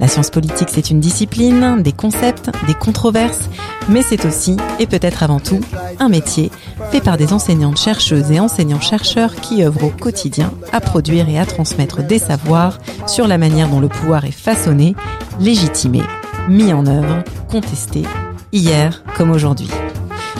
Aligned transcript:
La 0.00 0.06
science 0.06 0.30
politique, 0.30 0.68
c'est 0.70 0.90
une 0.90 1.00
discipline, 1.00 1.82
des 1.82 1.92
concepts, 1.92 2.50
des 2.66 2.74
controverses, 2.74 3.48
mais 3.88 4.02
c'est 4.02 4.24
aussi, 4.24 4.56
et 4.78 4.86
peut-être 4.86 5.22
avant 5.24 5.40
tout, 5.40 5.60
un 5.98 6.08
métier 6.08 6.52
fait 6.92 7.00
par 7.00 7.16
des 7.16 7.32
enseignantes 7.32 7.78
chercheuses 7.78 8.30
et 8.30 8.38
enseignants-chercheurs 8.38 9.34
qui 9.34 9.64
œuvrent 9.64 9.84
au 9.84 9.90
quotidien 9.90 10.52
à 10.72 10.80
produire 10.80 11.28
et 11.28 11.38
à 11.38 11.46
transmettre 11.46 12.02
des 12.04 12.20
savoirs 12.20 12.78
sur 13.06 13.26
la 13.26 13.38
manière 13.38 13.68
dont 13.68 13.80
le 13.80 13.88
pouvoir 13.88 14.24
est 14.24 14.30
façonné, 14.30 14.94
légitimé, 15.40 16.02
mis 16.48 16.72
en 16.72 16.86
œuvre, 16.86 17.24
contesté, 17.50 18.04
hier 18.52 19.02
comme 19.16 19.30
aujourd'hui. 19.30 19.68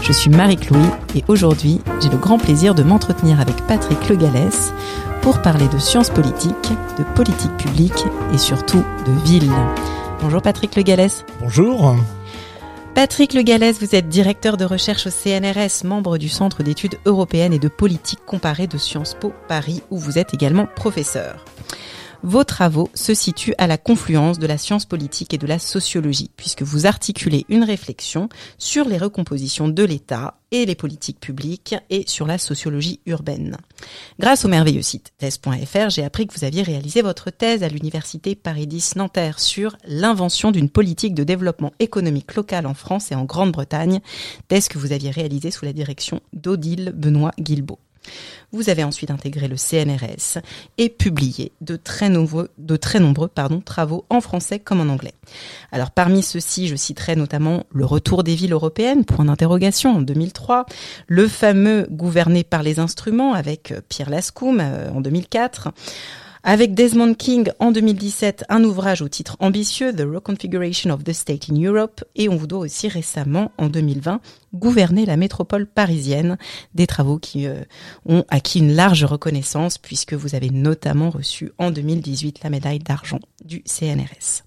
Je 0.03 0.13
suis 0.13 0.31
Marie-Chloé 0.31 0.79
et 1.17 1.25
aujourd'hui, 1.27 1.81
j'ai 2.01 2.09
le 2.09 2.17
grand 2.17 2.39
plaisir 2.39 2.75
de 2.75 2.85
m'entretenir 2.85 3.41
avec 3.41 3.57
Patrick 3.67 4.09
Le 4.09 4.17
Gallès 4.17 4.73
pour 5.23 5.43
parler 5.43 5.69
de 5.69 5.79
sciences 5.79 6.11
politiques, 6.11 6.55
de 6.99 7.05
politique 7.15 7.57
publique 7.57 8.05
et 8.33 8.39
surtout 8.39 8.85
de 9.07 9.29
ville. 9.29 9.51
Bonjour 10.21 10.43
Patrick 10.43 10.77
Le 10.77 10.83
Gallès. 10.83 11.25
Bonjour. 11.41 11.97
Patrick 12.95 13.33
Le 13.35 13.43
Gallès, 13.43 13.79
vous 13.81 13.95
êtes 13.95 14.09
directeur 14.09 14.57
de 14.57 14.65
recherche 14.65 15.07
au 15.07 15.11
CNRS, 15.11 15.85
membre 15.85 16.19
du 16.19 16.29
Centre 16.29 16.63
d'études 16.63 16.99
européennes 17.05 17.53
et 17.53 17.59
de 17.59 17.69
politique 17.69 18.19
comparée 18.27 18.67
de 18.67 18.77
Sciences 18.79 19.15
Po 19.15 19.33
Paris, 19.47 19.83
où 19.91 19.99
vous 19.99 20.19
êtes 20.19 20.35
également 20.35 20.67
professeur. 20.67 21.45
Vos 22.25 22.43
travaux 22.43 22.91
se 22.95 23.15
situent 23.15 23.55
à 23.59 23.69
la 23.69 23.79
confluence 23.79 24.41
de 24.41 24.47
la 24.49 24.59
science 24.59 24.85
politique 24.85 25.35
et 25.35 25.39
de 25.39 25.47
la 25.47 25.61
sociologie, 25.61 26.31
puisque 26.37 26.63
vous 26.63 26.87
articulez 26.87 27.47
une 27.49 27.63
réflexion 27.63 28.29
sur 28.59 28.87
les 28.87 28.99
recompositions 28.99 29.69
de 29.69 29.85
l'État 29.85 30.41
et 30.51 30.67
les 30.67 30.75
politiques 30.75 31.21
publiques 31.21 31.77
et 31.91 32.03
sur 32.09 32.27
la 32.27 32.39
sociologie 32.39 33.01
urbaine. 33.07 33.57
Grâce 34.19 34.45
au 34.45 34.49
merveilleux 34.49 34.83
site 34.83 35.13
thèse.fr, 35.19 35.91
j'ai 35.91 36.05
appris 36.05 36.27
que 36.27 36.35
vous 36.37 36.45
aviez 36.45 36.63
réalisé 36.63 37.03
votre 37.03 37.31
thèse 37.31 37.63
à 37.63 37.69
l'université 37.69 38.35
Paris 38.35 38.67
10 38.67 38.97
Nanterre 38.97 39.39
sur 39.39 39.77
l'invention 39.87 40.51
d'une 40.51 40.71
politique 40.71 41.15
de 41.15 41.23
développement 41.23 41.73
économique 41.79 42.35
local 42.35 42.67
en 42.67 42.75
France 42.75 43.13
et 43.13 43.15
en 43.15 43.25
Grande-Bretagne, 43.25 44.01
thèse 44.49 44.69
que 44.69 44.79
vous 44.79 44.93
aviez 44.93 45.11
réalisée 45.11 45.53
sous 45.53 45.65
la 45.65 45.73
direction 45.73 46.21
d'Odile 46.33 46.93
Benoît 46.97 47.33
Guilbeault. 47.39 47.79
Vous 48.53 48.71
avez 48.71 48.85
ensuite 48.85 49.11
intégré 49.11 49.47
le 49.47 49.57
CNRS 49.57 50.41
et 50.79 50.89
publié 50.89 51.53
de 51.61 51.77
très 51.77 52.09
nombreux, 52.09 52.51
travaux 53.65 54.05
en 54.09 54.21
français 54.21 54.59
comme 54.59 54.81
en 54.81 54.93
anglais. 54.93 55.13
Alors 55.73 55.91
parmi 55.91 56.23
ceux-ci, 56.23 56.69
je 56.69 56.77
citerai 56.77 57.17
notamment 57.17 57.65
Le 57.71 57.85
retour 57.85 58.25
des 58.25 58.35
villes 58.35 58.53
européennes, 58.53 59.05
point 59.05 59.27
d'interrogation, 59.27 59.97
en 59.97 60.03
2003, 60.03 60.67
le 61.07 61.29
fameux 61.29 61.87
Gouverné 61.91 62.45
par 62.45 62.63
les 62.63 62.79
instruments 62.79 63.35
avec 63.35 63.75
Pierre 63.89 64.11
Lascoum 64.11 64.61
euh, 64.61 64.91
en 64.91 65.01
2004, 65.01 65.69
avec 66.49 66.73
Desmond 66.73 67.13
King 67.13 67.51
en 67.59 67.73
2017, 67.73 68.47
un 68.49 68.65
ouvrage 68.65 69.03
au 69.03 69.09
titre 69.09 69.37
ambitieux, 69.39 69.95
The 69.95 70.07
Reconfiguration 70.11 70.89
of 70.89 71.05
the 71.05 71.13
State 71.13 71.51
in 71.51 71.63
Europe, 71.63 72.03
et 72.17 72.31
on 72.31 72.37
vous 72.37 72.47
doit 72.47 72.61
aussi 72.61 72.89
récemment, 72.89 73.53
en 73.59 73.69
2020, 73.69 74.23
gouverner 74.55 75.05
la 75.05 75.19
métropole 75.19 75.67
parisienne, 75.67 76.39
des 76.73 76.87
travaux 76.87 77.19
qui 77.19 77.47
euh, 77.47 77.61
ont 78.07 78.25
acquis 78.31 78.61
une 78.61 78.73
large 78.75 79.05
reconnaissance 79.05 79.77
puisque 79.77 80.15
vous 80.15 80.35
avez 80.35 80.49
notamment 80.49 81.11
reçu 81.11 81.53
en 81.59 81.71
2018 81.71 82.43
la 82.43 82.49
médaille 82.49 82.79
d'argent 82.79 83.21
du 83.45 83.63
CNRS. 83.67 84.45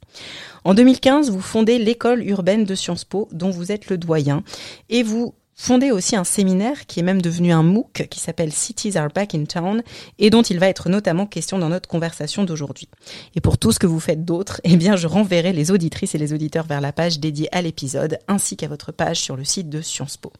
En 0.63 0.73
2015, 0.73 1.29
vous 1.29 1.40
fondez 1.40 1.78
l'école 1.78 2.28
urbaine 2.28 2.66
de 2.66 2.73
Sciences 2.73 3.06
Po, 3.06 3.29
dont 3.31 3.51
vous 3.51 3.72
êtes 3.72 3.91
le 3.91 4.00
doyen, 4.00 4.41
et 4.90 5.03
vous 5.03 5.35
fondé 5.61 5.91
aussi 5.91 6.16
un 6.16 6.23
séminaire 6.23 6.88
qui 6.88 6.99
est 6.99 7.03
même 7.03 7.22
devenu 7.22 7.51
un 7.51 7.61
MOOC 7.61 8.07
qui 8.09 8.19
s'appelle 8.19 8.51
Cities 8.51 8.97
Are 8.97 9.09
Back 9.09 9.35
in 9.35 9.45
Town 9.45 9.83
et 10.17 10.31
dont 10.31 10.41
il 10.41 10.57
va 10.57 10.67
être 10.67 10.89
notamment 10.89 11.27
question 11.27 11.59
dans 11.59 11.69
notre 11.69 11.88
conversation 11.88 12.44
d'aujourd'hui. 12.44 12.89
Et 13.35 13.41
pour 13.41 13.59
tout 13.59 13.72
ce 13.72 13.77
que 13.77 13.85
vous 13.85 13.99
faites 13.99 14.25
d'autre, 14.25 14.59
eh 14.63 14.75
bien, 14.75 14.95
je 14.95 15.05
renverrai 15.05 15.53
les 15.53 15.69
auditrices 15.69 16.16
et 16.16 16.17
les 16.17 16.33
auditeurs 16.33 16.66
vers 16.66 16.81
la 16.81 16.91
page 16.91 17.19
dédiée 17.19 17.47
à 17.55 17.61
l'épisode 17.61 18.17
ainsi 18.27 18.57
qu'à 18.57 18.67
votre 18.67 18.91
page 18.91 19.19
sur 19.19 19.38
le 19.38 19.44
site 19.44 19.69
de 19.69 19.81
Sciences 19.81 20.17
Po. 20.17 20.33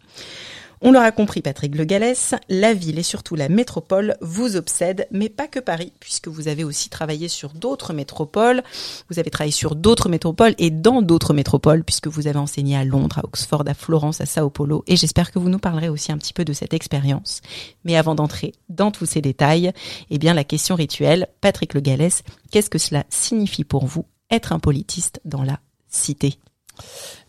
On 0.84 0.92
l'aura 0.92 1.12
compris, 1.12 1.44
Patrick 1.44 1.76
Le 1.76 1.86
Gallès, 1.86 2.34
la 2.50 2.74
ville 2.74 2.98
et 2.98 3.04
surtout 3.04 3.36
la 3.36 3.50
métropole 3.50 4.16
vous 4.20 4.56
obsèdent, 4.56 5.08
mais 5.12 5.30
pas 5.30 5.48
que 5.48 5.60
Paris, 5.60 5.94
puisque 6.00 6.28
vous 6.28 6.48
avez 6.48 6.64
aussi 6.64 6.90
travaillé 6.90 7.28
sur 7.28 7.54
d'autres 7.54 7.94
métropoles. 7.94 8.64
Vous 9.08 9.20
avez 9.20 9.30
travaillé 9.30 9.52
sur 9.52 9.76
d'autres 9.76 10.10
métropoles 10.10 10.56
et 10.58 10.72
dans 10.72 11.04
d'autres 11.04 11.36
métropoles, 11.36 11.84
puisque 11.84 12.08
vous 12.08 12.28
avez 12.28 12.40
enseigné 12.40 12.76
à 12.76 12.84
Londres, 12.84 13.20
à 13.20 13.26
Oxford, 13.26 13.64
à 13.68 13.76
Florence, 13.76 14.22
à 14.22 14.26
Sao 14.26 14.50
Paulo, 14.50 14.84
et 14.88 14.96
j'espère 14.96 15.32
que 15.32 15.38
vous 15.38 15.50
nous 15.50 15.60
parlerez 15.60 15.88
aussi 15.88 16.12
un 16.12 16.18
petit 16.18 16.34
peu 16.34 16.46
de 16.46 16.54
cette 16.54 16.74
expérience. 16.74 17.42
Mais 17.86 17.96
avant 17.96 18.16
d'entrer 18.16 18.54
dans 18.70 18.90
tous 18.90 19.06
ces 19.06 19.22
détails, 19.22 19.74
eh 20.10 20.18
bien, 20.18 20.34
la 20.34 20.44
question 20.44 20.74
rituelle, 20.74 21.28
Patrick 21.42 21.76
Le 21.76 21.82
Gallès, 21.82 22.24
qu'est-ce 22.50 22.72
que 22.72 22.80
cela 22.80 23.04
signifie 23.10 23.66
pour 23.66 23.86
vous 23.86 24.06
être 24.32 24.52
un 24.52 24.60
politiste 24.60 25.22
dans 25.26 25.44
la 25.44 25.60
cité? 25.90 26.40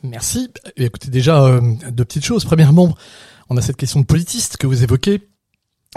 Merci. 0.02 0.48
Écoutez, 0.76 1.10
déjà, 1.10 1.42
euh, 1.42 1.60
deux 1.90 2.06
petites 2.06 2.24
choses. 2.24 2.44
Premièrement, 2.44 2.94
on 3.52 3.56
a 3.58 3.62
cette 3.62 3.76
question 3.76 4.00
de 4.00 4.06
politiste 4.06 4.56
que 4.56 4.66
vous 4.66 4.82
évoquez. 4.82 5.28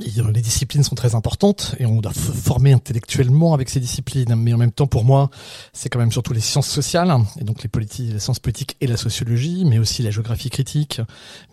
Les 0.03 0.41
disciplines 0.41 0.83
sont 0.83 0.95
très 0.95 1.15
importantes 1.15 1.73
et 1.79 1.85
on 1.85 2.01
doit 2.01 2.11
former 2.11 2.73
intellectuellement 2.73 3.53
avec 3.53 3.69
ces 3.69 3.79
disciplines. 3.79 4.35
Mais 4.35 4.53
en 4.53 4.57
même 4.57 4.73
temps, 4.73 4.87
pour 4.87 5.05
moi, 5.05 5.29
c'est 5.71 5.87
quand 5.87 5.99
même 5.99 6.11
surtout 6.11 6.33
les 6.33 6.41
sciences 6.41 6.67
sociales 6.67 7.15
et 7.39 7.45
donc 7.45 7.63
les, 7.63 7.69
politiques, 7.69 8.11
les 8.11 8.19
sciences 8.19 8.39
politiques 8.39 8.75
et 8.81 8.87
la 8.87 8.97
sociologie, 8.97 9.63
mais 9.63 9.79
aussi 9.79 10.03
la 10.03 10.11
géographie 10.11 10.49
critique, 10.49 10.99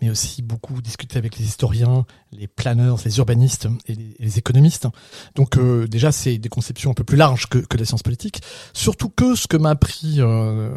mais 0.00 0.10
aussi 0.10 0.42
beaucoup 0.42 0.82
discuter 0.82 1.18
avec 1.18 1.38
les 1.38 1.44
historiens, 1.44 2.04
les 2.32 2.48
planeurs, 2.48 2.98
les 3.04 3.18
urbanistes 3.18 3.68
et 3.86 3.94
les, 4.18 4.38
économistes. 4.38 4.88
Donc 5.36 5.56
euh, 5.56 5.86
déjà, 5.86 6.10
c'est 6.10 6.38
des 6.38 6.48
conceptions 6.48 6.90
un 6.90 6.94
peu 6.94 7.04
plus 7.04 7.16
larges 7.16 7.46
que, 7.46 7.58
que 7.58 7.76
les 7.76 7.84
sciences 7.84 8.02
politiques. 8.02 8.42
Surtout 8.72 9.08
que 9.08 9.36
ce 9.36 9.46
que 9.46 9.56
m'a 9.56 9.70
appris 9.70 10.16
euh, 10.18 10.74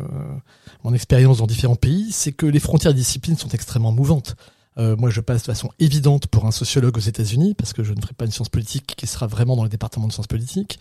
mon 0.84 0.94
expérience 0.94 1.40
dans 1.40 1.47
différents 1.47 1.75
pays, 1.75 2.12
c'est 2.12 2.31
que 2.31 2.46
les 2.46 2.59
frontières 2.59 2.94
des 2.94 3.00
disciplines 3.00 3.38
sont 3.38 3.50
extrêmement 3.50 3.92
mouvantes. 3.92 4.36
Euh, 4.78 4.96
moi, 4.97 5.09
je 5.09 5.22
passe 5.22 5.41
de 5.41 5.46
façon 5.46 5.69
évidente 5.80 6.28
pour 6.28 6.46
un 6.46 6.52
sociologue 6.52 6.97
aux 6.97 7.02
États-Unis 7.02 7.53
parce 7.53 7.74
que 7.74 7.84
je 7.84 7.94
ne 7.94 8.02
ferai 8.02 8.13
pas 8.13 8.25
une 8.25 8.31
science 8.31 8.50
politique 8.50 8.94
qui 8.97 9.08
sera 9.08 9.28
vraiment 9.28 9.56
dans 9.56 9.63
le 9.63 9.69
département 9.69 10.08
de 10.08 10.12
sciences 10.12 10.28
politiques. 10.28 10.80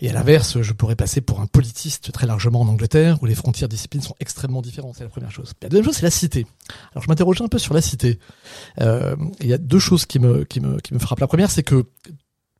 Et 0.00 0.10
à 0.10 0.12
l'inverse, 0.12 0.60
je 0.60 0.72
pourrais 0.72 0.96
passer 0.96 1.20
pour 1.20 1.40
un 1.40 1.46
politiste 1.46 2.12
très 2.12 2.26
largement 2.26 2.60
en 2.60 2.68
Angleterre 2.68 3.18
où 3.22 3.26
les 3.26 3.34
frontières 3.34 3.68
disciplines 3.68 4.02
sont 4.02 4.16
extrêmement 4.20 4.62
différentes. 4.62 4.96
C'est 4.96 5.04
la 5.04 5.10
première 5.10 5.30
chose. 5.30 5.52
La 5.62 5.68
deuxième 5.68 5.86
chose, 5.86 5.96
c'est 5.96 6.02
la 6.02 6.10
cité. 6.10 6.46
Alors, 6.92 7.02
je 7.02 7.08
m'interrogeais 7.08 7.44
un 7.44 7.48
peu 7.48 7.58
sur 7.58 7.74
la 7.74 7.80
cité. 7.80 8.18
Euh, 8.80 9.16
il 9.40 9.46
y 9.46 9.54
a 9.54 9.58
deux 9.58 9.78
choses 9.78 10.06
qui 10.06 10.18
me 10.18 10.44
qui 10.44 10.60
me 10.60 10.78
qui 10.80 10.94
me 10.94 10.98
frappent. 10.98 11.20
La 11.20 11.26
première, 11.26 11.50
c'est 11.50 11.62
que 11.62 11.86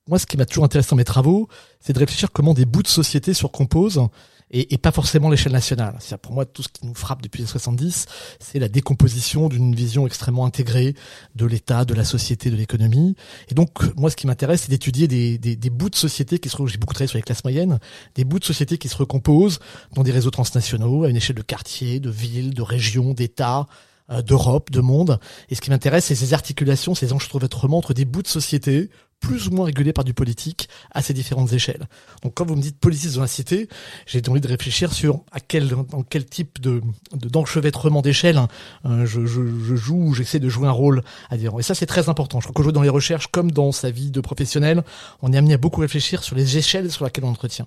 moi, 0.09 0.19
ce 0.19 0.27
qui 0.27 0.37
m'a 0.37 0.47
toujours 0.47 0.65
intéressé 0.65 0.91
dans 0.91 0.97
mes 0.97 1.05
travaux, 1.05 1.49
c'est 1.81 1.93
de 1.93 1.99
réfléchir 1.99 2.33
comment 2.33 2.55
des 2.55 2.65
bouts 2.65 2.83
de 2.83 2.89
société 2.89 3.35
se 3.35 3.45
recomposent 3.45 4.01
et, 4.51 4.75
et 4.75 4.79
pas 4.79 4.93
forcément 4.93 5.31
l'échelle 5.31 5.53
nationale. 5.53 5.97
C'est 6.01 6.17
pour 6.19 6.33
moi 6.33 6.45
tout 6.45 6.63
ce 6.63 6.69
qui 6.69 6.87
nous 6.87 6.95
frappe 6.95 7.23
depuis 7.23 7.43
les 7.43 7.47
70, 7.47 8.07
c'est 8.39 8.59
la 8.59 8.69
décomposition 8.69 9.49
d'une 9.49 9.75
vision 9.75 10.07
extrêmement 10.07 10.45
intégrée 10.45 10.95
de 11.35 11.47
l'État, 11.47 11.85
de 11.85 11.95
la 11.95 12.05
société, 12.05 12.51
de 12.51 12.57
l'économie. 12.57 13.15
Et 13.49 13.55
donc 13.55 13.71
moi, 13.97 14.11
ce 14.11 14.17
qui 14.17 14.27
m'intéresse, 14.27 14.63
c'est 14.63 14.71
d'étudier 14.71 15.09
des, 15.09 15.39
des, 15.39 15.57
des, 15.57 15.71
bouts 15.71 15.91
de 15.91 15.97
société 15.97 16.39
qui 16.39 16.49
se 16.49 16.57
j'ai 16.67 16.79
beaucoup 16.79 16.95
travaillé 16.95 17.09
sur 17.09 17.19
les 17.19 17.23
classes 17.23 17.45
moyennes, 17.45 17.79
des 18.15 18.25
bouts 18.25 18.39
de 18.39 18.45
société 18.45 18.79
qui 18.79 18.89
se 18.89 18.97
recomposent 18.97 19.61
dans 19.95 20.03
des 20.03 20.13
réseaux 20.13 20.31
transnationaux 20.31 21.05
à 21.05 21.09
une 21.09 21.17
échelle 21.17 21.37
de 21.37 21.43
quartier, 21.43 22.01
de 22.01 22.11
ville, 22.11 22.55
de 22.55 22.63
région, 22.63 23.15
d'État 23.15 23.67
euh, 24.11 24.23
d'Europe, 24.23 24.71
de 24.71 24.81
monde. 24.81 25.21
Et 25.49 25.55
ce 25.55 25.61
qui 25.61 25.71
m'intéresse, 25.71 26.07
c'est 26.07 26.15
ces 26.15 26.35
articulations, 26.35 26.95
ces 26.95 27.13
enchevêtrements 27.13 27.79
entre 27.79 27.95
des 27.95 28.05
bouts 28.05 28.23
de 28.23 28.29
société 28.29 28.91
plus 29.21 29.49
ou 29.49 29.53
moins 29.53 29.67
régulés 29.67 29.93
par 29.93 30.05
du 30.05 30.15
politique 30.15 30.69
à 30.91 31.03
ces 31.03 31.13
différentes 31.13 31.53
échelles. 31.53 31.89
Donc 32.23 32.35
quand 32.35 32.47
vous 32.47 32.57
me 32.57 32.63
dites 32.63 32.79
politique 32.79 33.13
dans 33.13 33.21
la 33.21 33.27
cité, 33.27 33.69
j'ai 34.07 34.23
envie 34.29 34.41
de 34.41 34.49
réfléchir 34.49 34.93
sur 34.93 35.21
à 35.31 35.41
quel 35.41 35.69
dans 35.69 36.03
quel 36.03 36.25
type 36.25 36.61
de 36.61 36.81
d'enchevêtrement 37.13 38.03
d'échelle 38.03 38.39
hein, 38.85 39.05
je, 39.05 39.27
je, 39.27 39.43
je, 39.65 39.77
joue, 39.77 40.15
j'essaie 40.15 40.41
de 40.41 40.49
jouer 40.49 40.69
un 40.69 40.73
rôle 40.73 41.03
à 41.29 41.37
dire. 41.37 41.53
Et 41.59 41.63
ça 41.63 41.75
c'est 41.75 41.87
très 41.87 42.09
important. 42.09 42.41
Je 42.41 42.47
crois 42.47 42.55
qu'aujourd'hui 42.55 42.79
dans 42.79 42.83
les 42.83 42.89
recherches 42.89 43.29
comme 43.29 43.53
dans 43.53 43.73
sa 43.73 43.91
vie 43.91 44.11
de 44.11 44.21
professionnel, 44.21 44.83
on 45.23 45.33
est 45.33 45.37
amené 45.37 45.55
à 45.55 45.59
beaucoup 45.59 45.81
réfléchir 45.81 46.25
sur 46.25 46.35
les 46.35 46.57
échelles 46.57 46.91
sur 46.91 47.05
lesquelles 47.05 47.25
on 47.25 47.31
entretient 47.31 47.67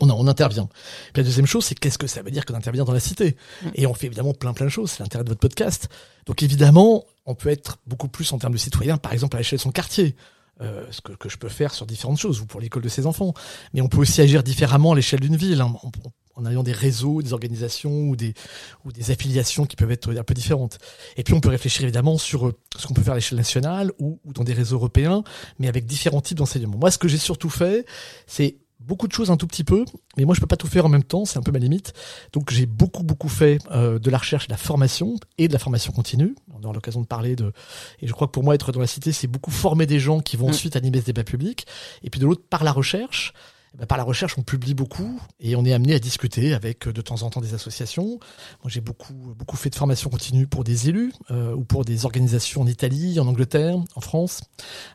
on, 0.00 0.10
on 0.10 0.26
intervient. 0.26 0.68
Puis 1.12 1.22
la 1.22 1.24
deuxième 1.24 1.46
chose, 1.46 1.64
c'est 1.64 1.78
qu'est-ce 1.78 1.98
que 1.98 2.06
ça 2.06 2.22
veut 2.22 2.30
dire 2.30 2.44
qu'on 2.44 2.54
intervient 2.54 2.84
dans 2.84 2.92
la 2.92 3.00
cité? 3.00 3.36
Et 3.74 3.86
on 3.86 3.94
fait 3.94 4.06
évidemment 4.06 4.34
plein 4.34 4.52
plein 4.52 4.66
de 4.66 4.70
choses, 4.70 4.92
c'est 4.92 5.02
l'intérêt 5.02 5.24
de 5.24 5.28
votre 5.28 5.40
podcast. 5.40 5.88
Donc 6.26 6.42
évidemment, 6.42 7.04
on 7.26 7.34
peut 7.34 7.50
être 7.50 7.78
beaucoup 7.86 8.08
plus 8.08 8.32
en 8.32 8.38
termes 8.38 8.54
de 8.54 8.58
citoyen, 8.58 8.96
par 8.96 9.12
exemple 9.12 9.36
à 9.36 9.40
l'échelle 9.40 9.58
de 9.58 9.62
son 9.62 9.72
quartier. 9.72 10.16
Euh, 10.60 10.84
ce 10.90 11.00
que, 11.00 11.12
que, 11.12 11.28
je 11.28 11.38
peux 11.38 11.48
faire 11.48 11.72
sur 11.72 11.86
différentes 11.86 12.18
choses, 12.18 12.40
ou 12.40 12.46
pour 12.46 12.60
l'école 12.60 12.82
de 12.82 12.88
ses 12.88 13.06
enfants. 13.06 13.32
Mais 13.72 13.80
on 13.80 13.88
peut 13.88 13.98
aussi 13.98 14.20
agir 14.20 14.42
différemment 14.42 14.92
à 14.92 14.94
l'échelle 14.94 15.20
d'une 15.20 15.36
ville, 15.36 15.60
hein, 15.60 15.74
en, 16.34 16.46
ayant 16.46 16.62
des 16.62 16.72
réseaux, 16.72 17.22
des 17.22 17.32
organisations 17.32 18.08
ou 18.08 18.16
des, 18.16 18.34
ou 18.84 18.92
des 18.92 19.10
affiliations 19.10 19.64
qui 19.64 19.76
peuvent 19.76 19.90
être 19.90 20.16
un 20.16 20.24
peu 20.24 20.34
différentes. 20.34 20.78
Et 21.16 21.24
puis 21.24 21.34
on 21.34 21.40
peut 21.40 21.48
réfléchir 21.48 21.82
évidemment 21.84 22.18
sur 22.18 22.48
euh, 22.48 22.58
ce 22.76 22.86
qu'on 22.86 22.94
peut 22.94 23.02
faire 23.02 23.14
à 23.14 23.16
l'échelle 23.16 23.38
nationale 23.38 23.92
ou, 23.98 24.20
ou 24.24 24.32
dans 24.32 24.44
des 24.44 24.52
réseaux 24.52 24.76
européens, 24.76 25.24
mais 25.58 25.68
avec 25.68 25.86
différents 25.86 26.20
types 26.20 26.38
d'enseignements. 26.38 26.78
Moi, 26.78 26.90
ce 26.90 26.98
que 26.98 27.08
j'ai 27.08 27.18
surtout 27.18 27.50
fait, 27.50 27.86
c'est 28.26 28.56
beaucoup 28.86 29.08
de 29.08 29.12
choses 29.12 29.30
un 29.30 29.36
tout 29.36 29.46
petit 29.46 29.64
peu, 29.64 29.84
mais 30.16 30.24
moi 30.24 30.34
je 30.34 30.40
peux 30.40 30.46
pas 30.46 30.56
tout 30.56 30.66
faire 30.66 30.86
en 30.86 30.88
même 30.88 31.04
temps, 31.04 31.24
c'est 31.24 31.38
un 31.38 31.42
peu 31.42 31.52
ma 31.52 31.58
limite. 31.58 31.92
Donc 32.32 32.50
j'ai 32.50 32.66
beaucoup 32.66 33.02
beaucoup 33.02 33.28
fait 33.28 33.58
euh, 33.70 33.98
de 33.98 34.10
la 34.10 34.18
recherche, 34.18 34.48
de 34.48 34.52
la 34.52 34.58
formation 34.58 35.16
et 35.38 35.48
de 35.48 35.52
la 35.52 35.58
formation 35.58 35.92
continue. 35.92 36.34
On 36.54 36.62
aura 36.62 36.74
l'occasion 36.74 37.00
de 37.00 37.06
parler 37.06 37.36
de 37.36 37.52
et 38.00 38.06
je 38.06 38.12
crois 38.12 38.26
que 38.26 38.32
pour 38.32 38.44
moi 38.44 38.54
être 38.54 38.72
dans 38.72 38.80
la 38.80 38.86
cité, 38.86 39.12
c'est 39.12 39.26
beaucoup 39.26 39.50
former 39.50 39.86
des 39.86 39.98
gens 39.98 40.20
qui 40.20 40.36
vont 40.36 40.46
mm. 40.46 40.50
ensuite 40.50 40.76
animer 40.76 41.00
ce 41.00 41.06
débat 41.06 41.24
public 41.24 41.66
et 42.02 42.10
puis 42.10 42.20
de 42.20 42.26
l'autre 42.26 42.42
par 42.48 42.64
la 42.64 42.72
recherche, 42.72 43.32
eh 43.74 43.78
ben, 43.78 43.86
par 43.86 43.98
la 43.98 44.04
recherche, 44.04 44.36
on 44.38 44.42
publie 44.42 44.74
beaucoup 44.74 45.20
et 45.40 45.56
on 45.56 45.64
est 45.64 45.72
amené 45.72 45.94
à 45.94 45.98
discuter 45.98 46.52
avec 46.54 46.86
euh, 46.86 46.92
de 46.92 47.00
temps 47.00 47.22
en 47.22 47.30
temps 47.30 47.40
des 47.40 47.54
associations. 47.54 48.18
Moi, 48.62 48.68
j'ai 48.68 48.80
beaucoup 48.80 49.14
beaucoup 49.14 49.56
fait 49.56 49.70
de 49.70 49.74
formation 49.74 50.10
continue 50.10 50.46
pour 50.46 50.64
des 50.64 50.88
élus 50.88 51.12
euh, 51.30 51.54
ou 51.54 51.64
pour 51.64 51.84
des 51.84 52.04
organisations 52.04 52.60
en 52.60 52.66
Italie, 52.66 53.18
en 53.18 53.26
Angleterre, 53.26 53.76
en 53.94 54.00
France. 54.00 54.42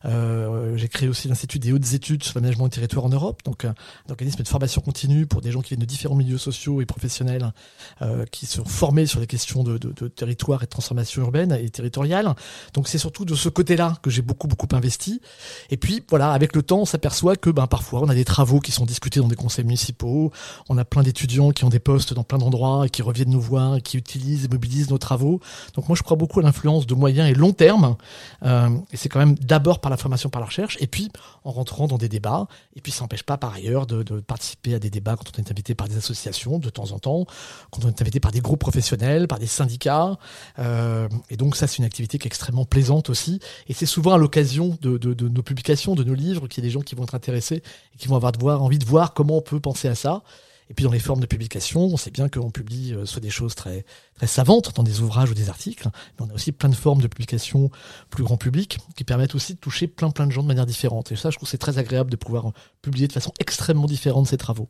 Euh, 0.06 0.78
j'ai 0.78 0.88
créé 0.88 1.10
aussi 1.10 1.28
l'Institut 1.28 1.60
des 1.60 1.74
hautes 1.74 1.94
études 1.94 2.24
sur 2.24 2.36
l'aménagement 2.36 2.66
du 2.66 2.72
territoire 2.72 3.06
en 3.06 3.10
Europe, 3.10 3.42
donc 3.44 3.66
un, 3.66 3.74
organisme 4.10 4.44
de 4.44 4.48
formation 4.48 4.82
continue 4.82 5.26
pour 5.26 5.42
des 5.42 5.52
gens 5.52 5.62
qui 5.62 5.70
viennent 5.70 5.80
de 5.80 5.86
différents 5.86 6.16
milieux 6.16 6.38
sociaux 6.38 6.82
et 6.82 6.86
professionnels, 6.86 7.54
euh, 8.02 8.26
qui 8.32 8.46
sont 8.46 8.66
formés 8.66 9.06
sur 9.06 9.20
les 9.20 9.28
questions 9.28 9.64
de, 9.64 9.78
de, 9.78 9.92
de, 9.92 10.08
territoire 10.08 10.62
et 10.62 10.66
de 10.66 10.70
transformation 10.70 11.22
urbaine 11.24 11.52
et 11.52 11.70
territoriale. 11.70 12.36
Donc 12.74 12.88
c'est 12.88 12.98
surtout 12.98 13.26
de 13.26 13.36
ce 13.36 13.50
côté-là 13.50 13.98
que 14.02 14.10
j'ai 14.10 14.22
beaucoup 14.22 14.48
beaucoup 14.48 14.68
investi. 14.74 15.22
Et 15.70 15.78
puis 15.78 16.04
voilà, 16.10 16.32
avec 16.32 16.56
le 16.56 16.62
temps, 16.62 16.80
on 16.82 16.86
s'aperçoit 16.86 17.36
que 17.36 17.50
ben 17.50 17.68
parfois 17.68 18.02
on 18.02 18.10
a 18.10 18.16
des 18.16 18.26
travaux 18.26 18.60
sont 18.72 18.86
discutés 18.86 19.20
dans 19.20 19.28
des 19.28 19.36
conseils 19.36 19.66
municipaux. 19.66 20.32
On 20.70 20.78
a 20.78 20.86
plein 20.86 21.04
d'étudiants 21.04 21.52
qui 21.52 21.66
ont 21.66 21.70
des 21.70 21.80
postes 21.80 22.14
dans 22.14 22.24
plein 22.24 22.38
d'endroits 22.38 22.86
et 22.86 22.90
qui 22.90 23.02
reviennent 23.02 23.30
nous 23.30 23.42
voir 23.42 23.78
et 23.78 23.82
qui 23.82 23.98
utilisent 23.98 24.46
et 24.46 24.48
mobilisent 24.48 24.90
nos 24.90 24.98
travaux. 24.98 25.40
Donc 25.76 25.88
moi, 25.90 25.96
je 25.96 26.04
crois 26.04 26.18
beaucoup 26.18 26.40
à 26.40 26.44
l'influence 26.44 26.88
de 26.88 26.96
moyen 26.96 27.28
et 27.28 27.34
long 27.34 27.54
terme. 27.54 27.96
Euh, 28.44 28.70
et 28.92 28.98
c'est 28.98 29.10
quand 29.10 29.20
même 29.20 29.36
d'abord 29.36 29.80
par 29.80 29.90
la 29.90 29.98
formation, 29.98 30.30
par 30.30 30.42
la 30.42 30.48
recherche, 30.48 30.78
et 30.80 30.88
puis 30.88 31.10
en 31.44 31.52
rentrant 31.52 31.88
dans 31.88 31.98
des 31.98 32.10
débats. 32.10 32.48
Et 32.76 32.82
puis 32.82 32.92
ça 32.92 33.04
n'empêche 33.04 33.24
pas 33.24 33.38
par 33.38 33.54
ailleurs 33.54 33.88
de, 33.88 34.04
participer 34.22 34.74
à 34.74 34.80
des 34.80 34.90
débats 34.90 35.16
quand 35.16 35.32
on 35.36 35.42
est 35.42 35.52
invité 35.52 35.76
par 35.76 35.88
des 35.88 35.98
associations 35.98 36.60
de 36.60 36.70
temps 36.70 36.92
en 36.92 37.00
temps, 37.00 37.26
quand 37.72 37.86
on 37.86 37.90
est 37.90 38.02
invité 38.02 38.20
par 38.20 38.32
des 38.32 38.42
groupes 38.42 38.60
professionnels, 38.60 39.28
par 39.28 39.40
des 39.40 39.48
syndicats. 39.48 40.18
Euh, 40.60 41.08
et 41.30 41.38
donc 41.38 41.56
ça, 41.56 41.68
c'est 41.68 41.78
une 41.78 41.86
activité 41.86 42.18
qui 42.18 42.28
est 42.28 42.32
extrêmement 42.32 42.66
plaisante 42.66 43.10
aussi. 43.10 43.40
Et 43.68 43.74
c'est 43.74 43.86
souvent 43.86 44.14
à 44.14 44.18
l'occasion 44.18 44.78
de, 44.82 45.28
nos 45.28 45.44
publications, 45.44 45.96
de 45.96 46.04
nos 46.04 46.14
livres, 46.14 46.48
qu'il 46.48 46.64
y 46.64 46.66
a 46.66 46.68
des 46.68 46.74
gens 46.74 46.82
qui 46.82 46.96
vont 46.96 47.04
être 47.04 47.16
intéressés 47.16 47.64
et 47.94 47.98
qui 47.98 48.08
vont 48.08 48.16
avoir 48.16 48.32
de 48.32 48.40
voir 48.40 48.57
envie 48.62 48.80
de 48.80 48.86
voir 48.86 49.14
comment 49.14 49.38
on 49.38 49.42
peut 49.42 49.60
penser 49.60 49.88
à 49.88 49.96
ça. 49.96 50.24
Et 50.70 50.74
puis 50.74 50.84
dans 50.84 50.92
les 50.92 51.00
formes 51.00 51.22
de 51.22 51.26
publication, 51.26 51.82
on 51.82 51.98
sait 51.98 52.12
bien 52.12 52.28
qu'on 52.28 52.52
publie 52.52 52.94
euh, 52.94 53.06
soit 53.06 53.22
des 53.22 53.30
choses 53.30 53.56
très 53.56 53.86
très 54.16 54.28
savantes 54.28 54.76
dans 54.76 54.84
des 54.84 55.00
ouvrages 55.00 55.32
ou 55.32 55.34
des 55.34 55.48
articles, 55.48 55.88
mais 56.20 56.26
on 56.26 56.30
a 56.30 56.34
aussi 56.34 56.52
plein 56.52 56.68
de 56.68 56.76
formes 56.76 57.02
de 57.02 57.08
publication 57.08 57.72
plus 58.10 58.24
grand 58.24 58.36
public 58.36 58.78
qui 58.96 59.06
permettent 59.06 59.36
aussi 59.36 59.54
de 59.54 59.60
toucher 59.60 59.88
plein 59.88 60.10
plein 60.12 60.28
de 60.28 60.32
gens 60.32 60.44
de 60.44 60.48
manière 60.48 60.66
différente. 60.66 61.12
Et 61.12 61.16
ça, 61.16 61.30
je 61.30 61.38
trouve 61.38 61.48
c'est 61.48 61.58
très 61.58 61.78
agréable 61.78 62.12
de 62.12 62.18
pouvoir 62.18 62.52
publier 62.82 63.08
de 63.08 63.14
façon 63.14 63.32
extrêmement 63.40 63.86
différente 63.86 64.28
ces 64.28 64.38
travaux. 64.38 64.68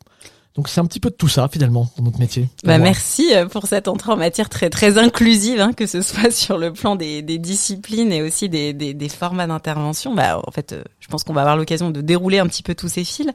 Donc 0.58 0.68
c'est 0.68 0.80
un 0.80 0.86
petit 0.86 0.98
peu 0.98 1.10
de 1.10 1.14
tout 1.14 1.28
ça 1.28 1.46
finalement 1.46 1.88
dans 1.96 2.02
notre 2.02 2.18
métier. 2.18 2.48
Bah 2.64 2.78
merci 2.78 3.32
euh, 3.32 3.46
pour 3.46 3.68
cette 3.68 3.86
entrée 3.86 4.10
en 4.10 4.16
matière 4.16 4.48
très 4.48 4.70
très 4.70 4.98
inclusive, 4.98 5.60
hein, 5.60 5.72
que 5.72 5.86
ce 5.86 6.02
soit 6.02 6.32
sur 6.32 6.58
le 6.58 6.72
plan 6.72 6.96
des, 6.96 7.22
des 7.22 7.38
disciplines 7.38 8.10
et 8.10 8.22
aussi 8.22 8.48
des, 8.48 8.72
des, 8.72 8.92
des 8.92 9.08
formats 9.08 9.46
d'intervention. 9.46 10.16
Bah 10.16 10.42
en 10.44 10.50
fait, 10.50 10.72
euh, 10.72 10.82
je 10.98 11.06
pense 11.06 11.22
qu'on 11.22 11.32
va 11.32 11.42
avoir 11.42 11.56
l'occasion 11.56 11.90
de 11.90 12.00
dérouler 12.00 12.40
un 12.40 12.48
petit 12.48 12.64
peu 12.64 12.74
tous 12.74 12.88
ces 12.88 13.04
fils. 13.04 13.28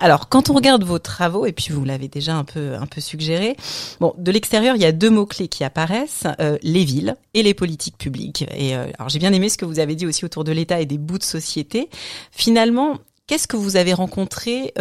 Alors 0.00 0.28
quand 0.28 0.50
on 0.50 0.54
regarde 0.54 0.82
vos 0.82 0.98
travaux 0.98 1.46
et 1.46 1.52
puis 1.52 1.68
vous 1.70 1.84
l'avez 1.84 2.08
déjà 2.08 2.34
un 2.34 2.42
peu 2.42 2.74
un 2.74 2.86
peu 2.86 3.00
suggéré, 3.00 3.56
bon 4.00 4.12
de 4.18 4.32
l'extérieur 4.32 4.74
il 4.74 4.82
y 4.82 4.86
a 4.86 4.92
deux 4.92 5.10
mots 5.10 5.24
clés 5.24 5.46
qui 5.46 5.62
apparaissent 5.62 6.24
euh, 6.40 6.58
les 6.64 6.84
villes 6.84 7.14
et 7.34 7.44
les 7.44 7.54
politiques 7.54 7.96
publiques. 7.96 8.44
Et 8.56 8.74
alors 8.74 9.08
j'ai 9.08 9.20
bien 9.20 9.32
aimé 9.32 9.50
ce 9.50 9.56
que 9.56 9.66
vous 9.66 9.78
avez 9.78 9.94
dit 9.94 10.04
aussi 10.04 10.24
autour 10.24 10.42
de 10.42 10.50
l'État 10.50 10.80
et 10.80 10.86
des 10.86 10.98
bouts 10.98 11.18
de 11.18 11.22
société. 11.22 11.88
Finalement, 12.32 12.98
qu'est-ce 13.28 13.46
que 13.46 13.56
vous 13.56 13.76
avez 13.76 13.92
rencontré 13.94 14.74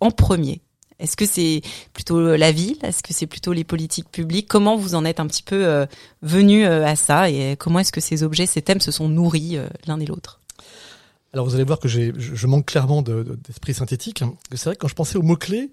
en 0.00 0.10
premier 0.12 0.60
est-ce 0.98 1.16
que 1.16 1.26
c'est 1.26 1.62
plutôt 1.92 2.36
la 2.36 2.52
ville? 2.52 2.76
Est-ce 2.82 3.02
que 3.02 3.12
c'est 3.12 3.26
plutôt 3.26 3.52
les 3.52 3.64
politiques 3.64 4.10
publiques? 4.10 4.48
Comment 4.48 4.76
vous 4.76 4.94
en 4.94 5.04
êtes 5.04 5.20
un 5.20 5.26
petit 5.26 5.42
peu 5.42 5.66
euh, 5.66 5.86
venu 6.22 6.64
euh, 6.64 6.86
à 6.86 6.96
ça? 6.96 7.30
Et 7.30 7.56
comment 7.56 7.78
est-ce 7.78 7.92
que 7.92 8.00
ces 8.00 8.22
objets, 8.22 8.46
ces 8.46 8.62
thèmes 8.62 8.80
se 8.80 8.90
sont 8.90 9.08
nourris 9.08 9.56
euh, 9.56 9.66
l'un 9.86 9.98
et 10.00 10.06
l'autre? 10.06 10.40
Alors 11.32 11.46
vous 11.46 11.54
allez 11.54 11.64
voir 11.64 11.78
que 11.78 11.88
je 11.88 12.46
manque 12.46 12.66
clairement 12.66 13.00
d'esprit 13.00 13.72
synthétique. 13.72 14.22
C'est 14.52 14.64
vrai 14.64 14.74
que 14.74 14.80
quand 14.80 14.88
je 14.88 14.94
pensais 14.94 15.16
aux 15.16 15.22
mots 15.22 15.36
clés, 15.36 15.70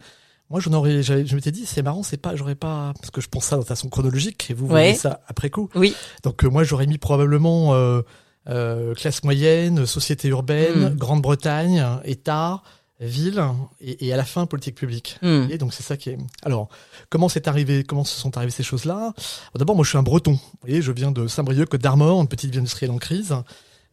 moi, 0.50 0.62
aurais, 0.74 1.04
je 1.04 1.36
m'étais 1.36 1.52
dit, 1.52 1.66
c'est 1.66 1.84
marrant, 1.84 2.02
c'est 2.02 2.18
pas, 2.18 2.36
j'aurais 2.36 2.56
pas, 2.56 2.94
parce 3.00 3.12
que 3.12 3.22
je 3.22 3.28
pense 3.28 3.46
ça 3.46 3.58
de 3.58 3.62
façon 3.64 3.88
chronologique, 3.88 4.50
et 4.50 4.56
vous 4.56 4.66
voyez 4.66 4.96
ça 4.96 5.22
après 5.28 5.52
coup. 5.52 5.70
Oui. 5.76 5.94
Donc 6.24 6.44
moi, 6.44 6.64
j'aurais 6.64 6.88
mis 6.88 6.98
probablement 6.98 7.76
euh, 8.50 8.96
classe 8.96 9.24
moyenne, 9.24 9.86
société 9.86 10.30
urbaine, 10.30 10.90
mmh. 10.90 10.96
Grande-Bretagne, 10.96 11.86
État, 12.04 12.64
ville 13.00 13.44
et, 13.80 14.08
et, 14.08 14.14
à 14.14 14.18
la 14.18 14.26
fin 14.26 14.46
politique 14.46 14.76
publique. 14.76 15.18
Hmm. 15.22 15.48
Et 15.50 15.58
donc 15.58 15.74
c'est 15.74 15.84
ça 15.84 15.98
qui 15.98 16.10
est. 16.10 16.18
Alors 16.44 16.70
comment 17.10 17.30
c'est 17.30 17.48
arrivé 17.48 17.84
Comment 17.84 18.04
se 18.04 18.20
sont 18.20 18.36
arrivées 18.38 18.52
ces 18.52 18.64
choses-là? 18.64 19.14
D'abord 19.56 19.76
moi 19.76 19.84
je 19.84 19.90
suis 19.90 19.98
un 19.98 20.04
Breton. 20.04 20.34
Vous 20.34 20.60
voyez, 20.62 20.82
je 20.82 20.92
viens 20.92 21.12
de 21.12 21.28
Saint-Brieuc, 21.28 21.70
Côte 21.70 21.82
d'Armor, 21.82 22.22
une 22.22 22.28
petite 22.28 22.52
ville 22.52 22.60
industrielle 22.60 22.92
en 22.92 22.98
crise 22.98 23.36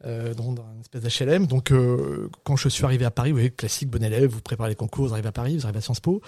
euh, 0.04 0.34
dans, 0.34 0.52
dans, 0.52 0.70
une 0.74 0.80
espèce 0.80 1.02
d'HLM. 1.02 1.46
Donc, 1.46 1.72
euh, 1.72 2.28
quand 2.44 2.56
je 2.56 2.68
suis 2.68 2.84
arrivé 2.84 3.04
à 3.04 3.10
Paris, 3.10 3.30
vous 3.30 3.36
voyez, 3.36 3.50
classique, 3.50 3.88
bon 3.88 4.02
élève, 4.02 4.30
vous 4.30 4.42
préparez 4.42 4.68
les 4.68 4.74
concours, 4.74 5.06
vous 5.06 5.12
arrivez 5.12 5.28
à 5.28 5.32
Paris, 5.32 5.56
vous 5.56 5.64
arrivez 5.64 5.78
à 5.78 5.80
Sciences 5.80 6.00
Po. 6.00 6.20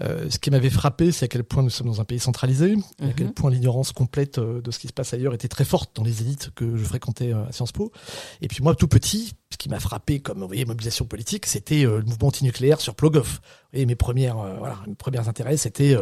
Euh, 0.00 0.30
ce 0.30 0.38
qui 0.38 0.50
m'avait 0.50 0.70
frappé, 0.70 1.12
c'est 1.12 1.26
à 1.26 1.28
quel 1.28 1.44
point 1.44 1.62
nous 1.62 1.70
sommes 1.70 1.88
dans 1.88 2.00
un 2.00 2.04
pays 2.04 2.18
centralisé, 2.18 2.74
à 3.02 3.12
quel 3.12 3.28
mhm. 3.28 3.34
point 3.34 3.50
l'ignorance 3.50 3.92
complète 3.92 4.38
euh, 4.38 4.62
de 4.62 4.70
ce 4.70 4.78
qui 4.78 4.88
se 4.88 4.92
passe 4.92 5.12
ailleurs 5.12 5.34
était 5.34 5.48
très 5.48 5.64
forte 5.64 5.94
dans 5.94 6.02
les 6.02 6.22
élites 6.22 6.50
que 6.54 6.76
je 6.76 6.84
fréquentais 6.84 7.34
euh, 7.34 7.44
à 7.46 7.52
Sciences 7.52 7.72
Po. 7.72 7.92
Et 8.40 8.48
puis 8.48 8.62
moi, 8.62 8.74
tout 8.74 8.88
petit, 8.88 9.34
ce 9.50 9.58
qui 9.58 9.68
m'a 9.68 9.78
frappé 9.78 10.20
comme, 10.20 10.40
vous 10.40 10.46
voyez, 10.46 10.64
mobilisation 10.64 11.04
politique, 11.04 11.44
c'était 11.44 11.82
le 11.82 12.02
mouvement 12.02 12.28
antinucléaire 12.28 12.80
sur 12.80 12.94
Plogoff. 12.94 13.42
Et 13.74 13.84
mes 13.84 13.94
premières, 13.94 14.36
voilà, 14.58 14.78
mes 14.86 14.94
premiers 14.94 15.28
intérêts, 15.28 15.58
c'était 15.58 15.94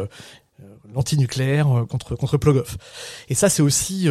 l'antinucléaire 0.93 1.85
contre 1.89 2.15
contre 2.15 2.37
Plogoff. 2.37 2.77
Et 3.27 3.35
ça, 3.35 3.49
c'est 3.49 3.61
aussi 3.61 4.07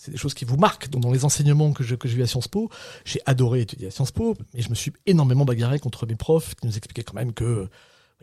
c'est 0.00 0.10
des 0.10 0.16
choses 0.16 0.32
qui 0.32 0.46
vous 0.46 0.56
marquent. 0.56 0.88
Donc, 0.88 1.02
dans 1.02 1.12
les 1.12 1.26
enseignements 1.26 1.72
que 1.72 1.84
je, 1.84 1.94
que 1.94 2.08
j'ai 2.08 2.16
eu 2.16 2.22
à 2.22 2.26
Sciences 2.26 2.48
Po, 2.48 2.70
j'ai 3.04 3.20
adoré 3.26 3.60
étudier 3.60 3.88
à 3.88 3.90
Sciences 3.90 4.12
Po, 4.12 4.34
mais 4.54 4.62
je 4.62 4.70
me 4.70 4.74
suis 4.74 4.92
énormément 5.04 5.44
bagarré 5.44 5.78
contre 5.78 6.06
mes 6.06 6.16
profs 6.16 6.54
qui 6.54 6.66
nous 6.66 6.76
expliquaient 6.76 7.04
quand 7.04 7.14
même 7.14 7.34
que 7.34 7.68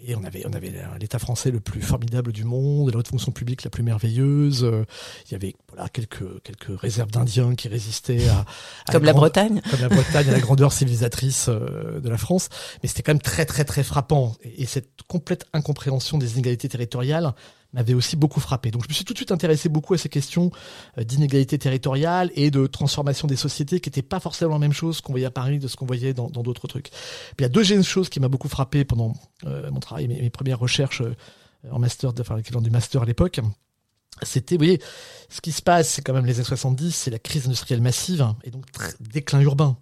et 0.05 0.15
on 0.15 0.24
avait, 0.24 0.46
on 0.46 0.53
avait 0.53 0.72
l'État 1.00 1.17
français 1.17 1.50
le 1.50 1.60
plus 1.60 1.81
formidable 1.81 2.31
du 2.31 2.43
monde, 2.43 2.91
la 2.91 3.00
haute 3.00 3.07
fonction 3.07 3.31
publique 3.31 3.63
la 3.63 3.72
plus 3.72 3.81
merveilleuse. 3.81 4.60
Il 5.25 5.31
y 5.31 5.36
avait 5.36 5.55
voilà 5.69 5.89
quelques 5.89 6.43
quelques 6.43 6.79
réserves 6.79 7.10
d'Indiens 7.10 7.55
qui 7.55 7.67
résistaient 7.67 8.29
à, 8.29 8.46
comme 8.91 9.05
la, 9.05 9.13
Bretagne, 9.13 9.60
comme 9.72 9.81
la 9.81 9.89
Bretagne 9.89 10.29
à 10.29 10.34
la 10.34 10.39
grandeur 10.39 10.72
civilisatrice 10.72 11.48
euh, 11.50 12.00
de 12.00 12.10
la 12.10 12.19
France. 12.19 12.50
Mais 12.84 12.89
c'était 12.89 13.01
quand 13.01 13.13
même 13.13 13.22
très 13.24 13.46
très 13.46 13.65
très 13.65 13.81
frappant 13.81 14.36
et 14.43 14.67
cette 14.67 15.01
complète 15.07 15.46
incompréhension 15.53 16.19
des 16.19 16.34
inégalités 16.34 16.69
territoriales 16.69 17.34
m'avait 17.74 17.93
aussi 17.93 18.15
beaucoup 18.15 18.39
frappé. 18.39 18.71
Donc 18.71 18.83
je 18.83 18.89
me 18.89 18.93
suis 18.93 19.05
tout 19.05 19.13
de 19.13 19.17
suite 19.17 19.31
intéressé 19.31 19.69
beaucoup 19.69 19.93
à 19.93 19.97
ces 19.97 20.09
questions 20.09 20.51
euh, 20.97 21.03
d'inégalité 21.03 21.57
territoriale 21.57 22.31
et 22.36 22.51
de 22.51 22.67
transformation 22.67 23.27
des 23.27 23.36
sociétés 23.36 23.79
qui 23.79 23.89
n'étaient 23.89 24.01
pas 24.01 24.19
forcément 24.19 24.53
la 24.53 24.59
même 24.59 24.74
chose 24.74 25.01
qu'on 25.01 25.13
voyait 25.13 25.25
à 25.25 25.31
Paris 25.31 25.59
de 25.59 25.67
ce 25.67 25.75
qu'on 25.75 25.86
voyait 25.86 26.13
dans 26.13 26.29
d'autres 26.29 26.67
trucs. 26.67 26.89
il 27.38 27.41
y 27.41 27.45
a 27.45 27.50
deux 27.50 27.63
choses 27.83 28.09
qui 28.09 28.19
m'a 28.19 28.29
beaucoup 28.29 28.47
frappé 28.47 28.86
pendant 28.86 29.13
euh, 29.45 29.69
mon 29.71 29.79
travail, 29.79 30.07
mes, 30.07 30.21
mes 30.21 30.29
premières 30.29 30.59
recherches 30.59 31.01
euh, 31.01 31.15
en 31.71 31.79
master, 31.79 32.13
de, 32.13 32.21
enfin 32.21 32.38
l'équivalent 32.38 32.62
du 32.62 32.69
master 32.69 33.01
à 33.01 33.05
l'époque. 33.05 33.39
C'était, 34.24 34.55
vous 34.55 34.59
voyez, 34.59 34.81
ce 35.29 35.41
qui 35.41 35.51
se 35.51 35.62
passe, 35.62 35.89
c'est 35.89 36.01
quand 36.01 36.13
même 36.13 36.25
les 36.25 36.36
années 36.36 36.43
70, 36.43 36.91
c'est 36.91 37.12
la 37.12 37.19
crise 37.19 37.45
industrielle 37.45 37.81
massive 37.81 38.25
et 38.43 38.50
donc 38.50 38.65
déclin 39.00 39.41
urbain. 39.41 39.77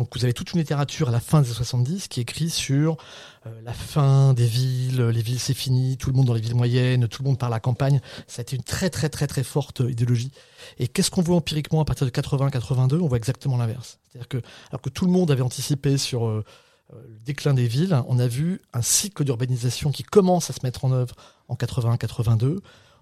Donc 0.00 0.16
vous 0.16 0.24
avez 0.24 0.32
toute 0.32 0.54
une 0.54 0.60
littérature 0.60 1.10
à 1.10 1.12
la 1.12 1.20
fin 1.20 1.42
des 1.42 1.48
années 1.48 1.56
70 1.56 2.08
qui 2.08 2.22
écrit 2.22 2.48
sur 2.48 2.96
euh, 3.44 3.50
la 3.62 3.74
fin 3.74 4.32
des 4.32 4.46
villes, 4.46 5.02
les 5.02 5.20
villes 5.20 5.38
c'est 5.38 5.52
fini, 5.52 5.98
tout 5.98 6.08
le 6.08 6.16
monde 6.16 6.24
dans 6.24 6.32
les 6.32 6.40
villes 6.40 6.54
moyennes, 6.54 7.06
tout 7.06 7.22
le 7.22 7.28
monde 7.28 7.38
par 7.38 7.50
la 7.50 7.60
campagne. 7.60 8.00
Ça 8.26 8.40
a 8.40 8.42
été 8.42 8.56
une 8.56 8.62
très 8.62 8.88
très 8.88 9.10
très 9.10 9.26
très 9.26 9.42
forte 9.42 9.80
idéologie. 9.80 10.32
Et 10.78 10.88
qu'est-ce 10.88 11.10
qu'on 11.10 11.20
voit 11.20 11.36
empiriquement 11.36 11.82
à 11.82 11.84
partir 11.84 12.06
de 12.06 12.10
80-82 12.12 12.98
On 12.98 13.08
voit 13.08 13.18
exactement 13.18 13.58
l'inverse. 13.58 13.98
C'est-à-dire 14.08 14.28
que 14.28 14.38
alors 14.70 14.80
que 14.80 14.88
tout 14.88 15.04
le 15.04 15.12
monde 15.12 15.30
avait 15.30 15.42
anticipé 15.42 15.98
sur 15.98 16.26
euh, 16.26 16.46
euh, 16.94 17.02
le 17.06 17.18
déclin 17.18 17.52
des 17.52 17.66
villes, 17.66 18.02
on 18.08 18.18
a 18.18 18.26
vu 18.26 18.62
un 18.72 18.80
cycle 18.80 19.22
d'urbanisation 19.22 19.92
qui 19.92 20.02
commence 20.02 20.48
à 20.48 20.54
se 20.54 20.60
mettre 20.62 20.86
en 20.86 20.92
œuvre 20.92 21.14
en 21.48 21.56
80-82. 21.56 22.60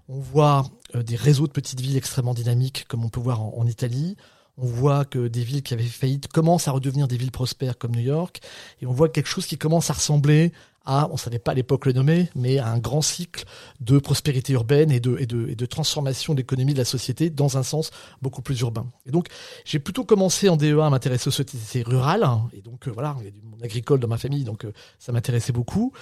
On 0.09 0.19
voit 0.19 0.67
des 0.95 1.15
réseaux 1.15 1.47
de 1.47 1.53
petites 1.53 1.81
villes 1.81 1.97
extrêmement 1.97 2.35
dynamiques, 2.35 2.87
comme 2.89 3.05
on 3.05 3.09
peut 3.09 3.21
voir 3.21 3.41
en 3.41 3.67
Italie. 3.69 4.17
On 4.61 4.67
voit 4.67 5.05
que 5.05 5.29
des 5.29 5.45
villes 5.45 5.63
qui 5.63 5.73
avaient 5.75 5.85
faillite 5.85 6.29
commencent 6.29 6.67
à 6.67 6.73
redevenir 6.73 7.07
des 7.07 7.17
villes 7.17 7.31
prospères 7.31 7.79
comme 7.79 7.93
New 7.93 8.01
York, 8.01 8.41
et 8.83 8.87
on 8.87 8.93
voit 8.93 9.09
quelque 9.09 9.29
chose 9.29 9.47
qui 9.47 9.57
commence 9.57 9.89
à 9.91 9.93
ressembler 9.93 10.53
à, 10.89 11.09
on 11.13 11.19
savait 11.19 11.39
pas 11.39 11.53
à 11.53 11.55
l'époque 11.55 11.85
le 11.85 11.93
nommer, 11.93 12.31
mais 12.35 12.59
à 12.59 12.69
un 12.69 12.79
grand 12.79 13.03
cycle 13.03 13.45
de 13.81 13.99
prospérité 13.99 14.55
urbaine 14.55 14.91
et 14.91 15.01
de, 15.01 15.17
et 15.21 15.27
de, 15.27 15.47
et 15.49 15.55
de 15.55 15.67
transformation 15.67 16.33
de 16.33 16.39
l'économie 16.39 16.73
de 16.73 16.79
la 16.79 16.87
société 16.87 17.29
dans 17.29 17.59
un 17.59 17.63
sens 17.63 17.91
beaucoup 18.23 18.41
plus 18.41 18.59
urbain. 18.61 18.87
Et 19.07 19.11
donc, 19.11 19.29
j'ai 19.67 19.79
plutôt 19.79 20.05
commencé 20.05 20.49
en 20.49 20.57
DEA 20.57 20.81
à 20.81 20.91
m'intéresser 20.91 21.29
aux 21.29 21.33
sociétés 21.33 21.83
rurales. 21.83 22.27
Et 22.55 22.63
donc, 22.63 22.89
euh, 22.89 22.91
voilà, 22.91 23.15
il 23.21 23.27
y 23.27 23.29
a 23.29 23.31
du 23.31 23.43
monde 23.43 23.63
agricole 23.63 24.01
dans 24.01 24.09
ma 24.09 24.17
famille, 24.17 24.45
donc 24.45 24.65
euh, 24.65 24.73
ça 24.99 25.13
m'intéressait 25.13 25.53
beaucoup. 25.53 25.93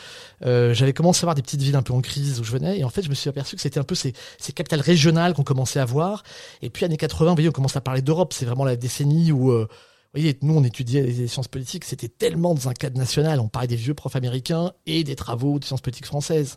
Euh, 0.44 0.72
j'avais 0.72 0.92
commencé 0.92 1.24
à 1.24 1.26
voir 1.26 1.34
des 1.34 1.42
petites 1.42 1.62
villes 1.62 1.76
un 1.76 1.82
peu 1.82 1.92
en 1.92 2.00
crise 2.00 2.38
où 2.38 2.44
je 2.44 2.52
venais. 2.52 2.78
Et 2.78 2.84
en 2.84 2.90
fait, 2.90 3.02
je 3.02 3.08
me 3.08 3.14
suis 3.14 3.28
aperçu 3.28 3.56
que 3.56 3.62
c'était 3.62 3.80
un 3.80 3.84
peu 3.84 3.96
ces, 3.96 4.12
ces 4.38 4.52
capitales 4.52 4.80
régionales 4.80 5.34
qu'on 5.34 5.44
commençait 5.44 5.80
à 5.80 5.84
voir. 5.84 6.22
Et 6.62 6.70
puis, 6.70 6.84
années 6.84 6.96
80, 6.96 7.30
vous 7.30 7.34
voyez, 7.34 7.48
on 7.48 7.52
commence 7.52 7.76
à 7.76 7.80
parler 7.80 8.02
d'Europe. 8.02 8.32
C'est 8.32 8.46
vraiment 8.46 8.64
la 8.64 8.76
décennie 8.76 9.32
où... 9.32 9.52
Voyez, 10.16 10.38
nous, 10.40 10.56
on 10.56 10.64
étudiait 10.64 11.02
les 11.02 11.28
sciences 11.28 11.46
politiques, 11.46 11.84
c'était 11.84 12.08
tellement 12.08 12.54
dans 12.54 12.70
un 12.70 12.72
cadre 12.72 12.96
national. 12.96 13.38
On 13.38 13.48
parlait 13.48 13.68
des 13.68 13.76
vieux 13.76 13.92
profs 13.92 14.16
américains 14.16 14.72
et 14.86 15.04
des 15.04 15.14
travaux 15.14 15.58
de 15.58 15.64
sciences 15.64 15.82
politiques 15.82 16.06
françaises. 16.06 16.56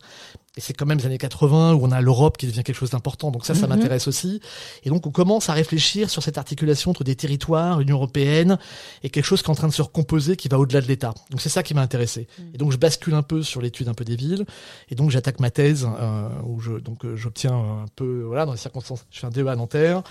Et 0.58 0.62
c'est 0.62 0.74
quand 0.74 0.86
même 0.86 0.98
les 0.98 1.06
années 1.06 1.18
80 1.20 1.74
où 1.76 1.86
on 1.86 1.92
a 1.92 2.02
l'Europe 2.02 2.38
qui 2.38 2.48
devient 2.48 2.64
quelque 2.64 2.76
chose 2.76 2.90
d'important. 2.90 3.32
Donc 3.32 3.46
ça, 3.46 3.54
ça 3.56 3.68
Mhm. 3.68 3.76
m'intéresse 3.76 4.08
aussi. 4.08 4.42
Et 4.84 4.90
donc 4.90 5.06
on 5.06 5.12
commence 5.12 5.48
à 5.50 5.54
réfléchir 5.54 6.10
sur 6.10 6.24
cette 6.24 6.38
articulation 6.38 6.92
entre 6.92 7.04
des 7.04 7.16
territoires, 7.16 7.80
l'Union 7.80 7.96
européenne, 7.98 8.58
et 9.04 9.10
quelque 9.10 9.26
chose 9.26 9.42
qui 9.42 9.48
est 9.48 9.52
en 9.52 9.56
train 9.56 9.68
de 9.68 9.74
se 9.74 9.82
recomposer, 9.82 10.36
qui 10.36 10.48
va 10.48 10.58
au-delà 10.60 10.82
de 10.82 10.88
l'État. 10.88 11.14
Donc 11.30 11.40
c'est 11.42 11.50
ça 11.50 11.62
qui 11.64 11.74
m'a 11.76 11.82
intéressé. 11.82 12.28
Et 12.54 12.58
donc 12.58 12.72
je 12.72 12.78
bascule 12.78 13.14
un 13.14 13.22
peu 13.22 13.44
sur 13.44 13.62
l'étude 13.62 13.88
un 13.88 13.94
peu 13.94 14.04
des 14.04 14.16
villes. 14.16 14.46
Et 14.90 14.96
donc 14.96 15.12
j'attaque 15.12 15.40
ma 15.40 15.52
thèse 15.52 15.88
euh, 16.00 16.30
où 16.46 16.60
je 16.60 16.74
donc 16.74 17.06
euh, 17.06 17.16
j'obtiens 17.16 17.54
un 17.54 17.86
peu 17.96 18.24
voilà 18.24 18.46
dans 18.46 18.54
les 18.54 18.58
circonstances. 18.58 19.06
Je 19.12 19.20
fais 19.20 19.28
un 19.28 19.30
DEA 19.30 19.48
à 19.52 19.56
Nanterre 19.56 20.02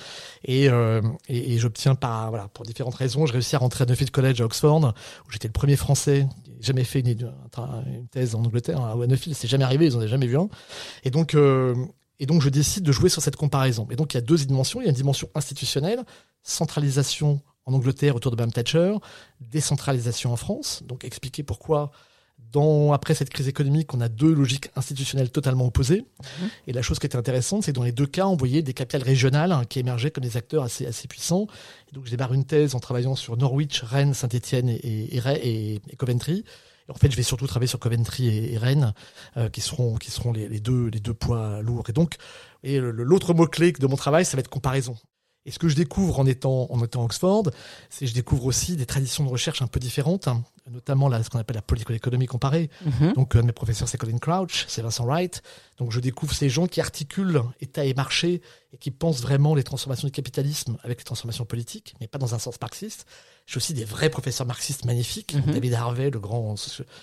et 0.45 0.69
euh, 0.71 1.03
et, 1.29 1.55
et 1.55 1.59
j'obtiens 1.59 1.95
par 1.97 2.31
voilà 2.31 2.49
pour 2.49 2.65
différentes 2.65 2.95
raisons, 2.95 3.27
je 3.27 3.33
réussis 3.33 3.57
à 3.57 3.59
rentrer 3.59 3.83
à 3.83 3.87
Nuffield 3.87 4.11
College 4.13 4.41
à 4.41 4.45
Oxford 4.45 4.95
où 5.27 5.31
j'étais 5.33 5.49
le 5.49 5.53
premier 5.53 5.77
Français 5.77 6.27
jamais 6.61 6.85
fait 6.85 7.01
une, 7.01 7.09
une 7.09 8.09
thèse 8.09 8.35
en 8.35 8.41
Angleterre 8.45 8.81
à 8.81 8.97
Nuffield. 9.07 9.37
C'est 9.37 9.47
jamais 9.49 9.63
arrivé, 9.65 9.87
ils 9.87 9.97
avaient 9.97 10.09
jamais 10.09 10.27
Et 11.05 11.11
donc, 11.11 11.35
euh, 11.35 11.75
et 12.21 12.27
donc, 12.27 12.43
je 12.43 12.49
décide 12.49 12.83
de 12.83 12.93
jouer 12.93 13.09
sur 13.09 13.23
cette 13.23 13.37
comparaison. 13.37 13.87
Et 13.91 13.97
donc, 13.97 14.15
il 14.15 14.17
y 14.17 14.19
a 14.19 14.23
deux 14.23 14.37
dimensions. 14.37 14.81
Il 14.81 14.85
y 14.85 14.87
a 14.87 14.91
une 14.91 14.97
dimension 14.97 15.29
institutionnelle, 15.35 16.05
centralisation 16.43 17.41
en 17.65 17.75
Angleterre 17.75 18.17
autour 18.17 18.33
de 18.33 18.37
Bam 18.37 18.51
Thatcher, 18.51 18.95
décentralisation 19.41 20.33
en 20.33 20.37
France. 20.37 20.83
Donc, 20.85 21.05
expliquer 21.05 21.45
pourquoi, 21.45 21.93
dans, 22.51 22.93
après 22.93 23.15
cette 23.15 23.31
crise 23.31 23.47
économique, 23.47 23.95
on 23.95 24.01
a 24.01 24.09
deux 24.09 24.33
logiques 24.35 24.71
institutionnelles 24.75 25.31
totalement 25.31 25.67
opposées. 25.67 26.07
Et 26.67 26.73
la 26.73 26.83
chose 26.83 26.99
qui 26.99 27.07
était 27.07 27.17
intéressante, 27.17 27.63
c'est 27.63 27.73
que 27.73 27.77
dans 27.77 27.85
les 27.85 27.93
deux 27.93 28.07
cas, 28.07 28.27
on 28.27 28.37
voyait 28.37 28.63
des 28.63 28.75
capitales 28.75 29.03
régionales 29.03 29.53
hein, 29.53 29.65
qui 29.69 29.79
émergeaient 29.79 30.11
comme 30.11 30.25
des 30.25 30.37
acteurs 30.37 30.65
assez, 30.65 30.87
assez 30.87 31.07
puissants. 31.07 31.47
Et 31.89 31.95
donc, 31.95 32.07
je 32.07 32.11
démarre 32.11 32.33
une 32.33 32.45
thèse 32.45 32.75
en 32.75 32.81
travaillant 32.81 33.15
sur 33.15 33.37
Norwich, 33.37 33.83
Rennes, 33.83 34.15
Saint-Etienne 34.15 34.71
et, 34.71 34.77
et, 34.83 35.19
et, 35.19 35.75
et 35.75 35.97
Coventry. 35.97 36.45
En 36.89 36.95
fait, 36.95 37.11
je 37.11 37.17
vais 37.17 37.23
surtout 37.23 37.47
travailler 37.47 37.69
sur 37.69 37.79
Coventry 37.79 38.29
et, 38.29 38.55
et 38.55 38.59
Rennes, 38.59 38.95
euh, 39.37 39.49
qui 39.49 39.61
seront 39.61 39.97
qui 39.97 40.11
seront 40.11 40.33
les, 40.33 40.49
les, 40.49 40.61
deux 40.61 40.89
les 40.89 41.01
deux 41.01 41.15
poids 41.15 41.61
lourds. 41.63 41.85
Et 41.89 41.93
donc, 41.93 42.17
et 42.63 42.79
l'autre 42.81 43.35
mot 43.35 43.47
clé 43.47 43.73
de 43.73 43.87
mon 43.87 43.97
travail, 43.97 44.25
ça 44.25 44.37
va 44.37 44.41
être 44.41 44.49
comparaison. 44.49 44.97
Et 45.49 45.51
ce 45.51 45.59
que 45.59 45.69
je 45.69 45.77
découvre 45.77 46.19
en 46.19 46.27
étant 46.27 46.67
en 46.71 46.85
étant 46.85 47.01
à 47.01 47.05
Oxford, 47.05 47.45
c'est 47.89 48.05
que 48.05 48.11
je 48.11 48.15
découvre 48.15 48.45
aussi 48.45 48.77
des 48.77 48.85
traditions 48.85 49.25
de 49.25 49.31
recherche 49.31 49.63
un 49.63 49.67
peu 49.67 49.81
différentes, 49.81 50.29
hein, 50.29 50.45
notamment 50.71 51.09
là, 51.09 51.23
ce 51.23 51.31
qu'on 51.31 51.39
appelle 51.39 51.57
la 51.57 51.63
political 51.63 51.97
economy 51.97 52.27
comparée. 52.27 52.69
Mhm. 52.85 53.15
Donc, 53.15 53.35
un 53.35 53.41
de 53.41 53.47
mes 53.47 53.53
professeurs, 53.53 53.89
c'est 53.89 53.97
Colin 53.97 54.19
Crouch, 54.19 54.67
c'est 54.69 54.83
Vincent 54.83 55.07
Wright. 55.07 55.43
Donc, 55.79 55.91
je 55.91 56.01
découvre 56.01 56.35
ces 56.35 56.51
gens 56.51 56.67
qui 56.67 56.83
articulent 56.83 57.43
État 57.61 57.85
et 57.85 57.95
marché 57.95 58.43
et 58.73 58.77
qui 58.77 58.91
pensent 58.91 59.23
vraiment 59.23 59.55
les 59.55 59.63
transformations 59.63 60.07
du 60.07 60.13
capitalisme 60.13 60.77
avec 60.83 60.99
les 60.99 61.05
transformations 61.05 61.47
politiques, 61.47 61.95
mais 62.01 62.09
pas 62.09 62.19
dans 62.19 62.35
un 62.35 62.39
sens 62.39 62.61
marxiste. 62.61 63.07
J'ai 63.49 63.57
aussi 63.57 63.73
des 63.73 63.87
vrais 63.87 64.11
professeurs 64.11 64.47
marxistes 64.47 64.85
magnifiques, 64.85 65.35
Mhm. 65.35 65.55
David 65.55 65.73
Harvey, 65.73 66.11
le 66.11 66.21
grand 66.21 66.55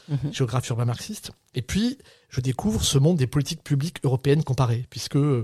Mhm. 0.10 0.32
géographe 0.32 0.70
urbain 0.70 0.86
marxiste. 0.86 1.32
Et 1.56 1.64
puis, 1.64 1.98
je 2.30 2.40
découvre 2.40 2.84
ce 2.84 3.00
monde 3.00 3.18
des 3.18 3.26
politiques 3.26 3.64
publiques 3.64 3.98
européennes 4.04 4.44
comparées, 4.44 4.86
puisque 4.92 5.16
euh, 5.16 5.44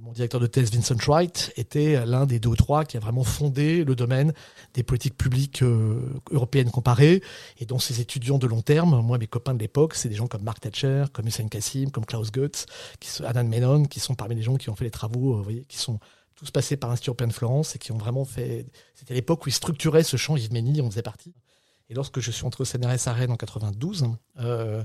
mon 0.00 0.12
directeur 0.12 0.40
de 0.40 0.46
thèse, 0.46 0.72
Vincent 0.72 0.94
Wright, 1.06 1.52
était 1.56 2.06
l'un 2.06 2.24
des 2.24 2.38
deux 2.38 2.48
ou 2.48 2.56
trois 2.56 2.86
qui 2.86 2.96
a 2.96 3.00
vraiment 3.00 3.24
fondé 3.24 3.84
le 3.84 3.94
domaine 3.94 4.32
des 4.72 4.82
politiques 4.82 5.18
publiques 5.18 5.62
euh, 5.62 6.00
européennes 6.30 6.70
comparées. 6.70 7.22
Et 7.58 7.66
dont 7.66 7.78
ces 7.78 8.00
étudiants 8.00 8.38
de 8.38 8.46
long 8.46 8.62
terme, 8.62 8.98
moi, 9.02 9.18
mes 9.18 9.26
copains 9.26 9.52
de 9.52 9.58
l'époque, 9.58 9.94
c'est 9.94 10.08
des 10.08 10.14
gens 10.14 10.26
comme 10.28 10.42
Mark 10.44 10.60
Thatcher, 10.60 11.04
comme 11.12 11.26
Hussein 11.26 11.48
Kassim, 11.48 11.90
comme 11.90 12.06
Klaus 12.06 12.30
Goetz, 12.32 12.64
qui 12.98 13.10
sont, 13.10 13.24
Adnan 13.24 13.44
Menon, 13.48 13.84
qui 13.84 14.00
sont 14.00 14.14
parmi 14.14 14.36
les 14.36 14.42
gens 14.42 14.56
qui 14.56 14.70
ont 14.70 14.76
fait 14.76 14.84
les 14.84 14.90
travaux, 14.90 15.34
euh, 15.34 15.36
vous 15.38 15.42
voyez, 15.44 15.64
qui 15.68 15.76
sont 15.76 15.98
tous 16.40 16.50
passés 16.50 16.78
par 16.78 16.88
l'Institut 16.88 17.10
européen 17.10 17.26
de 17.26 17.34
Florence 17.34 17.76
et 17.76 17.78
qui 17.78 17.92
ont 17.92 17.98
vraiment 17.98 18.24
fait. 18.24 18.66
C'était 18.94 19.12
l'époque 19.12 19.44
où 19.44 19.50
ils 19.50 19.52
structuraient 19.52 20.02
ce 20.02 20.16
champ. 20.16 20.36
Yves 20.36 20.52
Mény, 20.52 20.80
on 20.80 20.90
faisait 20.90 21.02
partie. 21.02 21.34
Et 21.90 21.94
lorsque 21.94 22.20
je 22.20 22.30
suis 22.30 22.46
entré 22.46 22.62
au 22.62 22.64
CNRS 22.64 23.08
à 23.08 23.12
Rennes 23.12 23.32
en 23.32 23.36
92, 23.36 24.06
euh, 24.38 24.82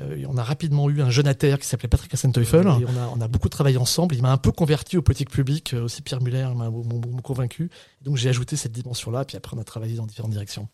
euh, 0.00 0.24
on 0.28 0.38
a 0.38 0.42
rapidement 0.42 0.88
eu 0.88 1.02
un 1.02 1.10
jeune 1.10 1.26
attaire 1.26 1.58
qui 1.58 1.66
s'appelait 1.66 1.88
Patrick 1.88 2.14
Hassenteufel. 2.14 2.66
Et 2.66 2.70
on 2.70 2.96
a, 2.98 3.12
on 3.14 3.20
a 3.20 3.28
beaucoup 3.28 3.48
travaillé 3.50 3.76
ensemble. 3.76 4.14
Il 4.14 4.22
m'a 4.22 4.32
un 4.32 4.38
peu 4.38 4.50
converti 4.50 4.96
aux 4.96 5.02
politiques 5.02 5.30
publiques. 5.30 5.74
euh, 5.74 5.84
Aussi 5.84 6.00
Pierre 6.02 6.22
Muller 6.22 6.48
m'a 6.56 6.70
m'a 6.70 7.22
convaincu. 7.22 7.68
Donc 8.00 8.16
j'ai 8.16 8.30
ajouté 8.30 8.56
cette 8.56 8.72
dimension-là. 8.72 9.24
Puis 9.26 9.36
après, 9.36 9.54
on 9.56 9.60
a 9.60 9.64
travaillé 9.64 9.96
dans 9.96 10.06
différentes 10.06 10.32
directions. 10.32 10.68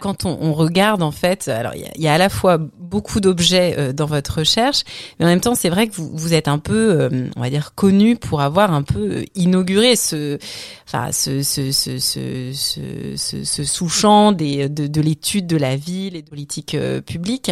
Quand 0.00 0.24
on, 0.24 0.36
on 0.40 0.52
regarde, 0.54 1.02
en 1.02 1.10
fait, 1.12 1.48
alors 1.48 1.74
il 1.74 1.82
y 1.82 1.84
a, 1.86 1.90
il 1.96 2.02
y 2.02 2.08
a 2.08 2.14
à 2.14 2.18
la 2.18 2.28
fois 2.28 2.58
beaucoup 2.58 3.20
d'objets 3.20 3.74
euh, 3.78 3.92
dans 3.92 4.06
votre 4.06 4.38
recherche, 4.40 4.82
mais 5.18 5.24
en 5.26 5.28
même 5.28 5.40
temps, 5.40 5.54
c'est 5.54 5.70
vrai 5.70 5.86
que 5.88 5.94
vous, 5.94 6.10
vous 6.14 6.34
êtes 6.34 6.48
un 6.48 6.58
peu, 6.58 7.00
euh, 7.00 7.28
on 7.36 7.40
va 7.40 7.50
dire, 7.50 7.74
connu 7.74 8.16
pour 8.16 8.40
avoir 8.40 8.72
un 8.72 8.82
peu 8.82 9.18
euh, 9.18 9.24
inauguré 9.34 9.96
ce, 9.96 10.38
enfin, 10.86 11.12
ce, 11.12 11.42
ce, 11.42 11.72
ce, 11.72 11.98
ce, 11.98 12.52
ce, 12.54 13.14
ce- 13.16 13.44
ce 13.44 13.64
sous-champ 13.64 14.32
des, 14.32 14.68
de, 14.68 14.86
de 14.86 15.00
l'étude 15.00 15.46
de 15.46 15.56
la 15.56 15.76
ville 15.76 16.16
et 16.16 16.22
de 16.22 16.28
politique 16.28 16.74
euh, 16.74 17.00
publique. 17.00 17.50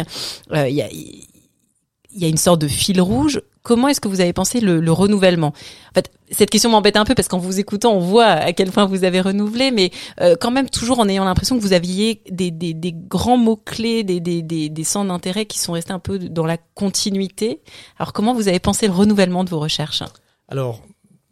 Euh, 0.51 0.67
Il 0.69 0.75
y 0.75 0.81
a 0.81 0.91
il 0.95 2.21
y 2.21 2.25
a 2.25 2.29
une 2.29 2.37
sorte 2.37 2.61
de 2.61 2.67
fil 2.67 3.01
rouge. 3.01 3.41
Comment 3.61 3.87
est-ce 3.87 3.99
que 3.99 4.07
vous 4.07 4.21
avez 4.21 4.31
pensé 4.31 4.61
le, 4.61 4.79
le 4.79 4.91
renouvellement? 4.91 5.47
En 5.47 5.93
fait, 5.93 6.11
cette 6.31 6.49
question 6.49 6.69
m'embête 6.69 6.97
un 6.97 7.03
peu 7.03 7.15
parce 7.15 7.27
qu'en 7.27 7.39
vous 7.39 7.59
écoutant, 7.59 7.93
on 7.93 7.99
voit 7.99 8.27
à 8.27 8.53
quel 8.53 8.71
point 8.71 8.85
vous 8.85 9.03
avez 9.03 9.21
renouvelé, 9.21 9.71
mais 9.71 9.91
euh, 10.21 10.35
quand 10.39 10.51
même 10.51 10.69
toujours 10.69 10.99
en 10.99 11.09
ayant 11.09 11.25
l'impression 11.25 11.57
que 11.57 11.61
vous 11.61 11.73
aviez 11.73 12.21
des, 12.29 12.51
des, 12.51 12.73
des 12.73 12.93
grands 12.93 13.37
mots-clés, 13.37 14.03
des, 14.03 14.19
des, 14.19 14.43
des, 14.43 14.69
des 14.69 14.83
centres 14.83 15.07
d'intérêt 15.07 15.45
qui 15.45 15.59
sont 15.59 15.73
restés 15.73 15.93
un 15.93 15.99
peu 15.99 16.19
dans 16.19 16.45
la 16.45 16.57
continuité. 16.57 17.61
Alors 17.97 18.13
comment 18.13 18.33
vous 18.33 18.47
avez 18.47 18.59
pensé 18.59 18.85
le 18.87 18.93
renouvellement 18.93 19.43
de 19.43 19.49
vos 19.49 19.59
recherches? 19.59 20.03
Alors, 20.47 20.81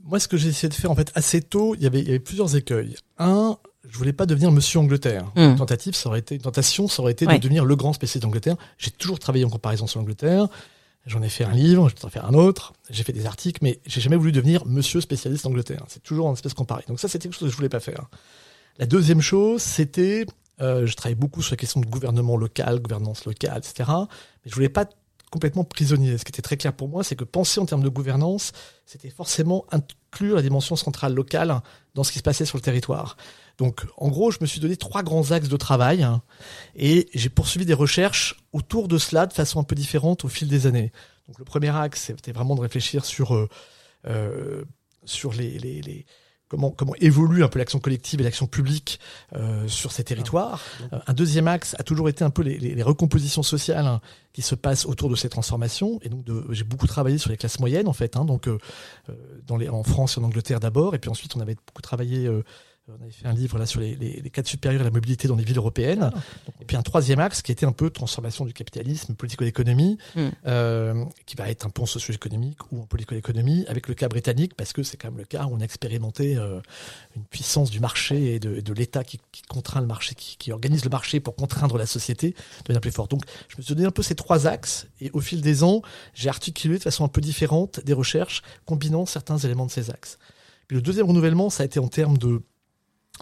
moi, 0.04 0.20
ce 0.20 0.28
que 0.28 0.36
j'ai 0.36 0.50
essayé 0.50 0.70
de 0.70 0.74
faire, 0.74 0.92
en 0.92 0.96
fait, 0.96 1.12
assez 1.16 1.42
tôt, 1.42 1.76
il 1.76 1.84
y 1.84 1.86
avait, 1.86 2.00
il 2.02 2.08
y 2.08 2.10
avait 2.10 2.20
plusieurs 2.20 2.56
écueils. 2.58 2.96
Un, 3.20 3.58
je 3.88 3.98
voulais 3.98 4.14
pas 4.14 4.26
devenir 4.26 4.52
Monsieur 4.52 4.80
Angleterre. 4.80 5.26
Mm. 5.36 5.42
Une 5.42 5.56
tentative, 5.58 5.96
ça 5.96 6.10
aurait 6.10 6.20
été, 6.20 6.36
une 6.36 6.42
tentation, 6.42 6.88
ça 6.88 7.02
aurait 7.02 7.12
été 7.12 7.28
Ouais. 7.28 7.38
de 7.38 7.44
devenir 7.44 7.66
le 7.66 7.76
grand 7.76 7.94
spécialiste 7.94 8.24
d'Angleterre. 8.24 8.56
J'ai 8.78 8.92
toujours 8.92 9.20
travaillé 9.20 9.46
en 9.46 9.50
comparaison 9.50 9.88
sur 9.88 10.00
l'Angleterre. 10.00 10.48
J'en 11.06 11.22
ai 11.22 11.28
fait 11.30 11.44
un 11.44 11.52
livre, 11.52 11.90
je 11.90 11.96
vais 11.96 12.06
en 12.06 12.10
faire 12.10 12.26
un 12.26 12.34
autre. 12.34 12.74
J'ai 12.90 13.04
fait 13.04 13.12
des 13.12 13.26
articles, 13.26 13.60
mais 13.62 13.82
j'ai 13.86 14.00
jamais 14.00 14.16
voulu 14.16 14.32
devenir 14.32 14.66
Monsieur 14.66 15.02
spécialiste 15.02 15.44
d'Angleterre. 15.44 15.84
C'est 15.90 16.02
toujours 16.02 16.30
un 16.30 16.34
espèce 16.34 16.54
comparé. 16.54 16.84
Donc 16.88 17.00
ça, 17.00 17.10
c'était 17.10 17.28
quelque 17.28 17.38
chose 17.38 17.48
que 17.50 17.52
je 17.52 17.58
voulais 17.58 17.68
pas 17.70 17.82
faire. 17.82 18.06
La 18.80 18.86
deuxième 18.86 19.20
chose, 19.22 19.62
c'était, 19.62 20.26
euh, 20.62 20.86
je 20.88 20.96
travaillais 20.96 21.16
beaucoup 21.16 21.42
sur 21.42 21.52
la 21.52 21.58
question 21.58 21.82
de 21.82 21.86
gouvernement 21.86 22.38
local, 22.38 22.80
gouvernance 22.80 23.26
locale, 23.26 23.58
etc. 23.58 23.90
Mais 23.90 24.50
je 24.50 24.56
voulais 24.56 24.70
pas 24.70 24.84
être 24.84 24.96
complètement 25.30 25.64
prisonnier. 25.66 26.18
Ce 26.18 26.24
qui 26.24 26.30
était 26.30 26.42
très 26.42 26.56
clair 26.58 26.72
pour 26.74 26.88
moi, 26.88 27.04
c'est 27.04 27.16
que 27.18 27.24
penser 27.26 27.60
en 27.60 27.66
termes 27.66 27.84
de 27.84 27.90
gouvernance, 27.90 28.54
c'était 28.86 29.10
forcément 29.10 29.66
inclure 29.72 30.38
la 30.38 30.42
dimension 30.42 30.76
centrale 30.78 31.14
locale 31.14 31.60
dans 31.96 32.04
ce 32.06 32.12
qui 32.14 32.20
se 32.20 32.24
passait 32.24 32.46
sur 32.46 32.58
le 32.58 32.62
territoire. 32.62 33.18
Donc, 33.58 33.86
en 33.98 34.10
gros, 34.10 34.32
je 34.32 34.40
me 34.42 34.48
suis 34.48 34.60
donné 34.60 34.78
trois 34.78 35.04
grands 35.04 35.32
axes 35.32 35.50
de 35.50 35.58
travail 35.58 36.02
hein, 36.02 36.24
et 36.76 37.10
j'ai 37.14 37.30
poursuivi 37.30 37.66
des 37.66 37.74
recherches 37.76 38.44
autour 38.52 38.88
de 38.88 38.98
cela 38.98 39.28
de 39.28 39.34
façon 39.34 39.60
un 39.60 39.64
peu 39.64 39.76
différente 39.76 40.26
au 40.26 40.28
fil 40.28 40.48
des 40.48 40.66
années. 40.66 40.92
Donc, 41.28 41.38
le 41.40 41.46
premier 41.46 41.70
axe, 41.70 42.06
c'était 42.08 42.32
vraiment 42.32 42.56
de 42.56 42.62
réfléchir 42.62 43.06
sur 43.06 43.36
euh, 43.36 43.48
euh, 44.08 44.64
sur 45.06 45.34
les, 45.34 45.60
les, 45.60 45.82
les 45.82 46.06
comment 46.48 46.72
comment 46.72 46.94
évolue 47.00 47.44
un 47.44 47.48
peu 47.48 47.60
l'action 47.60 47.80
collective 47.80 48.22
et 48.22 48.24
l'action 48.24 48.48
publique 48.48 49.00
euh, 49.36 49.68
sur 49.68 49.92
ces 49.92 50.04
territoires. 50.04 50.62
Euh, 50.92 51.00
un 51.08 51.14
deuxième 51.14 51.48
axe 51.48 51.76
a 51.80 51.84
toujours 51.84 52.10
été 52.10 52.24
un 52.24 52.30
peu 52.30 52.42
les, 52.42 52.58
les, 52.58 52.76
les 52.76 52.84
recompositions 52.84 53.44
sociales 53.44 53.86
hein, 53.88 54.02
qui 54.34 54.42
se 54.42 54.56
passent 54.56 54.86
autour 54.86 55.10
de 55.10 55.16
ces 55.16 55.30
transformations. 55.30 56.00
Et 56.02 56.10
donc, 56.10 56.26
j'ai 56.50 56.64
beaucoup 56.64 56.88
travaillé 56.88 57.18
sur 57.18 57.30
les 57.30 57.38
classes 57.38 57.60
moyennes 57.60 57.88
en 57.88 57.94
fait, 57.94 58.18
hein, 58.18 58.26
donc 58.26 58.48
euh, 58.48 58.58
euh, 59.10 59.14
dans 59.46 59.58
les, 59.58 59.70
en 59.70 59.84
France 59.84 60.18
et 60.18 60.20
en 60.20 60.24
Angleterre 60.24 60.60
d'abord, 60.60 60.96
et 60.96 61.00
puis 61.00 61.10
ensuite 61.10 61.36
on 61.36 61.40
avait 61.40 61.56
beaucoup 61.56 61.82
travaillé. 61.82 62.30
On 62.90 63.02
avait 63.02 63.12
fait 63.12 63.26
un 63.26 63.34
livre 63.34 63.58
là 63.58 63.66
sur 63.66 63.80
les, 63.80 63.96
les, 63.96 64.20
les 64.20 64.30
cadres 64.30 64.48
supérieurs 64.48 64.82
à 64.82 64.84
la 64.84 64.92
mobilité 64.92 65.30
dans 65.30 65.38
les 65.38 65.44
villes 65.46 65.58
européennes. 65.58 66.12
Et 66.60 66.66
puis 66.66 66.76
un 66.76 66.82
troisième 66.82 67.20
axe 67.20 67.42
qui 67.42 67.52
était 67.52 67.66
un 67.66 67.72
peu 67.72 67.90
transformation 67.90 68.46
du 68.46 68.54
capitalisme, 68.54 69.16
politico-économie, 69.16 69.98
Mm. 70.16 70.30
euh, 70.48 71.06
qui 71.26 71.36
va 71.36 71.50
être 71.50 71.66
un 71.66 71.72
en 71.80 71.86
socio-économique 71.86 72.60
ou 72.72 72.82
en 72.82 72.86
politico-économie, 72.86 73.66
avec 73.68 73.88
le 73.88 73.94
cas 73.94 74.08
britannique, 74.08 74.54
parce 74.56 74.74
que 74.74 74.84
c'est 74.84 74.98
quand 74.98 75.10
même 75.10 75.18
le 75.18 75.26
cas 75.26 75.46
où 75.46 75.56
on 75.56 75.62
a 75.62 75.64
expérimenté 75.64 76.36
euh, 76.38 76.60
une 77.16 77.24
puissance 77.24 77.70
du 77.72 77.80
marché 77.80 78.36
et 78.36 78.40
de, 78.40 78.58
et 78.58 78.62
de 78.62 78.74
l'État 78.74 79.04
qui, 79.04 79.20
qui 79.32 79.42
contraint 79.44 79.82
le 79.82 79.88
marché, 79.88 80.14
qui, 80.16 80.38
qui 80.38 80.52
organise 80.52 80.84
le 80.84 80.90
marché 80.90 81.20
pour 81.20 81.36
contraindre 81.36 81.78
la 81.78 81.86
société 81.86 82.32
de 82.32 82.36
manière 82.70 82.82
plus 82.82 82.92
forte. 82.92 83.12
Donc 83.12 83.24
je 83.48 83.56
me 83.58 83.64
suis 83.64 83.74
donné 83.76 83.88
un 83.88 83.92
peu 83.92 84.04
ces 84.04 84.16
trois 84.16 84.46
axes, 84.46 84.88
et 85.02 85.10
au 85.14 85.22
fil 85.22 85.42
des 85.42 85.64
ans, 85.64 85.82
j'ai 86.14 86.30
articulé 86.30 86.78
de 86.78 86.84
façon 86.84 87.06
un 87.06 87.10
peu 87.10 87.22
différente 87.22 87.80
des 87.84 87.94
recherches, 87.94 88.42
combinant 88.66 89.06
certains 89.06 89.38
éléments 89.38 89.66
de 89.66 89.72
ces 89.72 89.90
axes. 89.90 90.18
Puis 90.68 90.76
le 90.76 90.82
deuxième 90.82 91.08
renouvellement, 91.08 91.50
ça 91.50 91.64
a 91.64 91.66
été 91.66 91.80
en 91.80 91.88
termes 91.88 92.18
de 92.18 92.42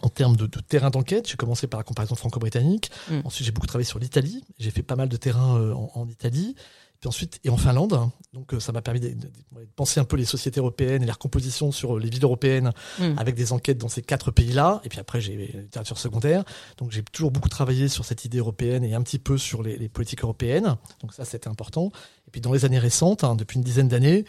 en 0.01 0.09
termes 0.09 0.35
de, 0.37 0.45
de 0.47 0.59
terrain 0.59 0.89
d'enquête. 0.89 1.27
J'ai 1.29 1.35
commencé 1.37 1.67
par 1.67 1.79
la 1.79 1.83
comparaison 1.83 2.15
franco-britannique. 2.15 2.91
Mm. 3.09 3.19
Ensuite, 3.25 3.45
j'ai 3.45 3.51
beaucoup 3.51 3.67
travaillé 3.67 3.85
sur 3.87 3.99
l'Italie. 3.99 4.43
J'ai 4.59 4.71
fait 4.71 4.83
pas 4.83 4.95
mal 4.95 5.09
de 5.09 5.17
terrain 5.17 5.57
euh, 5.59 5.73
en, 5.73 5.91
en 5.95 6.07
Italie. 6.07 6.55
Puis 7.01 7.07
ensuite, 7.07 7.39
et 7.43 7.49
en 7.49 7.57
Finlande. 7.57 7.99
Donc, 8.31 8.53
euh, 8.53 8.59
ça 8.59 8.71
m'a 8.71 8.83
permis 8.83 8.99
de, 8.99 9.09
de- 9.09 9.15
de 9.15 9.67
penser 9.75 9.99
un 9.99 10.03
peu 10.03 10.15
les 10.17 10.25
sociétés 10.25 10.59
européennes 10.59 11.01
et 11.01 11.05
les 11.07 11.11
recompositions 11.11 11.71
sur 11.71 11.97
les 11.97 12.09
villes 12.11 12.23
européennes 12.23 12.71
Mm. 12.99 13.17
avec 13.17 13.33
des 13.35 13.51
enquêtes 13.53 13.79
dans 13.79 13.89
ces 13.89 14.01
quatre 14.03 14.29
pays-là. 14.31 14.81
Et 14.85 14.89
puis 14.89 14.99
après, 14.99 15.19
j'ai 15.19 15.51
la 15.53 15.61
littérature 15.61 15.97
secondaire. 15.97 16.43
Donc, 16.77 16.91
j'ai 16.91 17.01
toujours 17.03 17.31
beaucoup 17.31 17.49
travaillé 17.49 17.87
sur 17.87 18.05
cette 18.05 18.23
idée 18.23 18.37
européenne 18.37 18.83
et 18.83 18.93
un 18.93 19.01
petit 19.01 19.19
peu 19.19 19.37
sur 19.39 19.61
les, 19.63 19.77
les 19.77 19.89
politiques 19.89 20.21
européennes. 20.23 20.77
Donc, 21.01 21.13
ça, 21.13 21.25
c'était 21.25 21.47
important. 21.49 21.91
Et 22.27 22.31
puis, 22.31 22.39
dans 22.39 22.53
les 22.53 22.65
années 22.65 22.79
récentes, 22.79 23.23
hein, 23.23 23.35
depuis 23.35 23.57
une 23.57 23.63
dizaine 23.63 23.87
d'années, 23.87 24.25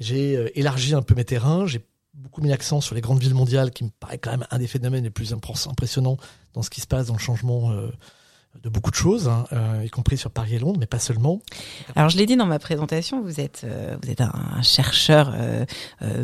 j'ai 0.00 0.34
euh, 0.36 0.48
élargi 0.58 0.94
un 0.94 1.02
peu 1.02 1.14
mes 1.14 1.24
terrains. 1.26 1.66
J'ai 1.66 1.84
beaucoup 2.14 2.40
mis 2.40 2.48
l'accent 2.48 2.80
sur 2.80 2.94
les 2.94 3.00
grandes 3.00 3.20
villes 3.20 3.34
mondiales, 3.34 3.70
qui 3.70 3.84
me 3.84 3.90
paraît 3.90 4.18
quand 4.18 4.30
même 4.30 4.46
un 4.50 4.58
des 4.58 4.66
phénomènes 4.66 5.04
les 5.04 5.10
plus 5.10 5.32
impr- 5.32 5.68
impressionnants 5.68 6.16
dans 6.52 6.62
ce 6.62 6.70
qui 6.70 6.80
se 6.80 6.86
passe 6.86 7.06
dans 7.06 7.14
le 7.14 7.20
changement 7.20 7.72
euh, 7.72 7.90
de 8.62 8.68
beaucoup 8.68 8.90
de 8.90 8.96
choses, 8.96 9.28
hein, 9.28 9.44
euh, 9.52 9.82
y 9.84 9.90
compris 9.90 10.16
sur 10.16 10.30
Paris 10.30 10.54
et 10.54 10.58
Londres, 10.58 10.78
mais 10.78 10.86
pas 10.86 10.98
seulement. 10.98 11.40
Alors 11.96 12.08
je 12.08 12.16
l'ai 12.16 12.24
dit 12.24 12.36
dans 12.36 12.46
ma 12.46 12.58
présentation, 12.58 13.20
vous 13.20 13.40
êtes 13.40 13.62
euh, 13.64 13.96
vous 14.02 14.10
êtes 14.10 14.20
un, 14.20 14.62
chercheur 14.62 15.34
euh, 15.36 15.64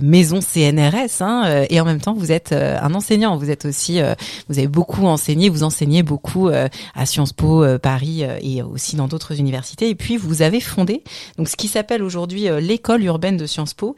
maison 0.00 0.40
CNRS 0.40 1.20
hein, 1.20 1.64
et 1.68 1.80
en 1.80 1.84
même 1.84 2.00
temps 2.00 2.14
vous 2.14 2.32
êtes 2.32 2.52
un 2.52 2.94
enseignant. 2.94 3.36
Vous 3.36 3.50
êtes 3.50 3.64
aussi 3.66 4.00
vous 4.48 4.58
avez 4.58 4.68
beaucoup 4.68 5.06
enseigné, 5.06 5.48
vous 5.48 5.62
enseignez 5.62 6.02
beaucoup 6.02 6.48
à 6.48 7.06
Sciences 7.06 7.32
Po 7.32 7.64
Paris 7.78 8.22
et 8.40 8.62
aussi 8.62 8.96
dans 8.96 9.08
d'autres 9.08 9.38
universités. 9.38 9.90
Et 9.90 9.94
puis 9.94 10.16
vous 10.16 10.42
avez 10.42 10.60
fondé 10.60 11.02
donc 11.36 11.48
ce 11.48 11.56
qui 11.56 11.68
s'appelle 11.68 12.02
aujourd'hui 12.02 12.48
l'école 12.60 13.04
urbaine 13.04 13.36
de 13.36 13.46
Sciences 13.46 13.74
Po, 13.74 13.96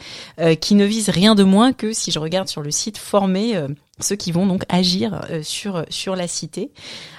qui 0.60 0.74
ne 0.74 0.84
vise 0.84 1.10
rien 1.10 1.34
de 1.34 1.44
moins 1.44 1.72
que 1.72 1.92
si 1.92 2.10
je 2.10 2.18
regarde 2.18 2.48
sur 2.48 2.62
le 2.62 2.70
site 2.70 2.98
former 2.98 3.66
ceux 4.00 4.16
qui 4.16 4.32
vont 4.32 4.46
donc 4.46 4.64
agir 4.68 5.20
euh, 5.30 5.42
sur 5.42 5.84
sur 5.90 6.16
la 6.16 6.26
cité. 6.26 6.70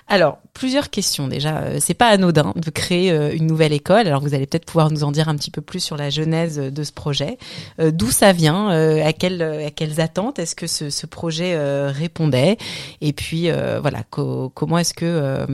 Alors, 0.07 0.39
plusieurs 0.53 0.89
questions 0.89 1.27
déjà. 1.27 1.59
Euh, 1.59 1.77
C'est 1.79 1.93
pas 1.93 2.07
anodin 2.07 2.51
de 2.55 2.69
créer 2.71 3.11
euh, 3.11 3.33
une 3.33 3.45
nouvelle 3.47 3.71
école. 3.73 4.07
Alors, 4.07 4.21
vous 4.21 4.33
allez 4.33 4.47
peut-être 4.47 4.65
pouvoir 4.65 4.91
nous 4.91 5.03
en 5.03 5.11
dire 5.11 5.29
un 5.29 5.35
petit 5.35 5.51
peu 5.51 5.61
plus 5.61 5.79
sur 5.79 5.95
la 5.97 6.09
genèse 6.09 6.57
de 6.57 6.83
ce 6.83 6.91
projet. 6.91 7.37
D'où 7.79 8.11
ça 8.11 8.33
vient 8.33 8.67
À 8.69 9.13
quelles 9.13 9.41
à 9.41 9.71
quelles 9.71 10.01
attentes 10.01 10.39
est-ce 10.39 10.55
que 10.55 10.67
ce, 10.67 10.89
ce 10.89 11.05
projet 11.05 11.55
répondait? 11.89 12.57
Et 13.01 13.13
puis 13.13 13.49
voilà, 13.81 14.03
co- 14.09 14.49
comment 14.49 14.77
est-ce 14.77 14.93
que 14.93 15.45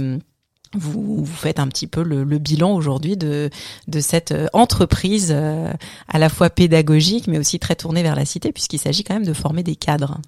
vous, 0.74 1.24
vous 1.24 1.36
faites 1.36 1.60
un 1.60 1.68
petit 1.68 1.88
peu 1.88 2.02
le, 2.04 2.24
le 2.24 2.38
bilan 2.38 2.74
aujourd'hui 2.74 3.18
de, 3.18 3.50
de 3.88 4.00
cette 4.00 4.34
entreprise 4.54 5.32
à 5.32 6.18
la 6.20 6.30
fois 6.30 6.50
pédagogique 6.50 7.28
mais 7.28 7.38
aussi 7.40 7.60
très 7.60 7.76
tournée 7.76 8.04
vers 8.04 8.16
la 8.16 8.26
cité 8.26 8.52
puisqu'il 8.52 8.80
s'agit 8.80 9.04
quand 9.04 9.14
même 9.16 9.26
de 9.26 9.34
former 9.34 9.64
des 9.64 9.76
cadres? 9.76 10.20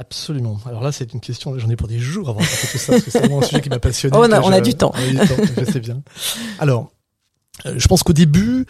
Absolument. 0.00 0.58
Alors 0.64 0.82
là, 0.82 0.92
c'est 0.92 1.12
une 1.12 1.20
question, 1.20 1.58
j'en 1.58 1.68
ai 1.68 1.76
pour 1.76 1.86
des 1.86 1.98
jours 1.98 2.30
avant 2.30 2.40
de 2.40 2.44
tout 2.46 2.78
ça, 2.78 2.92
parce 2.92 3.04
que 3.04 3.10
c'est 3.10 3.18
vraiment 3.18 3.40
un 3.40 3.42
sujet 3.42 3.60
qui 3.60 3.68
m'a 3.68 3.78
passionné. 3.78 4.16
Oh, 4.18 4.24
on 4.26 4.32
a- 4.32 4.40
on 4.40 4.50
a 4.50 4.56
je- 4.56 4.62
du 4.62 4.74
temps. 4.74 4.92
On 4.94 4.98
a 5.18 5.24
du 5.24 5.28
temps, 5.28 5.42
je 5.58 5.64
sais 5.70 5.80
bien. 5.80 6.02
Alors, 6.58 6.90
je 7.64 7.88
pense 7.88 8.02
qu'au 8.02 8.12
début, 8.12 8.66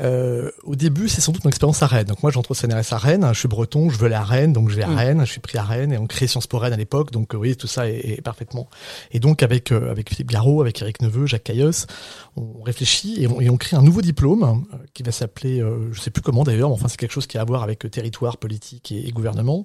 euh, 0.00 0.50
au 0.64 0.76
début, 0.76 1.08
c'est 1.08 1.20
sans 1.20 1.32
doute 1.32 1.44
mon 1.44 1.50
expérience 1.50 1.82
à 1.82 1.86
Rennes. 1.86 2.06
Donc 2.06 2.22
moi, 2.22 2.30
j'entre 2.30 2.50
au 2.50 2.54
CNRS 2.54 2.92
à 2.92 2.98
Rennes. 2.98 3.28
Je 3.32 3.38
suis 3.38 3.48
breton, 3.48 3.88
je 3.90 3.98
veux 3.98 4.06
aller 4.06 4.14
à 4.14 4.24
Rennes, 4.24 4.52
donc 4.52 4.70
je 4.70 4.76
vais 4.76 4.82
à 4.82 4.88
Mm. 4.88 4.96
Rennes. 4.96 5.20
Je 5.24 5.30
suis 5.30 5.40
pris 5.40 5.58
à 5.58 5.62
Rennes 5.62 5.92
et 5.92 5.98
on 5.98 6.06
crée 6.06 6.26
Sciences 6.26 6.46
Po 6.46 6.58
Rennes 6.58 6.72
à 6.72 6.76
l'époque. 6.76 7.10
Donc 7.10 7.34
euh, 7.34 7.38
oui, 7.38 7.56
tout 7.56 7.66
ça 7.66 7.88
est, 7.88 8.18
est 8.18 8.22
parfaitement. 8.22 8.68
Et 9.12 9.20
donc 9.20 9.42
avec 9.42 9.72
euh, 9.72 9.90
avec 9.90 10.10
Philippe 10.10 10.30
Garot, 10.30 10.60
avec 10.60 10.80
Eric 10.82 11.00
Neveu, 11.02 11.26
Jacques 11.26 11.44
Caillos, 11.44 11.86
on 12.36 12.62
réfléchit 12.62 13.22
et 13.22 13.28
on, 13.28 13.40
et 13.40 13.50
on 13.50 13.56
crée 13.56 13.76
un 13.76 13.82
nouveau 13.82 14.02
diplôme 14.02 14.42
euh, 14.72 14.76
qui 14.92 15.02
va 15.02 15.12
s'appeler, 15.12 15.60
euh, 15.60 15.92
je 15.92 16.00
sais 16.00 16.10
plus 16.10 16.22
comment 16.22 16.44
d'ailleurs, 16.44 16.68
mais 16.68 16.74
enfin 16.74 16.88
c'est 16.88 16.96
quelque 16.96 17.12
chose 17.12 17.26
qui 17.26 17.38
a 17.38 17.40
à 17.40 17.44
voir 17.44 17.62
avec 17.62 17.84
euh, 17.84 17.88
territoire, 17.88 18.38
politique 18.38 18.90
et, 18.92 19.06
et 19.06 19.12
gouvernement. 19.12 19.64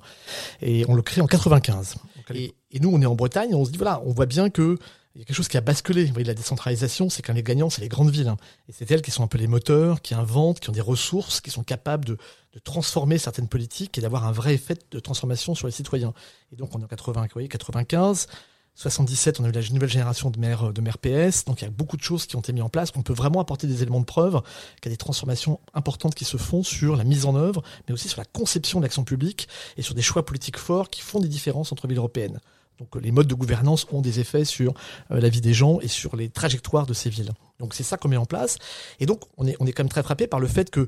Et 0.61 0.85
on 0.87 0.95
le 0.95 1.01
crée 1.01 1.21
en 1.21 1.27
95. 1.27 1.95
Et, 2.35 2.53
et 2.71 2.79
nous, 2.79 2.91
on 2.93 3.01
est 3.01 3.05
en 3.05 3.15
Bretagne, 3.15 3.55
on 3.55 3.65
se 3.65 3.71
dit 3.71 3.77
voilà, 3.77 4.01
on 4.05 4.13
voit 4.13 4.27
bien 4.27 4.49
que 4.49 4.77
il 5.15 5.19
y 5.19 5.21
a 5.23 5.25
quelque 5.25 5.35
chose 5.35 5.47
qui 5.47 5.57
a 5.57 5.61
basculé. 5.61 6.05
Vous 6.05 6.13
voyez, 6.13 6.25
la 6.27 6.33
décentralisation, 6.33 7.09
c'est 7.09 7.21
quand 7.21 7.33
les 7.33 7.43
gagnants, 7.43 7.69
c'est 7.69 7.81
les 7.81 7.89
grandes 7.89 8.11
villes. 8.11 8.27
hein. 8.27 8.37
Et 8.67 8.71
c'est 8.71 8.89
elles 8.91 9.01
qui 9.01 9.11
sont 9.11 9.23
un 9.23 9.27
peu 9.27 9.37
les 9.37 9.47
moteurs, 9.47 10.01
qui 10.01 10.13
inventent, 10.13 10.59
qui 10.59 10.69
ont 10.69 10.73
des 10.73 10.81
ressources, 10.81 11.41
qui 11.41 11.49
sont 11.49 11.63
capables 11.63 12.05
de, 12.05 12.17
de 12.53 12.59
transformer 12.59 13.17
certaines 13.17 13.47
politiques 13.47 13.97
et 13.97 14.01
d'avoir 14.01 14.25
un 14.25 14.31
vrai 14.31 14.53
effet 14.53 14.77
de 14.91 14.99
transformation 14.99 15.55
sur 15.55 15.67
les 15.67 15.73
citoyens. 15.73 16.13
Et 16.51 16.55
donc, 16.55 16.75
on 16.75 16.79
est 16.79 16.83
en 16.83 16.87
80, 16.87 17.21
vous 17.23 17.27
voyez, 17.33 17.47
95. 17.47 18.27
77, 18.75 19.41
on 19.41 19.43
a 19.43 19.49
eu 19.49 19.51
la 19.51 19.61
nouvelle 19.71 19.89
génération 19.89 20.29
de 20.29 20.39
maires, 20.39 20.71
de 20.71 20.79
maires 20.79 20.99
PS. 20.99 21.43
Donc, 21.43 21.61
il 21.61 21.65
y 21.65 21.67
a 21.67 21.71
beaucoup 21.71 21.97
de 21.97 22.01
choses 22.01 22.25
qui 22.25 22.37
ont 22.37 22.39
été 22.39 22.53
mises 22.53 22.63
en 22.63 22.69
place, 22.69 22.91
qu'on 22.91 23.01
peut 23.01 23.13
vraiment 23.13 23.41
apporter 23.41 23.67
des 23.67 23.81
éléments 23.81 23.99
de 23.99 24.05
preuve, 24.05 24.41
qu'il 24.81 24.85
y 24.85 24.87
a 24.87 24.91
des 24.91 24.97
transformations 24.97 25.59
importantes 25.73 26.15
qui 26.15 26.23
se 26.23 26.37
font 26.37 26.63
sur 26.63 26.95
la 26.95 27.03
mise 27.03 27.25
en 27.25 27.35
œuvre, 27.35 27.61
mais 27.87 27.93
aussi 27.93 28.07
sur 28.07 28.19
la 28.19 28.25
conception 28.25 28.79
de 28.79 28.85
l'action 28.85 29.03
publique 29.03 29.49
et 29.75 29.81
sur 29.81 29.95
des 29.95 30.01
choix 30.01 30.25
politiques 30.25 30.57
forts 30.57 30.89
qui 30.89 31.01
font 31.01 31.19
des 31.19 31.27
différences 31.27 31.73
entre 31.73 31.87
villes 31.87 31.97
européennes. 31.97 32.39
Donc 32.79 32.95
les 33.01 33.11
modes 33.11 33.27
de 33.27 33.35
gouvernance 33.35 33.85
ont 33.91 34.01
des 34.01 34.19
effets 34.19 34.45
sur 34.45 34.73
euh, 35.11 35.19
la 35.19 35.29
vie 35.29 35.41
des 35.41 35.53
gens 35.53 35.79
et 35.81 35.87
sur 35.87 36.15
les 36.15 36.29
trajectoires 36.29 36.85
de 36.85 36.93
ces 36.93 37.09
villes. 37.09 37.31
Donc 37.59 37.73
c'est 37.73 37.83
ça 37.83 37.97
qu'on 37.97 38.07
met 38.07 38.17
en 38.17 38.25
place. 38.25 38.57
Et 38.99 39.05
donc 39.05 39.21
on 39.37 39.45
est, 39.47 39.55
on 39.59 39.67
est 39.67 39.71
quand 39.73 39.83
même 39.83 39.89
très 39.89 40.03
frappé 40.03 40.27
par 40.27 40.39
le 40.39 40.47
fait 40.47 40.69
que 40.69 40.81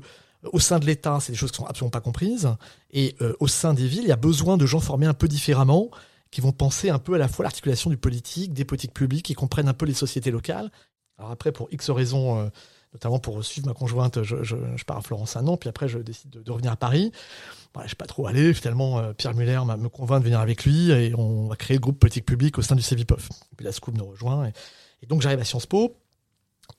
euh, 0.44 0.48
au 0.52 0.58
sein 0.58 0.78
de 0.78 0.86
l'État, 0.86 1.18
c'est 1.20 1.32
des 1.32 1.38
choses 1.38 1.50
qui 1.50 1.58
sont 1.58 1.66
absolument 1.66 1.90
pas 1.90 2.00
comprises. 2.00 2.48
Et 2.90 3.14
euh, 3.20 3.34
au 3.40 3.48
sein 3.48 3.74
des 3.74 3.86
villes, 3.86 4.04
il 4.04 4.08
y 4.08 4.12
a 4.12 4.16
besoin 4.16 4.56
de 4.56 4.66
gens 4.66 4.80
formés 4.80 5.06
un 5.06 5.14
peu 5.14 5.28
différemment, 5.28 5.90
qui 6.30 6.40
vont 6.40 6.52
penser 6.52 6.88
un 6.88 6.98
peu 6.98 7.14
à 7.14 7.18
la 7.18 7.28
fois 7.28 7.44
l'articulation 7.44 7.90
du 7.90 7.98
politique, 7.98 8.54
des 8.54 8.64
politiques 8.64 8.94
publiques, 8.94 9.26
qui 9.26 9.34
comprennent 9.34 9.68
un 9.68 9.74
peu 9.74 9.86
les 9.86 9.94
sociétés 9.94 10.30
locales. 10.30 10.70
Alors 11.18 11.30
après, 11.30 11.52
pour 11.52 11.68
X 11.70 11.90
raisons, 11.90 12.40
euh, 12.40 12.48
notamment 12.92 13.18
pour 13.18 13.44
suivre 13.44 13.66
ma 13.66 13.74
conjointe, 13.74 14.22
je, 14.22 14.42
je, 14.42 14.56
je 14.76 14.84
pars 14.84 14.98
à 14.98 15.00
Florence 15.02 15.36
un 15.36 15.46
an, 15.46 15.56
puis 15.56 15.68
après 15.68 15.88
je 15.88 15.98
décide 15.98 16.30
de, 16.30 16.42
de 16.42 16.50
revenir 16.52 16.72
à 16.72 16.76
Paris. 16.76 17.12
Voilà, 17.74 17.86
je 17.86 17.92
sais 17.92 17.96
pas 17.96 18.06
trop 18.06 18.26
aller. 18.26 18.52
Finalement, 18.52 18.98
euh, 18.98 19.12
Pierre 19.14 19.34
Muller 19.34 19.60
me 19.78 19.88
convainc 19.88 20.20
de 20.20 20.24
venir 20.24 20.40
avec 20.40 20.64
lui 20.66 20.90
et 20.90 21.14
on 21.16 21.48
va 21.48 21.56
créer 21.56 21.76
le 21.76 21.80
groupe 21.80 21.98
politique 21.98 22.26
publique 22.26 22.58
au 22.58 22.62
sein 22.62 22.76
du 22.76 22.82
CEVIPOF. 22.82 23.30
Puis 23.56 23.64
la 23.64 23.72
SCOOP 23.72 23.96
nous 23.96 24.04
rejoint. 24.04 24.46
Et, 24.46 24.52
et 25.02 25.06
donc 25.06 25.22
j'arrive 25.22 25.40
à 25.40 25.44
Sciences 25.44 25.66
Po 25.66 25.96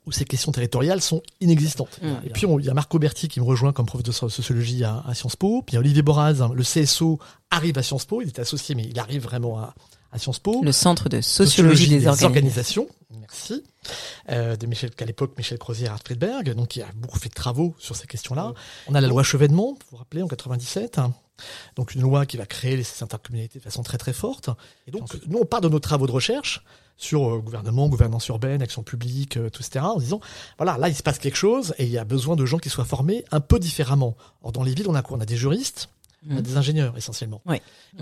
où 0.06 0.12
ces 0.12 0.26
questions 0.26 0.52
territoriales 0.52 1.02
sont 1.02 1.22
inexistantes. 1.42 2.00
Mmh. 2.02 2.08
Et 2.26 2.30
puis 2.30 2.46
il 2.60 2.66
y 2.66 2.70
a 2.70 2.74
Marc 2.74 2.94
Auberti 2.94 3.28
qui 3.28 3.40
me 3.40 3.46
rejoint 3.46 3.74
comme 3.74 3.86
prof 3.86 4.04
de 4.04 4.12
so- 4.12 4.30
sociologie 4.30 4.84
à, 4.84 5.04
à 5.06 5.14
Sciences 5.14 5.36
Po. 5.36 5.62
Puis 5.62 5.74
il 5.74 5.76
y 5.76 5.78
a 5.78 5.80
Olivier 5.80 6.02
Boraz, 6.04 6.42
hein, 6.42 6.52
le 6.54 6.64
CSO, 6.64 7.20
arrive 7.50 7.78
à 7.78 7.84
Sciences 7.84 8.06
Po. 8.06 8.22
Il 8.22 8.30
était 8.30 8.42
associé, 8.42 8.76
mais 8.76 8.84
il 8.84 9.00
arrive 9.00 9.24
vraiment 9.24 9.60
à, 9.60 9.74
à 10.14 10.20
Sciences 10.20 10.40
Po. 10.40 10.62
Le 10.64 10.72
centre 10.72 11.10
de 11.10 11.22
sociologie, 11.22 11.90
des, 11.90 12.08
organisations. 12.08 12.28
organisations. 12.28 12.88
Merci. 13.20 13.64
Euh, 14.30 14.56
de 14.56 14.68
Michel, 14.68 14.92
qu'à 14.92 15.06
l'époque, 15.06 15.34
Michel 15.38 15.58
Crozier 15.58 15.88
et 15.88 15.90
Art 15.90 16.00
Friedberg, 16.06 16.54
donc 16.54 16.70
qui 16.70 16.82
a 16.82 16.88
beaucoup 16.96 17.20
fait 17.20 17.30
de 17.30 17.34
travaux 17.34 17.76
sur 17.80 17.96
ces 17.96 18.08
questions-là. 18.08 18.54
On 18.88 18.96
a 18.96 19.02
la 19.02 19.08
loi 19.08 19.24
Chevènement, 19.24 19.74
vous 19.74 19.80
vous 19.92 19.98
rappelez, 19.98 20.22
en 20.22 20.28
97. 20.28 21.00
hein. 21.00 21.14
Donc 21.76 21.96
une 21.96 22.02
loi 22.02 22.26
qui 22.28 22.38
va 22.38 22.46
créer 22.46 22.78
les 22.78 22.86
intercommunalités 23.02 23.58
de 23.58 23.64
façon 23.64 23.82
très 23.82 23.98
très 23.98 24.14
forte. 24.14 24.50
Et 24.88 24.92
donc 24.92 25.10
nous, 25.28 25.40
on 25.40 25.46
part 25.46 25.62
de 25.62 25.70
nos 25.70 25.80
travaux 25.80 26.06
de 26.06 26.12
recherche 26.12 26.64
sur 26.96 27.28
euh, 27.28 27.40
gouvernement, 27.40 27.90
gouvernance 27.90 28.28
urbaine, 28.28 28.62
action 28.62 28.84
publique, 28.84 29.38
euh, 29.38 29.50
tout, 29.50 29.64
etc. 29.64 29.84
En 29.84 29.98
disant, 29.98 30.20
voilà, 30.58 30.78
là, 30.78 30.90
il 30.90 30.96
se 30.96 31.02
passe 31.02 31.18
quelque 31.18 31.38
chose 31.38 31.74
et 31.80 31.86
il 31.86 31.90
y 31.90 31.98
a 31.98 32.06
besoin 32.06 32.36
de 32.36 32.46
gens 32.46 32.60
qui 32.60 32.70
soient 32.70 32.86
formés 32.86 33.26
un 33.32 33.40
peu 33.40 33.58
différemment. 33.58 34.16
Or, 34.44 34.52
dans 34.52 34.64
les 34.64 34.76
villes, 34.76 34.88
on 34.88 34.96
a 34.96 35.02
quoi? 35.02 35.18
On 35.18 35.22
a 35.22 35.26
des 35.26 35.38
juristes, 35.38 35.90
on 36.28 36.32
a 36.32 36.36
Mhm. 36.36 36.42
des 36.42 36.58
ingénieurs 36.58 36.98
essentiellement. 36.98 37.42
On 37.46 37.52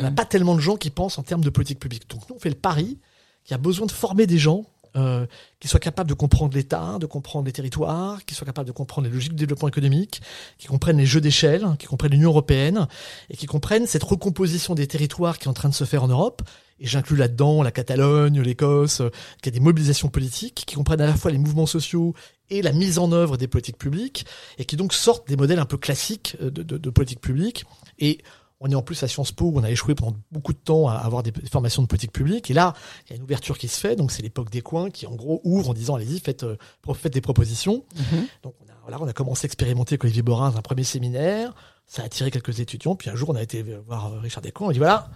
n'a 0.02 0.10
Mhm. 0.10 0.16
pas 0.16 0.26
tellement 0.26 0.56
de 0.56 0.60
gens 0.62 0.76
qui 0.78 0.90
pensent 0.90 1.18
en 1.18 1.24
termes 1.24 1.44
de 1.44 1.50
politique 1.50 1.80
publique. 1.80 2.10
Donc 2.10 2.30
nous, 2.30 2.36
on 2.36 2.40
fait 2.40 2.50
le 2.50 2.56
pari 2.56 2.98
qu'il 3.44 3.52
y 3.52 3.54
a 3.56 3.58
besoin 3.58 3.86
de 3.88 3.92
former 3.92 4.28
des 4.28 4.38
gens 4.38 4.66
euh, 4.95 5.25
qui 5.60 5.67
soient 5.67 5.80
capables 5.80 6.10
de 6.10 6.13
comprendre 6.13 6.56
l'État, 6.56 6.97
de 6.99 7.06
comprendre 7.06 7.45
les 7.45 7.51
territoires, 7.51 8.25
qui 8.25 8.36
soient 8.36 8.45
capables 8.45 8.67
de 8.67 8.73
comprendre 8.73 9.08
les 9.08 9.13
logiques 9.13 9.34
de 9.34 9.38
développement 9.38 9.67
économique, 9.67 10.21
qui 10.58 10.67
comprennent 10.67 10.97
les 10.97 11.06
jeux 11.06 11.21
d'échelle, 11.21 11.65
qui 11.80 11.88
comprennent 11.88 12.12
l'Union 12.12 12.30
européenne 12.30 12.88
et 13.30 13.38
qui 13.38 13.45
comprennent 13.45 13.88
cette 13.88 14.04
recomposition 14.04 14.75
des 14.75 14.88
territoires 14.88 15.38
qui 15.38 15.45
est 15.45 15.49
en 15.49 15.54
train 15.54 15.69
de 15.69 15.73
se 15.73 15.86
faire 15.86 16.04
en 16.04 16.08
Europe. 16.08 16.41
Et 16.80 16.88
j'inclus 16.88 17.15
là-dedans 17.15 17.62
la 17.62 17.71
Catalogne, 17.71 18.41
l'Écosse, 18.41 19.01
euh, 19.01 19.10
qui 19.41 19.49
a 19.49 19.51
des 19.51 19.60
mobilisations 19.60 20.10
politiques, 20.10 20.63
qui 20.65 20.75
comprennent 20.75 21.01
à 21.01 21.06
la 21.06 21.15
fois 21.15 21.32
les 21.32 21.38
mouvements 21.38 21.67
sociaux 21.67 22.13
et 22.49 22.62
la 22.62 22.73
mise 22.73 22.97
en 22.99 23.12
œuvre 23.12 23.38
des 23.38 23.47
politiques 23.47 23.77
publiques, 23.77 24.25
et 24.58 24.65
qui 24.65 24.75
donc 24.75 24.93
sortent 24.93 25.27
des 25.27 25.38
modèles 25.38 25.60
un 25.60 25.65
peu 25.65 25.77
classiques 25.77 26.36
euh, 26.41 26.49
de, 26.49 26.63
de, 26.63 26.77
de 26.77 26.89
politique 26.89 27.21
publique. 27.21 27.65
Et 27.99 28.19
on 28.62 28.69
est 28.69 28.76
en 28.76 28.82
plus 28.84 29.02
à 29.04 29.08
Sciences 29.08 29.32
Po 29.32 29.45
où 29.45 29.60
on 29.60 29.63
a 29.63 29.69
échoué 29.71 29.95
pendant 29.95 30.15
beaucoup 30.32 30.54
de 30.54 30.58
temps 30.60 30.88
à 30.88 30.93
avoir 30.93 31.24
des 31.24 31.34
formations 31.52 31.82
de 31.82 31.88
politique 31.88 32.12
publique. 32.13 32.50
Et 32.52 32.54
là, 32.54 32.74
il 33.06 33.10
y 33.10 33.13
a 33.13 33.15
une 33.17 33.24
ouverture 33.24 33.58
qui 33.58 33.67
se 33.67 33.80
fait. 33.80 33.95
Donc 33.95 34.12
c'est 34.12 34.21
l'époque 34.21 34.50
des 34.52 34.62
coins 34.62 34.89
qui 34.91 35.08
en 35.08 35.15
gros 35.15 35.41
ouvre 35.43 35.71
en 35.71 35.74
disant 35.74 35.95
allez-y, 35.95 36.19
faites, 36.19 36.43
euh, 36.43 36.56
faites 36.93 37.13
des 37.13 37.21
propositions. 37.21 37.84
Mhm. 37.95 38.28
Donc 38.43 38.54
on 38.62 38.69
a, 38.69 38.76
voilà, 38.84 39.02
on 39.02 39.08
a 39.08 39.13
commencé 39.13 39.45
à 39.45 39.47
expérimenter 39.47 39.93
avec 39.95 40.04
Olivier 40.04 40.21
Borin 40.21 40.54
un 40.56 40.62
premier 40.62 40.84
séminaire. 40.84 41.54
Ça 41.88 42.04
a 42.04 42.06
attiré 42.06 42.30
quelques 42.32 42.60
étudiants. 42.60 42.95
Puis 42.95 43.10
un 43.10 43.15
jour, 43.15 43.30
on 43.32 43.36
a 43.36 43.41
été 43.41 43.63
voir 43.88 44.13
euh, 44.13 44.19
Richard 44.19 44.43
Descamps. 44.43 44.65
On 44.67 44.69
a 44.69 44.74
dit 44.74 44.80
voilà, 44.80 45.10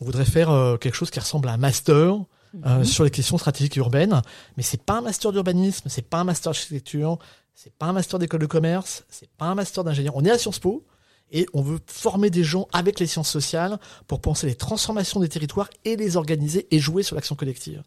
on 0.00 0.04
voudrait 0.04 0.24
faire 0.24 0.50
euh, 0.50 0.76
quelque 0.76 0.94
chose 0.94 1.10
qui 1.10 1.18
ressemble 1.20 1.48
à 1.48 1.52
un 1.52 1.58
master 1.58 1.96
euh, 1.96 2.18
Mhm. 2.52 2.84
sur 2.84 3.04
les 3.04 3.10
questions 3.10 3.38
stratégiques 3.38 3.76
urbaines. 3.76 4.22
Mais 4.56 4.62
c'est 4.62 4.82
pas 4.82 4.98
un 4.98 5.00
master 5.02 5.30
d'urbanisme, 5.32 5.88
c'est 5.88 6.02
pas 6.08 6.18
un 6.18 6.24
master 6.24 6.50
d'architecture, 6.52 7.18
c'est 7.54 7.72
pas 7.72 7.86
un 7.86 7.92
master 7.92 8.18
d'école 8.18 8.40
de 8.40 8.46
commerce, 8.46 9.04
c'est 9.08 9.30
pas 9.30 9.46
un 9.46 9.54
master 9.54 9.84
d'ingénieur. 9.84 10.14
On 10.16 10.24
est 10.24 10.30
à 10.30 10.38
Sciences 10.38 10.58
Po 10.58 10.84
et 11.30 11.46
on 11.54 11.62
veut 11.62 11.78
former 11.86 12.30
des 12.30 12.44
gens 12.44 12.68
avec 12.72 13.00
les 13.00 13.06
sciences 13.06 13.30
sociales 13.30 13.78
pour 14.06 14.20
penser 14.20 14.46
les 14.46 14.54
transformations 14.54 15.20
des 15.20 15.28
territoires 15.28 15.70
et 15.84 15.96
les 15.96 16.16
organiser 16.16 16.66
et 16.70 16.78
jouer 16.78 17.02
sur 17.02 17.14
l'action 17.16 17.36
collective. 17.36 17.82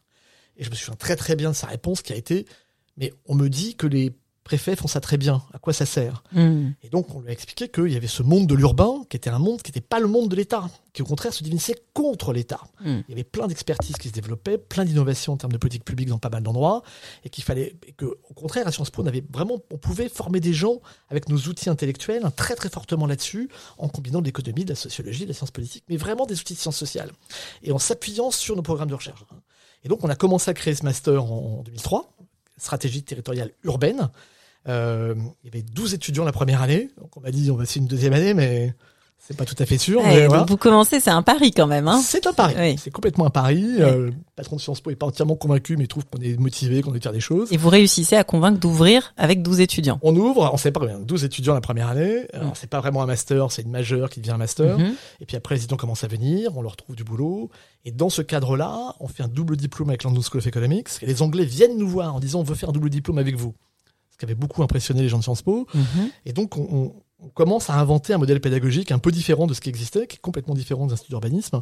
Et 0.58 0.64
je 0.64 0.70
me 0.70 0.76
souviens 0.76 0.96
très 0.96 1.16
très 1.16 1.36
bien 1.36 1.52
de 1.52 1.56
sa 1.56 1.68
réponse 1.68 2.02
qui 2.02 2.14
a 2.14 2.16
été 2.16 2.46
mais 2.98 3.12
on 3.26 3.36
me 3.36 3.50
dit 3.50 3.76
que 3.76 3.88
les 3.88 4.12
préfets 4.44 4.76
font 4.76 4.88
ça 4.88 5.02
très 5.02 5.18
bien. 5.18 5.42
À 5.54 5.60
quoi 5.60 5.74
ça 5.74 5.86
sert? 5.86 6.24
Hmm. 6.32 6.72
Et 6.84 6.90
donc, 6.90 7.14
on 7.16 7.22
lui 7.22 7.30
a 7.30 7.32
expliqué 7.32 7.70
qu'il 7.70 7.92
y 7.92 7.96
avait 7.96 8.08
ce 8.08 8.24
monde 8.24 8.48
de 8.48 8.56
l'urbain, 8.56 9.04
qui 9.10 9.18
était 9.18 9.30
un 9.30 9.40
monde 9.40 9.62
qui 9.62 9.72
n'était 9.72 9.82
pas 9.82 10.00
le 10.00 10.08
monde 10.08 10.30
de 10.30 10.36
l'État, 10.36 10.70
qui 10.94 11.02
au 11.02 11.06
contraire 11.06 11.34
se 11.34 11.44
définissait 11.44 11.76
contre 11.94 12.34
l'État. 12.34 12.62
Hmm. 12.82 13.02
Il 13.08 13.10
y 13.10 13.14
avait 13.14 13.24
plein 13.24 13.48
d'expertises 13.48 13.96
qui 13.96 14.10
se 14.10 14.14
développaient, 14.14 14.58
plein 14.58 14.86
d'innovations 14.86 15.34
en 15.34 15.38
termes 15.38 15.52
de 15.52 15.58
politique 15.58 15.86
publique 15.86 16.10
dans 16.10 16.20
pas 16.20 16.30
mal 16.30 16.44
d'endroits, 16.44 16.84
et 17.24 17.30
qu'il 17.30 17.44
fallait, 17.44 17.76
et 17.88 17.94
que, 17.94 18.06
au 18.06 18.34
contraire, 18.34 18.68
à 18.68 18.72
Sciences 18.72 18.90
Po, 18.90 19.02
on 19.02 19.08
avait 19.08 19.24
vraiment, 19.32 19.60
on 19.72 19.78
pouvait 19.78 20.10
former 20.10 20.40
des 20.40 20.54
gens 20.54 20.82
avec 21.10 21.30
nos 21.30 21.38
outils 21.38 21.70
intellectuels, 21.70 22.24
très 22.36 22.56
très 22.56 22.70
fortement 22.70 23.08
là-dessus, 23.08 23.50
en 23.78 23.88
combinant 23.88 24.20
de 24.20 24.26
l'économie, 24.26 24.66
de 24.66 24.70
la 24.70 24.76
sociologie, 24.76 25.24
de 25.24 25.30
la 25.30 25.34
science 25.34 25.52
politique, 25.52 25.84
mais 25.90 25.98
vraiment 25.98 26.26
des 26.26 26.40
outils 26.40 26.54
de 26.54 26.60
sciences 26.60 26.78
sociales, 26.78 27.12
et 27.64 27.72
en 27.72 27.80
s'appuyant 27.80 28.32
sur 28.32 28.56
nos 28.56 28.62
programmes 28.62 28.90
de 28.90 28.96
recherche. 28.96 29.24
Et 29.84 29.90
donc, 29.90 30.04
on 30.04 30.10
a 30.10 30.16
commencé 30.16 30.50
à 30.50 30.54
créer 30.54 30.76
ce 30.76 30.84
master 30.84 31.24
en 31.24 31.62
2003, 31.64 32.14
stratégie 32.58 33.04
territoriale 33.04 33.52
urbaine. 33.63 34.10
Euh, 34.68 35.16
il 35.44 35.48
y 35.48 35.50
avait 35.50 35.62
12 35.62 35.94
étudiants 35.94 36.24
la 36.24 36.32
première 36.32 36.62
année, 36.62 36.89
donc 36.98 37.18
on 37.18 37.22
m'a 37.22 37.32
dit 37.32 37.52
on 37.52 37.56
va 37.56 37.63
essayer 37.63 37.82
une 37.82 37.88
deuxième 37.88 38.13
année, 38.13 38.34
mais 38.34 38.74
c'est 39.26 39.38
pas 39.38 39.46
tout 39.46 39.56
à 39.58 39.66
fait 39.66 39.78
sûr. 39.78 40.02
Ouais, 40.02 40.08
mais 40.08 40.20
donc 40.24 40.30
voilà. 40.30 40.46
vous 40.50 40.58
commencez, 40.58 41.00
c'est 41.00 41.10
un 41.10 41.22
pari 41.22 41.52
quand 41.52 41.66
même. 41.68 41.88
Hein 41.88 42.02
C'est 42.04 42.28
un 42.28 42.34
pari. 42.34 42.56
Oui. 42.58 42.76
C'est 42.78 42.92
complètement 42.92 43.26
un 43.26 43.30
pari. 43.30 43.64
Euh, 43.80 44.08
le 44.08 44.14
patron 44.36 44.58
de 44.58 44.62
Sciences 44.62 44.82
Po 44.82 44.92
est 44.92 44.96
pas 44.96 45.06
entièrement 45.06 45.36
convaincu, 45.38 45.78
mais 45.78 45.86
il 45.86 45.88
trouve 45.88 46.04
qu'on 46.06 46.20
est 46.22 46.38
motivé, 46.38 46.82
qu'on 46.82 46.92
veut 46.92 47.00
faire 47.00 47.14
des 47.14 47.22
choses. 47.22 47.52
Et 47.54 47.58
vous 47.58 47.70
réussissez 47.70 48.18
à 48.18 48.26
convaincre 48.26 48.60
d'ouvrir 48.60 49.14
avec 49.16 49.42
12 49.42 49.62
étudiants. 49.62 49.98
On 50.02 50.14
ouvre, 50.16 50.50
on 50.54 50.58
sait 50.58 50.72
pas 50.72 50.82
combien, 50.82 51.00
12 51.00 51.24
étudiants 51.24 51.54
la 51.54 51.62
première 51.62 51.88
année. 51.88 52.28
Alors, 52.34 52.58
c'est 52.58 52.70
pas 52.70 52.82
vraiment 52.82 53.02
un 53.02 53.06
master, 53.06 53.50
c'est 53.52 53.62
une 53.62 53.72
majeure 53.72 54.10
qui 54.10 54.20
devient 54.20 54.32
un 54.32 54.38
master. 54.38 54.78
Mhm. 54.78 54.94
Et 55.22 55.26
puis 55.26 55.38
après, 55.38 55.56
les 55.56 55.62
étudiants 55.62 55.78
commencent 55.78 56.04
à 56.04 56.08
venir, 56.08 56.58
on 56.58 56.62
leur 56.62 56.76
trouve 56.76 56.96
du 56.98 57.06
boulot. 57.06 57.50
Et 57.86 57.92
dans 57.92 58.10
ce 58.10 58.22
cadre-là, 58.22 58.96
on 59.00 59.08
fait 59.08 59.24
un 59.24 59.28
double 59.30 59.56
diplôme 59.56 59.90
avec 59.90 60.04
London 60.04 60.22
School 60.22 60.40
of 60.40 60.48
Economics. 60.48 60.88
Et 61.02 61.06
les 61.06 61.22
Anglais 61.22 61.46
viennent 61.46 61.78
nous 61.78 61.88
voir 61.88 62.14
en 62.14 62.20
disant 62.20 62.42
on 62.42 62.44
veut 62.44 62.56
faire 62.56 62.70
un 62.70 62.74
double 62.74 62.90
diplôme 62.90 63.18
avec 63.20 63.36
vous. 63.38 63.54
Ce 64.12 64.18
qui 64.18 64.26
avait 64.26 64.36
beaucoup 64.36 64.64
impressionné 64.64 65.02
les 65.02 65.10
gens 65.10 65.18
de 65.20 65.24
Sciences 65.24 65.42
Po. 65.42 65.66
Mhm. 65.74 66.10
Et 66.26 66.34
donc, 66.34 66.58
on, 66.58 66.68
on- 66.72 66.94
on 67.12 67.12
commence 67.34 67.70
à 67.70 67.76
inventer 67.80 68.14
un 68.14 68.18
modèle 68.18 68.40
pédagogique 68.42 68.92
un 68.92 69.00
peu 69.00 69.12
différent 69.12 69.48
de 69.48 69.54
ce 69.54 69.62
qui 69.62 69.70
existait, 69.70 70.08
qui 70.08 70.18
est 70.18 70.22
complètement 70.22 70.54
différent 70.56 70.86
des 70.88 70.94
instituts 70.94 71.12
d'urbanisme, 71.12 71.62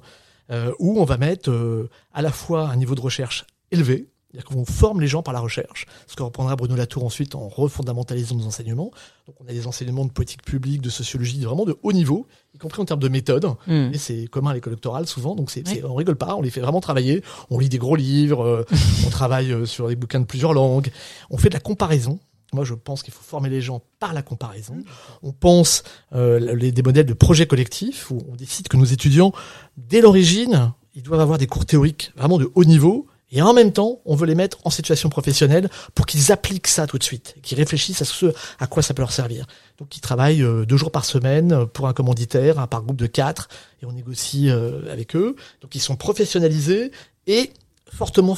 euh, 0.52 0.72
où 0.80 1.00
on 1.00 1.06
va 1.06 1.18
mettre 1.18 1.50
euh, 1.52 1.90
à 2.14 2.22
la 2.22 2.32
fois 2.32 2.70
un 2.70 2.76
niveau 2.76 2.96
de 2.96 3.02
recherche 3.02 3.46
élevé, 3.72 4.08
c'est-à-dire 4.32 4.46
qu'on 4.50 4.64
forme 4.66 5.02
les 5.02 5.08
gens 5.08 5.24
par 5.24 5.34
la 5.34 5.42
recherche, 5.42 5.86
ce 6.08 6.16
que 6.16 6.24
reprendra 6.24 6.56
Bruno 6.56 6.76
Latour 6.76 7.04
ensuite 7.04 7.36
en 7.36 7.50
refondamentalisant 7.50 8.36
nos 8.36 8.46
enseignements. 8.46 8.92
Donc, 9.28 9.36
on 9.42 9.46
a 9.48 9.52
des 9.52 9.68
enseignements 9.68 10.06
de 10.06 10.12
politique 10.12 10.42
publique, 10.44 10.82
de 10.82 10.90
sociologie, 10.90 11.42
vraiment 11.44 11.66
de 11.66 11.78
haut 11.84 11.92
niveau, 11.92 12.28
y 12.56 12.58
compris 12.58 12.82
en 12.82 12.86
termes 12.86 13.02
de 13.02 13.10
méthode. 13.10 13.46
Hmm. 13.68 13.90
Et 13.94 13.98
c'est 13.98 14.28
commun 14.28 14.52
à 14.52 14.54
l'école 14.54 14.72
doctorale 14.74 15.06
souvent, 15.06 15.36
donc 15.36 15.52
c'est, 15.52 15.68
c'est- 15.68 15.84
on 15.84 15.96
rigole 15.96 16.16
pas, 16.16 16.36
on 16.36 16.42
les 16.42 16.50
fait 16.50 16.62
vraiment 16.62 16.80
travailler. 16.82 17.24
On 17.50 17.60
lit 17.60 17.68
des 17.70 17.78
gros 17.78 17.96
livres, 17.98 18.42
euh, 18.46 18.66
on 19.06 19.10
travaille 19.10 19.68
sur 19.68 19.90
des 19.90 19.96
bouquins 19.98 20.22
de 20.22 20.26
plusieurs 20.26 20.54
langues, 20.54 20.92
on 21.30 21.38
fait 21.38 21.50
de 21.50 21.54
la 21.56 21.60
comparaison. 21.60 22.20
Moi, 22.54 22.66
je 22.66 22.74
pense 22.74 23.02
qu'il 23.02 23.14
faut 23.14 23.24
former 23.24 23.50
les 23.50 23.62
gens 23.62 23.82
par 24.00 24.14
la 24.14 24.22
comparaison. 24.22 24.76
On 25.24 25.32
pense 25.32 25.84
euh, 26.14 26.54
les, 26.56 26.72
des 26.72 26.82
modèles 26.82 27.06
de 27.06 27.14
projets 27.14 27.48
collectifs 27.48 28.12
où 28.12 28.22
on 28.30 28.36
décide 28.36 28.68
que 28.68 28.76
nos 28.76 28.86
étudiants, 28.86 29.32
dès 29.78 30.02
l'origine, 30.02 30.74
ils 30.94 31.04
doivent 31.04 31.22
avoir 31.22 31.38
des 31.38 31.48
cours 31.48 31.66
théoriques 31.66 32.12
vraiment 32.18 32.38
de 32.38 32.52
haut 32.54 32.66
niveau. 32.66 33.08
Et 33.32 33.42
en 33.42 33.54
même 33.54 33.72
temps, 33.72 34.02
on 34.06 34.16
veut 34.16 34.28
les 34.28 34.36
mettre 34.36 34.58
en 34.66 34.70
situation 34.70 35.08
professionnelle 35.08 35.70
pour 35.96 36.06
qu'ils 36.06 36.34
appliquent 36.34 36.68
ça 36.68 36.86
tout 36.86 36.98
de 36.98 37.04
suite, 37.04 37.36
qu'ils 37.42 37.58
réfléchissent 37.58 38.02
à 38.02 38.06
ce 38.06 38.34
à 38.60 38.68
quoi 38.68 38.84
ça 38.84 38.94
peut 38.94 39.02
leur 39.02 39.14
servir. 39.14 39.46
Donc, 39.78 39.96
ils 39.96 40.02
travaillent 40.02 40.44
euh, 40.44 40.66
deux 40.66 40.76
jours 40.76 40.92
par 40.92 41.06
semaine 41.06 41.54
euh, 41.54 41.66
pour 41.66 41.88
un 41.88 41.94
commanditaire, 41.94 42.60
hein, 42.60 42.68
par 42.68 42.84
groupe 42.84 42.98
de 42.98 43.08
quatre, 43.08 43.48
et 43.82 43.86
on 43.86 43.94
négocie 43.94 44.50
euh, 44.50 44.92
avec 44.92 45.16
eux. 45.16 45.38
Donc, 45.62 45.76
ils 45.76 45.80
sont 45.80 45.96
professionnalisés 45.96 46.92
et 47.26 47.54
fortement 47.94 48.36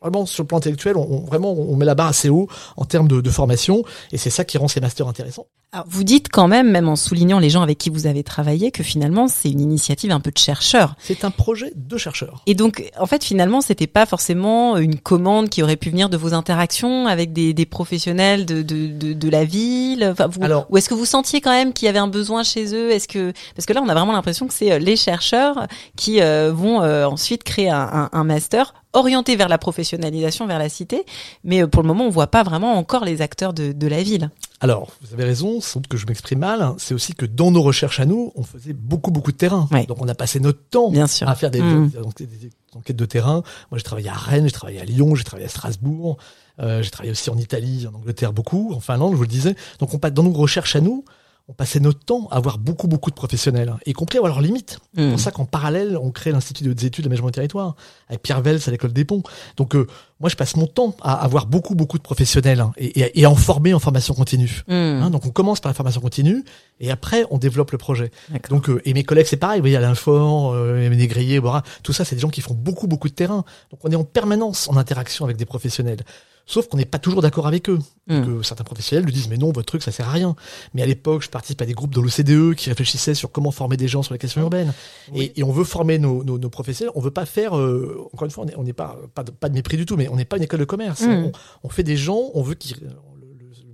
vraiment 0.00 0.26
sur 0.26 0.42
le 0.42 0.46
plan 0.48 0.58
intellectuel, 0.58 0.96
on, 0.96 1.02
on- 1.10 1.24
vraiment 1.24 1.52
on 1.52 1.76
met 1.76 1.84
la 1.84 1.94
barre 1.94 2.08
assez 2.08 2.28
haut 2.28 2.48
en 2.76 2.84
termes 2.84 3.08
de, 3.08 3.20
de 3.20 3.30
formation, 3.30 3.84
et 4.12 4.18
c'est 4.18 4.30
ça 4.30 4.44
qui 4.44 4.58
rend 4.58 4.68
ces 4.68 4.80
masters 4.80 5.06
intéressants. 5.08 5.46
Alors, 5.72 5.86
vous 5.88 6.02
dites 6.02 6.28
quand 6.28 6.48
même, 6.48 6.68
même 6.72 6.88
en 6.88 6.96
soulignant 6.96 7.38
les 7.38 7.48
gens 7.48 7.62
avec 7.62 7.78
qui 7.78 7.90
vous 7.90 8.08
avez 8.08 8.24
travaillé, 8.24 8.72
que 8.72 8.82
finalement 8.82 9.28
c'est 9.28 9.48
une 9.50 9.60
initiative 9.60 10.10
un 10.10 10.18
peu 10.18 10.32
de 10.32 10.38
chercheurs. 10.38 10.96
C'est 10.98 11.24
un 11.24 11.30
projet 11.30 11.72
de 11.76 11.96
chercheurs. 11.96 12.42
Et 12.46 12.54
donc, 12.54 12.90
en 12.98 13.06
fait, 13.06 13.22
finalement, 13.22 13.60
c'était 13.60 13.86
pas 13.86 14.04
forcément 14.04 14.76
une 14.78 14.98
commande 14.98 15.48
qui 15.48 15.62
aurait 15.62 15.76
pu 15.76 15.90
venir 15.90 16.08
de 16.08 16.16
vos 16.16 16.34
interactions 16.34 17.06
avec 17.06 17.32
des, 17.32 17.54
des 17.54 17.66
professionnels 17.66 18.46
de, 18.46 18.62
de, 18.62 18.88
de, 18.88 19.12
de 19.12 19.28
la 19.28 19.44
ville? 19.44 20.04
Enfin, 20.10 20.26
vous, 20.26 20.42
Alors- 20.42 20.66
ou 20.70 20.76
est-ce 20.76 20.88
que 20.88 20.94
vous 20.94 21.04
sentiez 21.04 21.40
quand 21.40 21.52
même 21.52 21.72
qu'il 21.72 21.86
y 21.86 21.88
avait 21.88 22.00
un 22.00 22.08
besoin 22.08 22.42
chez 22.42 22.74
eux? 22.74 22.90
Est-ce 22.90 23.06
que 23.06 23.32
parce 23.54 23.64
que 23.66 23.72
là, 23.72 23.80
on 23.84 23.88
a 23.88 23.94
vraiment 23.94 24.12
l'impression 24.12 24.48
que 24.48 24.54
c'est 24.54 24.72
euh, 24.72 24.78
les 24.80 24.96
chercheurs 24.96 25.68
qui 25.96 26.20
euh, 26.20 26.50
vont 26.52 26.82
euh, 26.82 27.04
ensuite 27.06 27.44
créer 27.44 27.70
un, 27.70 27.78
un, 27.92 28.08
un 28.12 28.24
master 28.24 28.74
orienté 28.92 29.36
vers 29.36 29.48
la 29.48 29.58
professionnalisation, 29.58 30.46
vers 30.46 30.58
la 30.58 30.68
cité. 30.68 31.04
Mais 31.44 31.62
euh, 31.62 31.66
pour 31.66 31.82
le 31.82 31.88
moment, 31.88 32.04
on 32.06 32.10
voit 32.10 32.26
pas 32.28 32.42
vraiment 32.42 32.74
encore 32.74 33.04
les 33.04 33.22
acteurs 33.22 33.52
de, 33.52 33.72
de 33.72 33.86
la 33.86 34.02
ville. 34.02 34.30
Alors, 34.60 34.88
vous 35.00 35.14
avez 35.14 35.24
raison, 35.24 35.60
sans 35.60 35.80
doute 35.80 35.88
que 35.88 35.96
je 35.96 36.06
m'exprime 36.06 36.40
mal, 36.40 36.60
hein, 36.62 36.74
c'est 36.78 36.92
aussi 36.94 37.14
que 37.14 37.24
dans 37.24 37.50
nos 37.50 37.62
recherches 37.62 38.00
à 38.00 38.04
nous, 38.06 38.32
on 38.34 38.42
faisait 38.42 38.72
beaucoup, 38.74 39.10
beaucoup 39.10 39.32
de 39.32 39.36
terrain. 39.36 39.68
Ouais. 39.72 39.86
Donc 39.86 40.02
on 40.02 40.08
a 40.08 40.14
passé 40.14 40.38
notre 40.40 40.60
temps 40.68 40.90
Bien 40.90 41.06
sûr. 41.06 41.28
à 41.28 41.34
faire 41.34 41.50
des, 41.50 41.62
Mm. 41.62 41.90
des- 42.18 42.26
des- 42.26 42.36
des 42.36 42.50
enquêtes 42.74 42.96
de 42.96 43.06
terrain. 43.06 43.42
Moi, 43.70 43.78
j'ai 43.78 43.82
travaillé 43.84 44.08
à 44.10 44.14
Rennes, 44.14 44.44
j'ai 44.46 44.52
travaillé 44.52 44.80
à 44.80 44.84
Lyon, 44.84 45.14
j'ai 45.14 45.24
travaillé 45.24 45.46
à 45.46 45.50
Strasbourg, 45.50 46.18
euh, 46.60 46.82
j'ai 46.82 46.90
travaillé 46.90 47.12
aussi 47.12 47.30
en 47.30 47.38
Italie, 47.38 47.86
en 47.90 47.96
Angleterre 47.96 48.32
beaucoup, 48.34 48.72
en 48.74 48.80
Finlande, 48.80 49.12
je 49.12 49.16
vous 49.16 49.22
le 49.22 49.28
disais. 49.28 49.54
Donc 49.78 49.94
on 49.94 49.98
passe 49.98 50.12
dans 50.12 50.22
nos 50.24 50.32
recherches 50.32 50.76
à 50.76 50.80
nous, 50.80 51.04
on 51.50 51.52
passait 51.52 51.80
notre 51.80 51.98
temps 51.98 52.28
à 52.30 52.36
avoir 52.36 52.58
beaucoup, 52.58 52.86
beaucoup 52.86 53.10
de 53.10 53.14
professionnels, 53.16 53.70
hein, 53.70 53.78
y 53.84 53.92
compris 53.92 54.18
à 54.18 54.22
leurs 54.22 54.40
limites. 54.40 54.78
C'est 54.94 55.02
Mm. 55.02 55.10
pour 55.10 55.18
ça 55.20 55.30
qu'en 55.32 55.46
parallèle, 55.46 55.98
on 56.00 56.12
crée 56.12 56.30
l'Institut 56.30 56.62
de 56.62 56.70
hautes 56.70 56.84
études 56.84 57.04
d'aménagement 57.04 57.26
du 57.26 57.32
territoire, 57.32 57.74
avec 58.08 58.22
Pierre 58.22 58.40
Vels 58.40 58.60
à 58.64 58.70
l'école 58.70 58.92
des 58.92 59.04
ponts. 59.04 59.24
Donc, 59.56 59.74
euh, 59.74 59.88
moi, 60.20 60.28
je 60.30 60.36
passe 60.36 60.54
mon 60.54 60.68
temps 60.68 60.94
à 61.02 61.14
avoir 61.14 61.46
beaucoup, 61.46 61.74
beaucoup 61.74 61.98
de 61.98 62.04
professionnels 62.04 62.60
hein, 62.60 62.70
et, 62.76 63.20
et, 63.20 63.26
en 63.26 63.34
former 63.34 63.74
en 63.74 63.80
formation 63.80 64.14
continue. 64.14 64.62
Mm. 64.68 64.72
Hein, 64.72 65.10
donc, 65.10 65.26
on 65.26 65.30
commence 65.30 65.58
par 65.58 65.70
la 65.70 65.74
formation 65.74 66.00
continue 66.00 66.44
et 66.78 66.92
après, 66.92 67.24
on 67.30 67.38
développe 67.38 67.72
le 67.72 67.78
projet. 67.78 68.12
Donc, 68.48 68.70
euh, 68.70 68.80
et 68.84 68.94
mes 68.94 69.02
collègues, 69.02 69.26
c'est 69.26 69.36
pareil. 69.36 69.58
Vous 69.58 69.64
voyez, 69.64 69.76
Alain 69.76 69.96
Faure, 69.96 70.52
euh, 70.54 70.88
Grillet, 70.94 71.40
Bora, 71.40 71.64
tout 71.82 71.92
ça, 71.92 72.04
c'est 72.04 72.14
des 72.14 72.20
gens 72.20 72.28
qui 72.30 72.42
font 72.42 72.54
beaucoup, 72.54 72.86
beaucoup 72.86 73.08
de 73.08 73.14
terrain. 73.14 73.44
Donc, 73.72 73.80
on 73.82 73.90
est 73.90 73.96
en 73.96 74.04
permanence 74.04 74.68
en 74.68 74.76
interaction 74.76 75.24
avec 75.24 75.36
des 75.36 75.46
professionnels. 75.46 76.04
Sauf 76.46 76.66
qu'on 76.68 76.76
n'est 76.78 76.84
pas 76.84 76.98
toujours 76.98 77.22
d'accord 77.22 77.46
avec 77.46 77.68
eux. 77.70 77.78
Mm. 78.08 78.24
Que 78.24 78.42
certains 78.42 78.64
professionnels 78.64 79.04
nous 79.04 79.12
disent, 79.12 79.28
mais 79.28 79.36
non, 79.36 79.52
votre 79.52 79.66
truc, 79.66 79.82
ça 79.82 79.92
sert 79.92 80.08
à 80.08 80.12
rien. 80.12 80.34
Mais 80.74 80.82
à 80.82 80.86
l'époque, 80.86 81.22
je 81.22 81.28
participe 81.28 81.62
à 81.62 81.66
des 81.66 81.74
groupes 81.74 81.94
de 81.94 82.00
l'OCDE 82.00 82.56
qui 82.56 82.68
réfléchissaient 82.68 83.14
sur 83.14 83.30
comment 83.30 83.52
former 83.52 83.76
des 83.76 83.86
gens 83.86 84.02
sur 84.02 84.14
les 84.14 84.18
questions 84.18 84.40
urbaines. 84.40 84.72
Et, 85.14 85.38
et 85.38 85.44
on 85.44 85.52
veut 85.52 85.62
former 85.64 85.98
nos, 85.98 86.24
nos, 86.24 86.38
nos 86.38 86.50
professionnels. 86.50 86.92
On 86.96 87.00
veut 87.00 87.12
pas 87.12 87.24
faire, 87.26 87.56
euh, 87.56 88.08
encore 88.12 88.24
une 88.26 88.30
fois, 88.32 88.44
on 88.44 88.48
est- 88.48 88.56
on 88.56 88.64
n'est 88.64 88.72
pas, 88.72 88.98
pas 89.14 89.22
de, 89.22 89.30
pas 89.30 89.48
de 89.48 89.54
mépris 89.54 89.76
du 89.76 89.86
tout, 89.86 89.96
mais 89.96 90.08
on 90.08 90.16
n'est 90.16 90.24
pas 90.24 90.38
une 90.38 90.42
école 90.42 90.60
de 90.60 90.64
commerce. 90.64 91.02
Mm. 91.02 91.10
On, 91.10 91.32
on 91.64 91.68
fait 91.68 91.84
des 91.84 91.96
gens, 91.96 92.30
on 92.34 92.42
veut 92.42 92.54
qu'ils, 92.56 92.78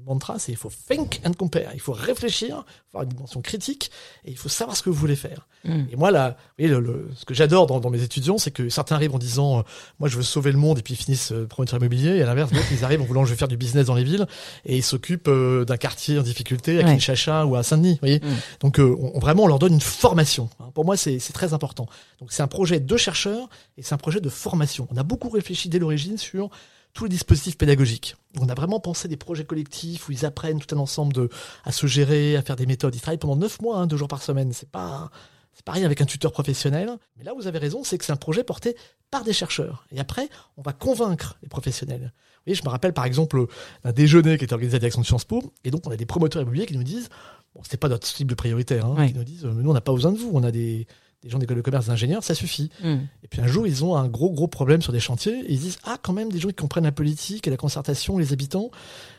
mantra, 0.07 0.39
c'est 0.39 0.53
il 0.53 0.57
faut 0.57 0.71
think 0.89 1.21
and 1.25 1.33
compare. 1.35 1.73
Il 1.75 1.81
faut 1.81 1.93
réfléchir, 1.93 2.65
il 2.67 2.91
faut 2.93 2.99
avoir 2.99 3.03
une 3.05 3.11
dimension 3.17 3.41
critique, 3.43 3.91
et 4.25 4.31
il 4.31 4.37
faut 4.37 4.49
savoir 4.49 4.77
ce 4.77 4.83
que 4.83 4.91
vous 4.91 4.97
voulez 4.97 5.17
faire. 5.17 5.47
Mm. 5.65 5.85
Et 5.91 5.97
moi, 5.97 6.11
là, 6.11 6.31
vous 6.31 6.37
voyez, 6.65 6.71
le, 6.73 6.81
le- 6.81 7.11
ce 7.17 7.25
que 7.25 7.35
j'adore 7.35 7.67
dans, 7.67 7.81
dans 7.81 7.91
mes 7.91 8.03
étudiants, 8.03 8.39
c'est 8.39 8.51
que 8.53 8.69
certains 8.69 8.95
arrivent 8.95 9.15
en 9.15 9.19
disant, 9.19 9.59
euh, 9.59 9.63
moi, 9.99 10.09
je 10.09 10.17
veux 10.17 10.23
sauver 10.23 10.53
le 10.53 10.59
monde, 10.59 10.79
et 10.79 10.83
puis 10.83 10.95
ils 10.95 10.97
finissent 10.97 11.33
euh, 11.33 11.47
promoteur 11.47 11.79
immobilier, 11.81 12.17
et 12.17 12.23
à 12.23 12.27
l'inverse, 12.27 12.53
d'autres, 12.53 12.67
ils 12.73 12.85
arrivent 12.85 13.03
en 13.03 13.05
voulant, 13.05 13.25
je 13.25 13.31
veux 13.31 13.37
faire 13.37 13.49
du 13.49 13.57
business 13.57 13.87
dans 13.87 13.95
les 13.95 14.05
villes, 14.05 14.27
et 14.65 14.77
ils 14.77 14.83
s'occupent 14.83 15.29
euh, 15.29 15.65
d'un 15.65 15.77
quartier 15.77 16.19
en 16.19 16.23
difficulté, 16.23 16.81
à 16.81 16.85
Ouais. 16.85 16.93
Kinshasa 16.95 17.45
ou 17.47 17.57
à 17.57 17.63
Saint-Denis, 17.63 17.95
vous 17.95 17.99
voyez. 18.01 18.21
Mm. 18.21 18.27
Donc, 18.61 18.79
euh, 18.79 18.97
on, 19.01 19.13
on- 19.17 19.19
vraiment, 19.19 19.45
on 19.45 19.49
leur 19.49 19.59
donne 19.59 19.75
une 19.75 19.81
formation. 19.81 20.49
hein. 20.61 20.71
Pour 20.75 20.85
moi, 20.85 20.97
c'est 20.97 21.19
c'est 21.19 21.33
très 21.33 21.53
important. 21.55 21.87
Donc, 22.21 22.33
c'est 22.33 22.43
un 22.43 22.49
projet 22.49 22.79
de 22.81 22.97
chercheurs, 22.97 23.49
et 23.77 23.83
c'est 23.83 23.95
un 23.95 23.99
projet 23.99 24.21
de 24.21 24.29
formation. 24.29 24.87
On 24.93 24.97
a 24.97 25.03
beaucoup 25.03 25.29
réfléchi 25.31 25.69
dès 25.69 25.79
l'origine 25.79 26.17
sur 26.19 26.51
tous 26.97 27.05
les 27.05 27.11
dispositifs 27.11 27.59
pédagogiques. 27.59 28.17
On 28.41 28.49
a 28.49 28.55
vraiment 28.55 28.81
pensé 28.81 29.07
des 29.07 29.19
projets 29.19 29.45
collectifs 29.45 30.09
où 30.09 30.13
ils 30.13 30.25
apprennent 30.25 30.59
tout 30.59 30.75
un 30.75 30.79
ensemble 30.79 31.13
de, 31.13 31.29
à 31.65 31.71
se 31.71 31.87
gérer, 31.87 32.37
à 32.37 32.43
faire 32.43 32.57
des 32.57 32.65
méthodes. 32.65 32.95
Ils 32.95 33.01
travaillent 33.03 33.19
pendant 33.19 33.37
neuf 33.37 33.61
mois, 33.61 33.77
hein, 33.79 33.87
deux 33.87 33.99
jours 33.99 34.09
par 34.09 34.23
semaine. 34.23 34.53
C'est 34.55 34.71
pas, 34.71 35.11
c'est 35.53 35.65
pas 35.65 35.73
rien 35.73 35.85
avec 35.85 36.01
un 36.01 36.07
tuteur 36.07 36.33
professionnel. 36.33 36.91
Mais 37.19 37.25
là, 37.25 37.35
vous 37.37 37.47
avez 37.47 37.59
raison, 37.59 37.85
c'est 37.85 37.99
que 37.99 38.05
c'est 38.07 38.13
un 38.13 38.17
projet 38.17 38.45
porté 38.45 38.77
par 39.11 39.25
des 39.25 39.35
chercheurs. 39.35 39.87
Et 39.93 40.01
après, 40.01 40.31
on 40.57 40.63
va 40.63 40.73
convaincre 40.73 41.37
les 41.43 41.49
professionnels. 41.49 42.01
Vous 42.15 42.43
voyez, 42.47 42.55
je 42.55 42.65
me 42.65 42.71
rappelle 42.71 42.95
par 42.95 43.05
exemple 43.05 43.45
d'un 43.85 43.93
déjeuner 43.93 44.39
qui 44.39 44.45
était 44.45 44.55
organisé 44.55 44.77
à 44.77 44.79
la 44.79 44.81
direction 44.81 45.03
de 45.03 45.07
Sciences 45.07 45.27
Po. 45.27 45.53
Et 45.65 45.71
donc, 45.71 45.87
on 45.87 45.91
a 45.91 45.97
des 45.97 46.07
promoteurs 46.07 46.41
immobiliers 46.41 46.65
qui 46.67 46.77
nous 46.79 46.83
disent, 46.83 47.11
bon, 47.55 47.63
c'était 47.63 47.77
pas 47.77 47.91
notre 47.91 48.07
cible 48.07 48.35
prioritaire, 48.37 48.87
hein, 48.87 48.95
Ouais. 48.97 49.09
qui 49.09 49.15
nous 49.19 49.25
disent, 49.25 49.45
euh, 49.45 49.53
nous, 49.53 49.69
on 49.71 49.75
n'a 49.75 49.83
pas 49.83 49.93
besoin 49.93 50.13
de 50.13 50.19
vous. 50.19 50.31
On 50.33 50.43
a 50.45 50.51
des, 50.51 50.87
des 51.27 51.31
gens 51.33 51.39
d'école 51.39 51.57
de 51.57 51.63
commerce, 51.63 51.87
des 51.87 51.91
ingénieurs, 51.93 52.23
ça 52.23 52.35
suffit. 52.35 52.71
Mm. 52.83 52.95
Et 53.25 53.29
puis 53.29 53.41
un 53.41 53.49
jour, 53.49 53.67
ils 53.67 53.85
ont 53.85 53.97
un 53.97 54.07
gros, 54.07 54.31
gros 54.31 54.47
problème 54.47 54.81
sur 54.81 54.93
des 54.93 55.01
chantiers. 55.01 55.41
Et 55.41 55.53
ils 55.53 55.59
disent, 55.59 55.79
ah, 55.85 55.99
quand 56.01 56.13
même, 56.13 56.31
des 56.31 56.39
gens 56.39 56.49
qui 56.49 56.55
comprennent 56.55 56.85
la 56.85 56.93
politique 56.93 57.47
et 57.49 57.51
la 57.51 57.57
concertation, 57.57 58.17
les 58.17 58.33
habitants, 58.33 58.71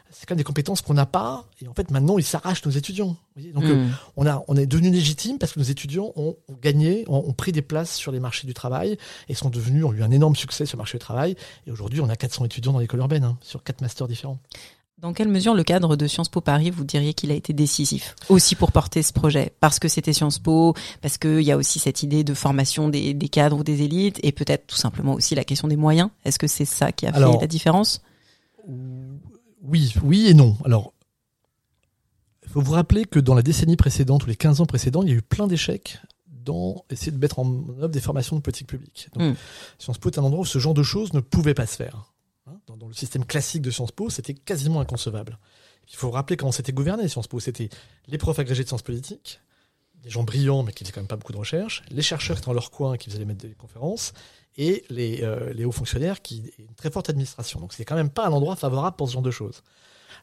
c'est 0.10 0.26
quand 0.26 0.36
même 0.36 0.38
des 0.38 0.46
compétences 0.46 0.82
qu'on 0.82 0.94
n'a 0.94 1.06
pas. 1.06 1.46
Et 1.62 1.68
en 1.68 1.74
fait, 1.74 1.92
maintenant, 1.92 2.18
ils 2.18 2.24
s'arrachent 2.24 2.66
nos 2.66 2.72
étudiants. 2.72 3.08
Vous 3.08 3.18
voyez 3.36 3.52
Donc, 3.52 3.66
euh, 3.66 3.76
Mm. 3.76 3.92
on, 4.16 4.26
a, 4.26 4.42
on 4.48 4.56
est 4.56 4.66
devenu 4.66 4.90
légitime 4.90 5.38
parce 5.38 5.52
que 5.52 5.60
nos 5.60 5.66
étudiants 5.66 6.14
ont, 6.16 6.38
ont 6.48 6.58
gagné, 6.62 7.04
ont, 7.10 7.26
ont 7.28 7.34
pris 7.34 7.52
des 7.52 7.62
places 7.62 7.94
sur 7.94 8.14
les 8.14 8.22
marchés 8.22 8.48
du 8.48 8.54
travail 8.54 8.98
et 9.28 9.34
sont 9.34 9.50
devenus, 9.50 9.84
ont 9.84 9.92
eu 9.92 10.02
un 10.02 10.12
énorme 10.12 10.38
succès 10.38 10.66
sur 10.66 10.78
le 10.78 10.82
marché 10.82 10.98
du 10.98 11.04
travail. 11.04 11.36
Et 11.68 11.72
aujourd'hui, 11.72 12.00
on 12.00 12.08
a 12.08 12.16
400 12.16 12.46
étudiants 12.46 12.72
dans 12.72 12.80
l'école 12.80 13.02
urbaine, 13.02 13.26
hein, 13.26 13.38
sur 13.42 13.64
quatre 13.64 13.82
masters 13.82 14.08
différents. 14.08 14.40
Dans 15.00 15.14
quelle 15.14 15.28
mesure 15.28 15.54
le 15.54 15.64
cadre 15.64 15.96
de 15.96 16.08
Sciences 16.08 16.30
Po 16.30 16.42
Paris, 16.42 16.72
vous 16.72 16.84
diriez 16.84 17.14
qu'il 17.14 17.30
a 17.32 17.36
été 17.36 17.54
décisif 17.54 18.16
aussi 18.30 18.56
pour 18.56 18.72
porter 18.72 19.04
ce 19.04 19.14
projet? 19.14 19.54
Parce 19.60 19.78
que 19.78 19.88
c'était 19.88 20.12
Sciences 20.12 20.40
Po, 20.40 20.74
parce 21.02 21.20
qu'il 21.20 21.42
y 21.42 21.52
a 21.52 21.58
aussi 21.58 21.78
cette 21.78 22.02
idée 22.02 22.24
de 22.24 22.34
formation 22.34 22.90
des, 22.90 23.14
des 23.14 23.30
cadres 23.30 23.58
ou 23.60 23.64
des 23.64 23.84
élites, 23.84 24.20
et 24.24 24.32
peut-être 24.32 24.66
tout 24.66 24.76
simplement 24.76 25.14
aussi 25.14 25.36
la 25.36 25.44
question 25.44 25.68
des 25.68 25.76
moyens. 25.76 26.10
Est-ce 26.26 26.40
que 26.40 26.48
c'est 26.48 26.66
ça 26.66 26.92
qui 26.92 27.06
a 27.06 27.14
fait 27.14 27.20
la 27.20 27.48
différence? 27.48 28.02
Oui, 29.64 29.94
oui 30.04 30.28
et 30.28 30.34
non. 30.34 30.58
Alors, 30.66 30.94
il 32.44 32.50
faut 32.50 32.62
vous 32.62 32.72
rappeler 32.72 33.06
que 33.06 33.20
dans 33.20 33.36
la 33.36 33.44
décennie 33.44 33.76
précédente 33.76 34.24
ou 34.24 34.28
les 34.28 34.36
15 34.36 34.62
ans 34.62 34.66
précédents, 34.66 35.04
il 35.04 35.10
y 35.10 35.12
a 35.12 35.16
eu 35.16 35.22
plein 35.22 35.46
d'échecs 35.46 36.00
dans 36.44 36.86
essayer 36.90 37.12
de 37.12 37.18
mettre 37.20 37.38
en 37.38 37.46
œuvre 37.82 37.90
des 37.90 38.00
formations 38.02 38.36
de 38.36 38.42
politique 38.42 38.68
publique. 38.68 39.10
Donc, 39.14 39.34
Mm. 39.34 39.36
Sciences 39.78 39.98
Po 40.00 40.10
est 40.10 40.18
un 40.18 40.24
endroit 40.24 40.42
où 40.42 40.46
ce 40.46 40.58
genre 40.58 40.74
de 40.74 40.82
choses 40.84 41.14
ne 41.14 41.20
pouvait 41.20 41.54
pas 41.54 41.68
se 41.68 41.76
faire. 41.76 42.14
Dans, 42.68 42.78
dans 42.78 42.88
le 42.88 42.94
système 42.94 43.26
classique 43.26 43.62
de 43.62 43.72
Sciences 43.72 43.92
Po, 43.92 44.10
c'était 44.10 44.34
quasiment 44.34 44.82
inconcevable. 44.82 45.40
Il 45.90 45.96
faut 45.96 46.12
rappeler 46.12 46.36
comment 46.38 46.52
c'était 46.52 46.74
gouverné 46.74 47.08
Sciences 47.08 47.28
Po. 47.28 47.40
C'était 47.40 47.70
les 48.08 48.18
profs 48.18 48.40
agrégés 48.40 48.64
de 48.64 48.68
sciences 48.68 48.82
politiques, 48.82 49.40
des 50.04 50.10
gens 50.10 50.24
brillants 50.24 50.64
mais 50.64 50.74
qui 50.74 50.84
faisaient 50.84 50.92
quand 50.94 51.00
même 51.02 51.08
pas 51.08 51.16
beaucoup 51.16 51.32
de 51.32 51.38
recherche, 51.38 51.82
les 51.90 52.02
chercheurs 52.02 52.36
qui 52.36 52.42
étaient 52.42 52.48
dans 52.48 52.54
leur 52.54 52.70
coin 52.72 52.98
qui 52.98 53.10
faisaient 53.10 53.20
les 53.20 53.26
maîtres 53.26 53.48
des 53.48 53.54
conférences, 53.56 54.14
et 54.58 54.84
les, 54.90 55.22
euh, 55.24 55.54
les 55.54 55.66
hauts 55.66 55.72
fonctionnaires 55.72 56.22
qui 56.22 56.52
une 56.58 56.74
très 56.76 56.90
forte 56.92 57.10
administration. 57.10 57.60
Donc 57.60 57.72
c'était 57.74 57.86
quand 57.86 57.96
même 57.96 58.10
pas 58.10 58.26
un 58.28 58.32
endroit 58.32 58.56
favorable 58.56 58.96
pour 58.98 59.08
ce 59.08 59.14
genre 59.14 59.22
de 59.22 59.32
choses. 59.32 59.62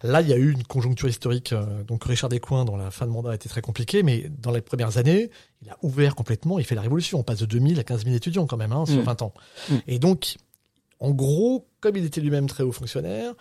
Là, 0.02 0.20
il 0.22 0.28
y 0.28 0.32
a 0.32 0.36
eu 0.36 0.50
une 0.50 0.64
conjoncture 0.64 1.08
historique. 1.08 1.52
euh, 1.52 1.84
donc 1.84 2.04
Richard 2.04 2.28
Descoings, 2.28 2.64
dans 2.64 2.76
la 2.76 2.90
fin 2.90 3.06
de 3.06 3.12
mandat, 3.12 3.30
a 3.30 3.34
été 3.36 3.48
très 3.48 3.62
compliqué, 3.62 4.02
mais 4.02 4.28
dans 4.38 4.50
les 4.50 4.60
premières 4.60 4.98
années, 4.98 5.30
il 5.62 5.70
a 5.70 5.78
ouvert 5.82 6.14
complètement. 6.16 6.58
Il 6.58 6.64
fait 6.64 6.74
la 6.74 6.80
révolution. 6.82 7.20
On 7.20 7.22
passe 7.22 7.38
de 7.38 7.46
2000 7.46 7.78
à 7.78 7.84
15 7.84 8.04
000 8.04 8.16
étudiants 8.16 8.46
quand 8.46 8.56
même 8.56 8.72
hein, 8.72 8.86
sur 8.86 8.96
Mm. 9.00 9.04
20 9.04 9.22
ans. 9.22 9.32
Mm. 9.70 9.74
Et 9.86 9.98
donc, 10.00 10.36
en 11.04 11.10
gros, 11.10 11.66
comme 11.80 11.96
il 11.96 12.04
était 12.04 12.20
lui-même 12.20 12.46
très 12.46 12.62
haut 12.62 12.72
fonctionnaire, 12.72 13.34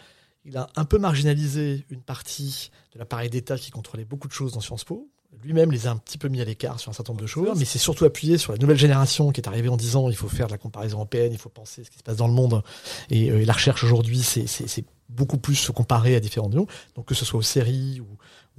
il 0.46 0.58
a 0.58 0.68
un 0.76 0.84
peu 0.84 0.98
marginalisé 0.98 1.86
une 1.90 2.02
partie 2.02 2.70
de 2.94 3.00
l'appareil 3.00 3.30
d'État 3.30 3.58
qui 3.58 3.72
contrôlait 3.72 4.04
beaucoup 4.06 4.28
de 4.28 4.34
choses 4.34 4.52
dans 4.52 4.60
Sciences 4.60 4.84
Po. 4.84 5.08
Lui-même 5.44 5.72
les 5.72 5.88
a 5.88 5.92
un 5.92 5.96
petit 5.98 6.18
peu 6.18 6.28
mis 6.28 6.42
à 6.42 6.46
l'écart 6.46 6.80
sur 6.80 6.90
un 6.90 6.94
certain 6.94 7.14
nombre 7.14 7.22
de 7.22 7.28
choses, 7.28 7.58
mais 7.58 7.66
c'est 7.66 7.80
surtout 7.80 8.06
appuyé 8.06 8.38
sur 8.38 8.52
la 8.52 8.58
nouvelle 8.58 8.78
génération 8.78 9.32
qui 9.32 9.42
est 9.42 9.48
arrivée 9.48 9.70
en 9.70 9.78
disant 9.78 10.10
il 10.10 10.16
faut 10.16 10.28
faire 10.28 10.48
de 10.48 10.52
la 10.52 10.58
comparaison 10.58 10.98
européenne, 10.98 11.32
il 11.32 11.38
faut 11.40 11.50
penser 11.50 11.84
ce 11.84 11.90
qui 11.90 11.98
se 11.98 12.04
passe 12.04 12.18
dans 12.18 12.28
le 12.28 12.34
monde. 12.34 12.62
Et, 13.10 13.32
euh, 13.32 13.44
la 13.46 13.54
recherche 13.54 13.84
aujourd'hui, 13.84 14.20
c'est- 14.22 14.86
beaucoup 15.10 15.38
plus 15.38 15.56
se 15.56 15.72
comparer 15.72 16.16
à 16.16 16.20
différents 16.20 16.50
niveaux. 16.50 16.68
Donc 16.96 17.06
que 17.06 17.14
ce 17.16 17.24
soit 17.24 17.38
aux 17.40 17.44
séries 17.44 18.00
ou, 18.02 18.08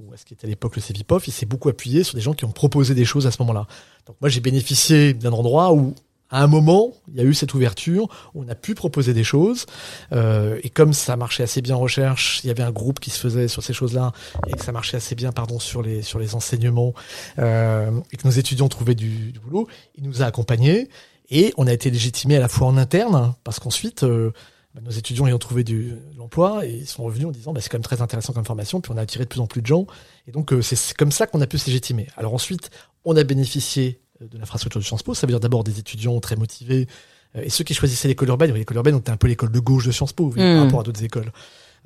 ou 0.03 0.13
à 0.13 0.17
ce 0.17 0.23
qui 0.25 0.33
était 0.33 0.45
à 0.47 0.49
l'époque 0.49 0.75
le 0.77 0.81
CEVIPOF, 0.81 1.27
il 1.27 1.31
s'est 1.31 1.45
beaucoup 1.45 1.69
appuyé 1.69 2.03
sur 2.03 2.15
des 2.15 2.21
gens 2.21 2.33
qui 2.33 2.45
ont 2.45 2.51
proposé 2.51 2.93
des 2.95 3.03
choses 3.05 3.27
à 3.27 3.31
ce 3.31 3.37
moment-là. 3.41 3.67
Donc 4.05 4.15
moi 4.21 4.29
j'ai 4.29 4.39
bénéficié 4.39 5.13
d'un 5.13 5.33
endroit 5.33 5.73
où 5.73 5.93
à 6.35 6.43
un 6.43 6.47
moment, 6.47 6.91
il 7.07 7.15
y 7.15 7.21
a 7.21 7.23
eu 7.23 7.33
cette 7.33 7.53
ouverture, 7.53 8.09
on 8.33 8.45
a 8.49 8.55
pu 8.55 8.75
proposer 8.75 9.13
des 9.13 9.23
choses, 9.23 9.65
euh, 10.11 10.59
et 10.63 10.69
comme 10.69 10.91
ça 10.91 11.15
marchait 11.15 11.43
assez 11.43 11.61
bien 11.61 11.77
en 11.77 11.79
recherche, 11.79 12.41
il 12.43 12.47
y 12.47 12.49
avait 12.49 12.61
un 12.61 12.73
groupe 12.73 12.99
qui 12.99 13.09
se 13.09 13.17
faisait 13.19 13.47
sur 13.47 13.63
ces 13.63 13.71
choses-là, 13.71 14.11
et 14.47 14.51
que 14.51 14.61
ça 14.61 14.73
marchait 14.73 14.97
assez 14.97 15.15
bien, 15.15 15.31
pardon, 15.31 15.59
sur 15.59 15.81
les 15.81 16.01
sur 16.01 16.19
les 16.19 16.35
enseignements, 16.35 16.93
euh, 17.39 17.89
et 18.11 18.17
que 18.17 18.27
nos 18.27 18.33
étudiants 18.33 18.67
trouvaient 18.67 18.95
du, 18.95 19.33
boulot, 19.45 19.69
il 19.97 20.03
nous 20.03 20.23
a 20.23 20.25
accompagnés, 20.25 20.89
et 21.29 21.53
on 21.55 21.67
a 21.67 21.73
été 21.73 21.89
légitimés 21.89 22.35
à 22.35 22.41
la 22.41 22.49
fois 22.49 22.67
en 22.67 22.75
interne, 22.75 23.33
parce 23.45 23.61
qu'ensuite, 23.61 24.03
euh, 24.03 24.33
bah, 24.73 24.81
nos 24.83 24.91
étudiants 24.91 25.27
ayant 25.27 25.39
trouvé 25.39 25.63
du, 25.63 25.91
de 25.91 26.17
l'emploi, 26.17 26.65
et 26.65 26.71
ils 26.71 26.85
sont 26.85 27.03
revenus 27.05 27.27
en 27.27 27.31
disant, 27.31 27.53
bah, 27.53 27.61
c'est 27.61 27.69
quand 27.69 27.77
même 27.77 27.83
très 27.83 28.01
intéressant 28.01 28.33
comme 28.33 28.43
formation, 28.43 28.81
puis 28.81 28.91
on 28.91 28.97
a 28.97 29.01
attiré 29.01 29.23
de 29.23 29.29
plus 29.29 29.39
en 29.39 29.47
plus 29.47 29.61
de 29.61 29.67
gens, 29.67 29.87
et 30.27 30.33
donc 30.33 30.53
c'est 30.61 30.97
comme 30.97 31.13
ça 31.13 31.27
qu'on 31.27 31.39
a 31.39 31.47
pu 31.47 31.57
se 31.57 31.67
légitimer. 31.67 32.07
Alors 32.17 32.33
ensuite, 32.33 32.71
on 33.05 33.15
a 33.15 33.23
bénéficié 33.23 34.01
de 34.21 34.37
l'infrastructure 34.37 34.79
de 34.79 34.85
Sciences 34.85 35.03
Po, 35.03 35.13
ça 35.13 35.27
veut 35.27 35.31
dire 35.31 35.39
d'abord 35.39 35.63
des 35.63 35.79
étudiants 35.79 36.19
très 36.19 36.35
motivés, 36.35 36.87
euh, 37.35 37.41
et 37.43 37.49
ceux 37.49 37.63
qui 37.63 37.73
choisissaient 37.73 38.07
l'école 38.07 38.29
urbaine, 38.29 38.53
l'école 38.53 38.77
urbaine, 38.77 38.95
on 38.95 38.99
était 38.99 39.11
un 39.11 39.17
peu 39.17 39.27
l'école 39.27 39.51
de 39.51 39.59
gauche 39.59 39.85
de 39.85 39.91
Sciences 39.91 40.13
Po, 40.13 40.29
voyez, 40.29 40.55
par 40.55 40.65
rapport 40.65 40.79
à 40.81 40.83
d'autres 40.83 41.03
écoles. 41.03 41.31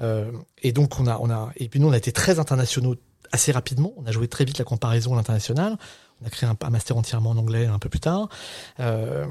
Euh, 0.01 0.31
et 0.61 0.71
donc 0.71 0.99
on 0.99 1.07
a, 1.07 1.17
on 1.19 1.29
a, 1.29 1.51
et 1.57 1.67
puis 1.67 1.79
nous 1.79 1.87
on 1.87 1.91
a 1.91 1.97
été 1.97 2.11
très 2.11 2.39
internationaux 2.39 2.95
assez 3.31 3.51
rapidement. 3.51 3.93
On 3.97 4.05
a 4.05 4.11
joué 4.11 4.27
très 4.27 4.45
vite 4.45 4.57
la 4.57 4.63
comparaison 4.63 5.13
à 5.13 5.17
l'international. 5.17 5.77
On 6.21 6.25
a 6.27 6.29
créé 6.29 6.49
un, 6.49 6.55
un 6.59 6.69
master 6.69 6.97
entièrement 6.97 7.31
en 7.31 7.37
anglais 7.37 7.65
un 7.65 7.79
peu 7.79 7.89
plus 7.89 7.99
tard. 7.99 8.29
Euh, 8.79 9.25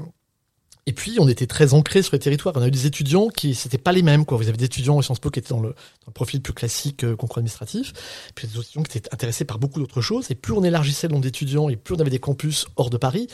et 0.85 0.93
puis 0.93 1.17
on 1.19 1.27
était 1.27 1.47
très 1.47 1.73
ancrés 1.73 2.01
sur 2.01 2.13
les 2.13 2.19
territoires. 2.19 2.55
On 2.57 2.61
a 2.61 2.67
eu 2.67 2.71
des 2.71 2.85
étudiants 2.85 3.27
qui 3.27 3.53
c'était 3.53 3.77
pas 3.77 3.91
les 3.91 4.01
mêmes 4.01 4.25
quoi. 4.25 4.37
Vous 4.37 4.47
avez 4.47 4.57
des 4.57 4.65
étudiants 4.65 4.97
au 4.97 5.01
Sciences 5.01 5.19
Po 5.19 5.29
qui 5.29 5.39
étaient 5.39 5.49
dans 5.49 5.61
le, 5.61 5.69
dans 5.69 6.07
le 6.07 6.13
profil 6.13 6.41
plus 6.41 6.53
classique 6.53 7.03
euh, 7.03 7.15
concours 7.15 7.37
administratif, 7.37 7.93
puis 8.35 8.47
des 8.47 8.59
étudiants 8.59 8.83
qui 8.83 8.97
étaient 8.97 9.13
intéressés 9.13 9.45
par 9.45 9.59
beaucoup 9.59 9.79
d'autres 9.79 10.01
choses. 10.01 10.31
Et 10.31 10.35
plus 10.35 10.53
on 10.53 10.63
élargissait 10.63 11.07
le 11.07 11.13
nombre 11.13 11.23
d'étudiants 11.23 11.69
et 11.69 11.75
plus 11.75 11.95
on 11.95 11.99
avait 11.99 12.09
des 12.09 12.19
campus 12.19 12.65
hors 12.75 12.89
de 12.89 12.97
Paris, 12.97 13.27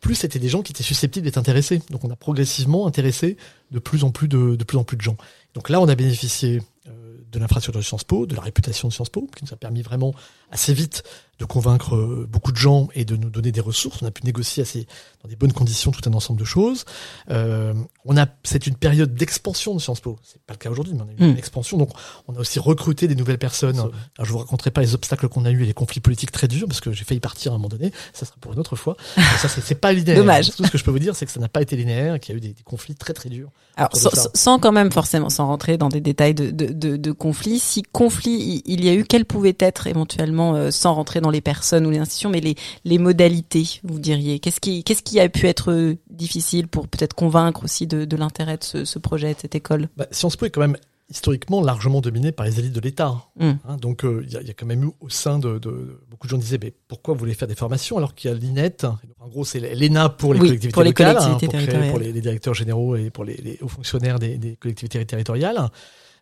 plus 0.00 0.14
c'était 0.14 0.38
des 0.38 0.48
gens 0.48 0.62
qui 0.62 0.72
étaient 0.72 0.82
susceptibles 0.82 1.24
d'être 1.24 1.38
intéressés. 1.38 1.80
Donc 1.90 2.04
on 2.04 2.10
a 2.10 2.16
progressivement 2.16 2.86
intéressé 2.86 3.36
de 3.70 3.78
plus 3.78 4.04
en 4.04 4.10
plus 4.10 4.28
de, 4.28 4.56
de 4.56 4.64
plus 4.64 4.78
en 4.78 4.84
plus 4.84 4.96
de 4.96 5.02
gens. 5.02 5.16
Donc 5.54 5.68
là, 5.68 5.80
on 5.80 5.88
a 5.88 5.94
bénéficié 5.94 6.60
euh, 6.88 7.16
de 7.30 7.38
l'infrastructure 7.38 7.78
de 7.78 7.84
Sciences 7.84 8.04
Po, 8.04 8.26
de 8.26 8.34
la 8.34 8.42
réputation 8.42 8.88
de 8.88 8.92
Sciences 8.92 9.10
Po, 9.10 9.28
qui 9.36 9.44
nous 9.44 9.52
a 9.52 9.56
permis 9.56 9.82
vraiment 9.82 10.14
assez 10.50 10.74
vite 10.74 11.04
de 11.42 11.46
convaincre 11.46 11.96
euh, 11.96 12.26
beaucoup 12.30 12.52
de 12.52 12.56
gens 12.56 12.88
et 12.94 13.04
de 13.04 13.16
nous 13.16 13.28
donner 13.28 13.50
des 13.50 13.60
ressources. 13.60 14.00
On 14.00 14.06
a 14.06 14.10
pu 14.12 14.22
négocier 14.24 14.62
assez, 14.62 14.86
dans 15.22 15.28
des 15.28 15.34
bonnes 15.34 15.52
conditions 15.52 15.90
tout 15.90 16.08
un 16.08 16.14
ensemble 16.14 16.38
de 16.38 16.44
choses. 16.44 16.84
Euh, 17.30 17.74
on 18.04 18.16
a, 18.16 18.26
c'est 18.44 18.66
une 18.66 18.76
période 18.76 19.14
d'expansion 19.14 19.74
de 19.74 19.80
Sciences 19.80 20.00
Po. 20.00 20.18
C'est 20.22 20.40
pas 20.42 20.54
le 20.54 20.58
cas 20.58 20.70
aujourd'hui, 20.70 20.94
mais 20.94 21.00
on 21.02 21.08
a 21.08 21.12
eu 21.12 21.16
Mm. 21.28 21.32
une 21.32 21.38
expansion. 21.38 21.78
Donc, 21.78 21.90
on 22.28 22.34
a 22.36 22.38
aussi 22.38 22.58
recruté 22.58 23.08
des 23.08 23.14
nouvelles 23.14 23.38
personnes. 23.38 23.78
Alors, 23.78 23.92
je 24.22 24.30
vous 24.32 24.38
raconterai 24.38 24.70
pas 24.70 24.80
les 24.80 24.94
obstacles 24.94 25.28
qu'on 25.28 25.44
a 25.44 25.50
eu 25.50 25.62
et 25.62 25.66
les 25.66 25.74
conflits 25.74 26.00
politiques 26.00 26.32
très 26.32 26.48
durs, 26.48 26.66
parce 26.68 26.80
que 26.80 26.92
j'ai 26.92 27.04
failli 27.04 27.20
partir 27.20 27.52
à 27.52 27.54
un 27.54 27.58
moment 27.58 27.68
donné. 27.68 27.92
Ça 28.12 28.24
sera 28.24 28.36
pour 28.40 28.52
une 28.52 28.58
autre 28.58 28.76
fois. 28.76 28.96
Mais 29.16 29.22
ça, 29.38 29.48
c'est, 29.48 29.74
pas 29.74 29.92
linéaire. 29.92 30.16
Dommage. 30.18 30.50
Tout 30.54 30.64
ce 30.64 30.70
que 30.70 30.78
je 30.78 30.84
peux 30.84 30.90
vous 30.92 30.98
dire, 30.98 31.16
c'est 31.16 31.26
que 31.26 31.32
ça 31.32 31.40
n'a 31.40 31.48
pas 31.48 31.62
été 31.62 31.76
linéaire, 31.76 32.14
et 32.14 32.20
qu'il 32.20 32.32
y 32.32 32.36
a 32.36 32.38
eu 32.38 32.40
des, 32.40 32.52
des 32.52 32.62
conflits 32.62 32.94
très 32.94 33.14
très 33.14 33.28
durs. 33.28 33.50
Alors, 33.76 33.90
sans, 34.34 34.58
quand 34.58 34.72
même 34.72 34.92
forcément, 34.92 35.30
sans 35.30 35.46
rentrer 35.46 35.78
dans 35.78 35.88
des 35.88 36.00
détails 36.00 36.34
de, 36.34 36.50
de, 36.50 36.66
de, 36.72 36.96
de 36.96 37.12
conflits, 37.12 37.58
si 37.58 37.82
conflit 37.82 38.62
il 38.66 38.82
il 38.82 38.88
y 38.88 38.88
a 38.88 38.94
eu, 38.94 39.04
quels 39.04 39.24
pouvaient 39.24 39.56
être 39.60 39.86
éventuellement, 39.86 40.56
euh, 40.56 40.70
sans 40.70 40.94
rentrer 40.94 41.20
dans 41.20 41.30
les 41.32 41.40
personnes 41.40 41.84
ou 41.86 41.90
les 41.90 41.98
institutions, 41.98 42.30
mais 42.30 42.40
les, 42.40 42.54
les 42.84 42.98
modalités, 42.98 43.80
vous 43.82 43.98
diriez 43.98 44.38
Qu'est-ce 44.38 44.60
qui, 44.60 44.84
qu'est-ce 44.84 45.02
qui 45.02 45.18
a 45.18 45.28
pu 45.28 45.46
être 45.48 45.72
euh, 45.72 45.96
difficile 46.10 46.68
pour 46.68 46.86
peut-être 46.86 47.14
convaincre 47.14 47.64
aussi 47.64 47.86
de, 47.88 48.04
de 48.04 48.16
l'intérêt 48.16 48.58
de 48.58 48.64
ce, 48.64 48.84
ce 48.84 48.98
projet, 49.00 49.34
de 49.34 49.40
cette 49.40 49.54
école? 49.56 49.88
Bah, 49.96 50.06
Sciences 50.12 50.36
Po 50.36 50.46
est 50.46 50.50
quand 50.50 50.60
même 50.60 50.76
historiquement 51.10 51.60
largement 51.62 52.00
dominé 52.00 52.32
par 52.32 52.46
les 52.46 52.58
élites 52.58 52.72
de 52.72 52.80
l'État. 52.80 53.16
Mm. 53.38 53.50
Hein, 53.68 53.76
donc 53.76 54.04
euh, 54.04 54.22
il 54.26 54.32
y, 54.32 54.36
a- 54.36 54.40
il 54.40 54.46
y 54.46 54.50
a 54.50 54.54
quand 54.54 54.64
même 54.64 54.84
eu 54.84 54.90
au 55.00 55.10
sein 55.10 55.38
de, 55.38 55.58
de 55.58 56.00
beaucoup 56.10 56.26
de 56.26 56.30
gens 56.30 56.38
disaient 56.38 56.58
mais 56.62 56.72
pourquoi 56.88 57.12
vous 57.12 57.20
voulez 57.20 57.34
faire 57.34 57.48
des 57.48 57.54
formations 57.54 57.98
alors 57.98 58.14
qu'il 58.14 58.30
y 58.30 58.32
a 58.32 58.36
l'INET? 58.36 58.76
En 59.20 59.28
gros 59.28 59.44
c'est 59.44 59.60
l'ENA 59.60 60.08
pour 60.08 60.32
les 60.32 60.40
Oui, 60.40 60.46
collectivités 60.48 60.72
pour 60.72 60.82
les 60.84 60.88
locales 60.90 61.16
hein, 61.18 61.28
pour, 61.30 61.38
créer- 61.38 61.48
territoriales. 61.50 61.90
pour 61.90 61.98
les, 61.98 62.12
les 62.12 62.20
directeurs 62.22 62.54
généraux 62.54 62.96
et 62.96 63.10
pour 63.10 63.24
les, 63.24 63.34
les 63.36 63.58
hauts 63.60 63.68
fonctionnaires 63.68 64.18
des, 64.18 64.38
des 64.38 64.56
collectivités 64.56 65.04
territoriales. 65.04 65.68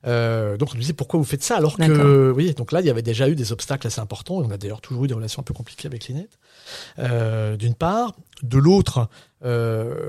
Euh, 0.06 0.56
donc 0.56 0.70
on 0.70 0.74
nous 0.76 0.80
disait 0.80 0.94
pourquoi 0.94 1.18
vous 1.18 1.26
faites 1.26 1.42
ça 1.42 1.56
alors 1.58 1.76
que 1.86 2.30
oui 2.34 2.54
donc 2.54 2.72
là 2.72 2.80
il 2.80 2.86
y 2.86 2.90
avait 2.90 3.02
déjà 3.02 3.28
eu 3.28 3.34
des 3.34 3.52
obstacles 3.52 3.86
assez 3.86 4.00
importants 4.00 4.42
et 4.42 4.46
on 4.46 4.50
a 4.50 4.56
d'ailleurs 4.56 4.80
toujours 4.80 5.04
eu 5.04 5.08
des 5.08 5.12
relations 5.14 5.40
un 5.40 5.44
peu 5.44 5.52
compliquées 5.52 5.88
avec 5.88 6.08
l'INET 6.08 6.26
euh, 6.98 7.56
d'une 7.58 7.74
part 7.74 8.14
de 8.42 8.56
l'autre 8.56 9.10
euh, 9.44 10.08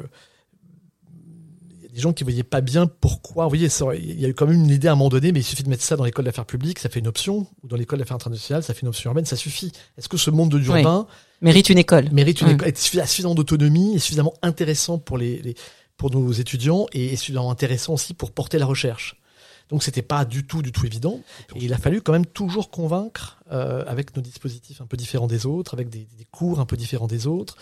il 1.80 1.82
y 1.84 1.86
a 1.88 1.90
des 1.96 2.00
gens 2.00 2.14
qui 2.14 2.24
voyaient 2.24 2.44
pas 2.44 2.62
bien 2.62 2.88
pourquoi. 2.88 3.44
Vous 3.46 3.50
voyez, 3.50 3.68
il 4.00 4.20
y 4.22 4.26
a 4.26 4.30
eu 4.30 4.34
quand 4.34 4.46
même 4.48 4.56
une 4.64 4.70
idée 4.70 4.88
à 4.88 4.94
un 4.94 4.96
moment 4.96 5.10
donné, 5.10 5.34
mais 5.34 5.42
il 5.42 5.44
suffit 5.44 5.64
de 5.64 5.70
mettre 5.70 5.84
ça 5.84 5.98
dans 5.98 6.06
l'école 6.06 6.24
d'affaires 6.24 6.46
publiques, 6.46 6.80
ça 6.80 6.88
fait 6.88 7.00
une 7.00 7.08
option, 7.08 7.48
ou 7.64 7.68
dans 7.68 7.76
l'école 7.76 8.00
d'affaires 8.00 8.16
internationales, 8.16 8.64
ça 8.64 8.74
fait 8.74 8.84
une 8.84 8.88
option 8.88 9.10
urbaine, 9.10 9.26
ça 9.26 9.36
suffit. 9.36 9.74
Est-ce 9.98 10.08
que 10.08 10.16
ce 10.16 10.30
monde 10.32 10.50
de 10.52 10.58
l'urbain 10.58 11.06
Mérite 11.42 11.70
une 11.70 11.80
école. 11.80 12.10
mérite 12.14 12.40
une 12.40 12.48
école, 12.52 12.68
est 12.70 12.78
suffisamment 12.78 13.36
d'autonomie, 13.36 13.96
est 13.96 14.00
suffisamment 14.00 14.34
intéressant 14.42 15.00
pour 15.00 15.18
les, 15.18 15.42
les- 15.42 15.56
pour 15.98 16.12
nos 16.12 16.32
étudiants 16.32 16.86
et 16.94 17.12
est 17.14 17.16
suffisamment 17.18 17.52
intéressant 17.52 17.94
aussi 17.96 18.14
pour 18.14 18.32
porter 18.32 18.58
la 18.58 18.66
recherche. 18.66 19.18
Donc 19.72 19.82
c'était 19.84 20.04
pas 20.04 20.26
du 20.26 20.46
tout, 20.46 20.62
du 20.62 20.72
tout 20.72 20.86
évident. 20.86 21.20
Et 21.56 21.64
il 21.66 21.74
a 21.74 21.78
fallu 21.78 22.02
quand 22.02 22.12
même 22.12 22.26
toujours 22.28 22.70
convaincre 22.70 23.40
euh, 23.52 23.84
avec 23.88 24.16
nos 24.16 24.22
dispositifs 24.22 24.82
un 24.82 24.86
peu 24.86 24.98
différents 24.98 25.28
des 25.28 25.46
autres, 25.48 25.74
avec 25.74 25.90
des, 25.90 26.08
des 26.18 26.26
cours 26.30 26.60
un 26.60 26.66
peu 26.66 26.78
différents 26.78 27.08
des 27.08 27.26
autres. 27.26 27.56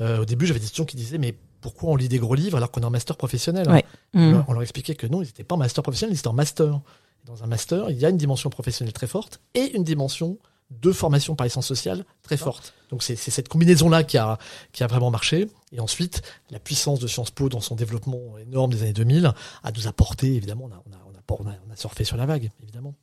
Euh, 0.00 0.22
au 0.22 0.24
début, 0.24 0.46
j'avais 0.46 0.58
des 0.60 0.66
étudiants 0.66 0.84
qui 0.86 0.96
disaient 0.96 1.18
mais 1.18 1.34
pourquoi 1.60 1.90
on 1.90 1.96
lit 1.96 2.08
des 2.08 2.18
gros 2.18 2.34
livres 2.34 2.56
alors 2.56 2.70
qu'on 2.70 2.80
est 2.80 2.86
en 2.86 2.90
master 2.90 3.16
professionnel 3.16 3.68
Ouais. 3.70 3.84
on, 4.14 4.18
Mm. 4.18 4.32
leur, 4.32 4.44
on 4.48 4.52
leur 4.54 4.62
expliquait 4.62 4.94
que 4.94 5.06
non, 5.06 5.20
ils 5.22 5.26
n'étaient 5.26 5.44
pas 5.44 5.54
en 5.54 5.58
master 5.58 5.82
professionnel, 5.82 6.14
ils 6.14 6.18
étaient 6.18 6.28
en 6.28 6.32
master. 6.32 6.80
Dans 7.26 7.44
un 7.44 7.46
master, 7.46 7.90
il 7.90 7.98
y 7.98 8.06
a 8.06 8.08
une 8.08 8.16
dimension 8.16 8.48
professionnelle 8.48 8.94
très 8.94 9.06
forte 9.06 9.40
et 9.54 9.76
une 9.76 9.84
dimension 9.84 10.38
de 10.70 10.92
formation 10.92 11.34
par 11.34 11.44
licence 11.44 11.66
sociale 11.66 12.04
très 12.22 12.36
forte. 12.36 12.72
Donc 12.90 13.02
c'est 13.02 13.16
c'est 13.16 13.30
cette 13.32 13.48
combinaison-là 13.48 14.04
qui 14.04 14.16
a, 14.16 14.38
qui 14.72 14.84
a 14.84 14.86
vraiment 14.86 15.10
marché. 15.10 15.48
Et 15.72 15.80
ensuite, 15.80 16.22
la 16.50 16.58
puissance 16.60 16.98
de 17.00 17.06
Sciences 17.08 17.30
Po 17.32 17.48
dans 17.48 17.60
son 17.60 17.74
développement 17.74 18.38
énorme 18.38 18.72
des 18.72 18.82
années 18.82 18.92
2000 18.94 19.32
a 19.64 19.72
nous 19.72 19.86
apporté, 19.88 20.34
évidemment, 20.34 20.68
on 20.70 20.74
a, 20.74 20.82
on 20.86 20.92
a, 20.92 21.00
on 21.30 21.46
a, 21.46 21.48
on 21.48 21.50
a, 21.50 21.54
on 21.68 21.72
a 21.72 21.76
surfé 21.76 22.04
sur 22.04 22.16
la 22.16 22.26
vague, 22.26 22.50
évidemment. 22.62 22.94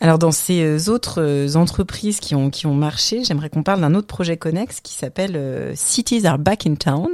Alors 0.00 0.18
dans 0.18 0.30
ces 0.30 0.62
euh, 0.62 0.90
autres 0.90 1.20
euh, 1.20 1.54
entreprises 1.56 2.20
qui 2.20 2.34
ont 2.34 2.50
qui 2.50 2.66
ont 2.66 2.74
marché, 2.74 3.24
j'aimerais 3.24 3.50
qu'on 3.50 3.62
parle 3.62 3.80
d'un 3.80 3.94
autre 3.94 4.06
projet 4.06 4.36
connexe 4.36 4.80
qui 4.80 4.94
s'appelle 4.94 5.32
euh, 5.36 5.72
Cities 5.74 6.26
are 6.26 6.38
back 6.38 6.66
in 6.66 6.76
town. 6.76 7.08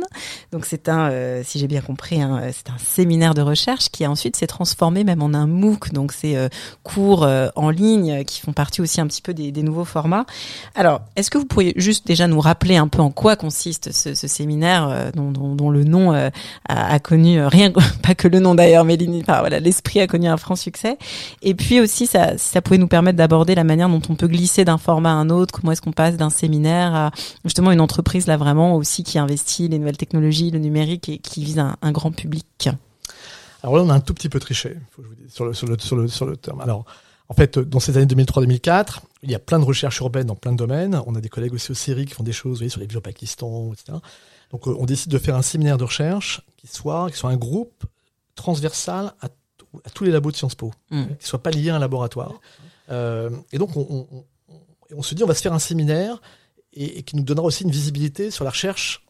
Donc 0.52 0.66
c'est 0.66 0.88
un, 0.88 1.42
si 1.42 1.58
j'ai 1.58 1.66
bien 1.66 1.80
compris, 1.80 2.20
hein, 2.20 2.40
c'est 2.52 2.70
un 2.70 2.78
séminaire 2.78 3.34
de 3.34 3.42
recherche 3.42 3.88
qui 3.90 4.04
a 4.04 4.10
ensuite 4.10 4.36
s'est 4.36 4.46
transformé 4.46 5.04
même 5.04 5.22
en 5.22 5.34
un 5.34 5.46
MOOC. 5.46 5.92
Donc 5.92 6.12
c'est 6.12 6.36
cours 6.82 7.26
en 7.56 7.70
ligne 7.70 8.24
qui 8.24 8.40
font 8.40 8.52
partie 8.52 8.80
aussi 8.80 9.00
un 9.00 9.06
petit 9.06 9.22
peu 9.22 9.34
des, 9.34 9.52
nouveaux 9.62 9.84
formats. 9.84 10.26
Alors 10.74 11.00
est-ce 11.16 11.30
que 11.30 11.38
vous 11.38 11.46
pourriez 11.46 11.72
juste 11.76 12.06
déjà 12.06 12.26
nous 12.26 12.40
rappeler 12.40 12.76
un 12.76 12.88
peu 12.88 13.00
en 13.00 13.10
quoi 13.10 13.36
consiste 13.36 13.92
ce, 13.92 14.14
séminaire 14.14 15.10
dont, 15.14 15.70
le 15.70 15.84
nom 15.84 16.12
a, 16.68 16.98
connu 17.00 17.44
rien, 17.44 17.72
pas 18.02 18.14
que 18.14 18.28
le 18.28 18.38
nom 18.38 18.54
d'ailleurs, 18.54 18.84
mais 18.84 18.96
l'esprit 18.96 20.00
a 20.00 20.06
connu 20.06 20.28
un 20.28 20.36
franc 20.36 20.56
succès. 20.56 20.96
Et 21.42 21.54
puis 21.54 21.80
aussi, 21.80 22.06
ça, 22.06 22.38
ça 22.38 22.62
nous 22.76 22.88
permettre 22.88 23.16
d'aborder 23.16 23.54
la 23.54 23.64
manière 23.64 23.88
dont 23.88 24.02
on 24.08 24.14
peut 24.14 24.28
glisser 24.28 24.64
d'un 24.64 24.78
format 24.78 25.10
à 25.10 25.14
un 25.14 25.30
autre, 25.30 25.52
comment 25.52 25.72
est-ce 25.72 25.82
qu'on 25.82 25.92
passe 25.92 26.16
d'un 26.16 26.30
séminaire 26.30 26.94
à 26.94 27.10
justement 27.44 27.72
une 27.72 27.80
entreprise 27.80 28.26
là 28.26 28.36
vraiment 28.36 28.76
aussi 28.76 29.04
qui 29.04 29.18
investit 29.18 29.68
les 29.68 29.78
nouvelles 29.78 29.96
technologies, 29.96 30.50
le 30.50 30.58
numérique 30.58 31.08
et 31.08 31.18
qui 31.18 31.44
vise 31.44 31.58
un, 31.58 31.92
grand 31.92 32.12
public. 32.12 32.68
Alors 33.62 33.76
là, 33.76 33.82
on 33.82 33.90
a 33.90 33.94
un 33.94 34.00
tout 34.00 34.14
petit 34.14 34.28
peu 34.28 34.38
triché, 34.40 34.76
sur 35.28 35.44
le, 35.44 35.54
sur 35.54 35.66
le, 35.66 35.78
sur 35.78 35.96
le, 35.96 36.08
sur 36.08 36.26
le 36.26 36.36
terme. 36.36 36.60
Alors, 36.60 36.84
en 37.28 37.34
fait, 37.34 37.58
dans 37.58 37.80
ces 37.80 37.96
années 37.96 38.06
2003-2004, 38.06 38.98
il 39.22 39.30
y 39.30 39.34
a 39.34 39.38
plein 39.38 39.58
de 39.58 39.64
recherches 39.64 39.98
urbaines 40.00 40.26
dans 40.26 40.36
plein 40.36 40.52
de 40.52 40.58
domaines. 40.58 41.00
On 41.06 41.14
a 41.14 41.20
des 41.20 41.30
collègues 41.30 41.54
aussi 41.54 41.70
au 41.70 41.74
Syrie 41.74 42.04
qui 42.04 42.14
font 42.14 42.22
des 42.22 42.32
choses, 42.32 42.66
sur 42.68 42.80
les 42.80 42.86
vies 42.86 42.96
au 42.96 43.00
Pakistan, 43.00 43.72
etc. 43.72 43.98
Donc, 44.50 44.68
euh, 44.68 44.76
on 44.78 44.84
décide 44.84 45.10
de 45.10 45.18
faire 45.18 45.36
un 45.36 45.42
séminaire 45.42 45.78
de 45.78 45.84
recherche 45.84 46.42
qui 46.58 46.66
soit, 46.66 47.10
qui 47.10 47.16
soit 47.16 47.30
un 47.30 47.36
groupe 47.36 47.84
transversal 48.34 49.14
à, 49.20 49.28
à 49.84 49.90
tous 49.90 50.04
les 50.04 50.10
labos 50.10 50.30
de 50.30 50.36
Sciences 50.36 50.54
Po, 50.54 50.72
Mm. 50.90 51.04
qui 51.18 51.26
soit 51.26 51.42
pas 51.42 51.50
lié 51.50 51.70
à 51.70 51.76
un 51.76 51.78
laboratoire. 51.78 52.40
Euh, 52.90 53.30
et 53.52 53.58
donc, 53.58 53.76
on, 53.76 53.86
on, 53.90 54.06
on- 54.12 54.24
on 54.96 55.02
se 55.02 55.14
dit, 55.14 55.24
on 55.24 55.26
va 55.26 55.34
se 55.34 55.40
faire 55.42 55.52
un 55.54 55.58
séminaire 55.58 56.20
et, 56.72 56.98
et 56.98 57.02
qui 57.02 57.16
nous 57.16 57.22
donnera 57.24 57.46
aussi 57.46 57.64
une 57.64 57.70
visibilité 57.70 58.30
sur 58.30 58.44
la 58.44 58.50
recherche 58.50 59.04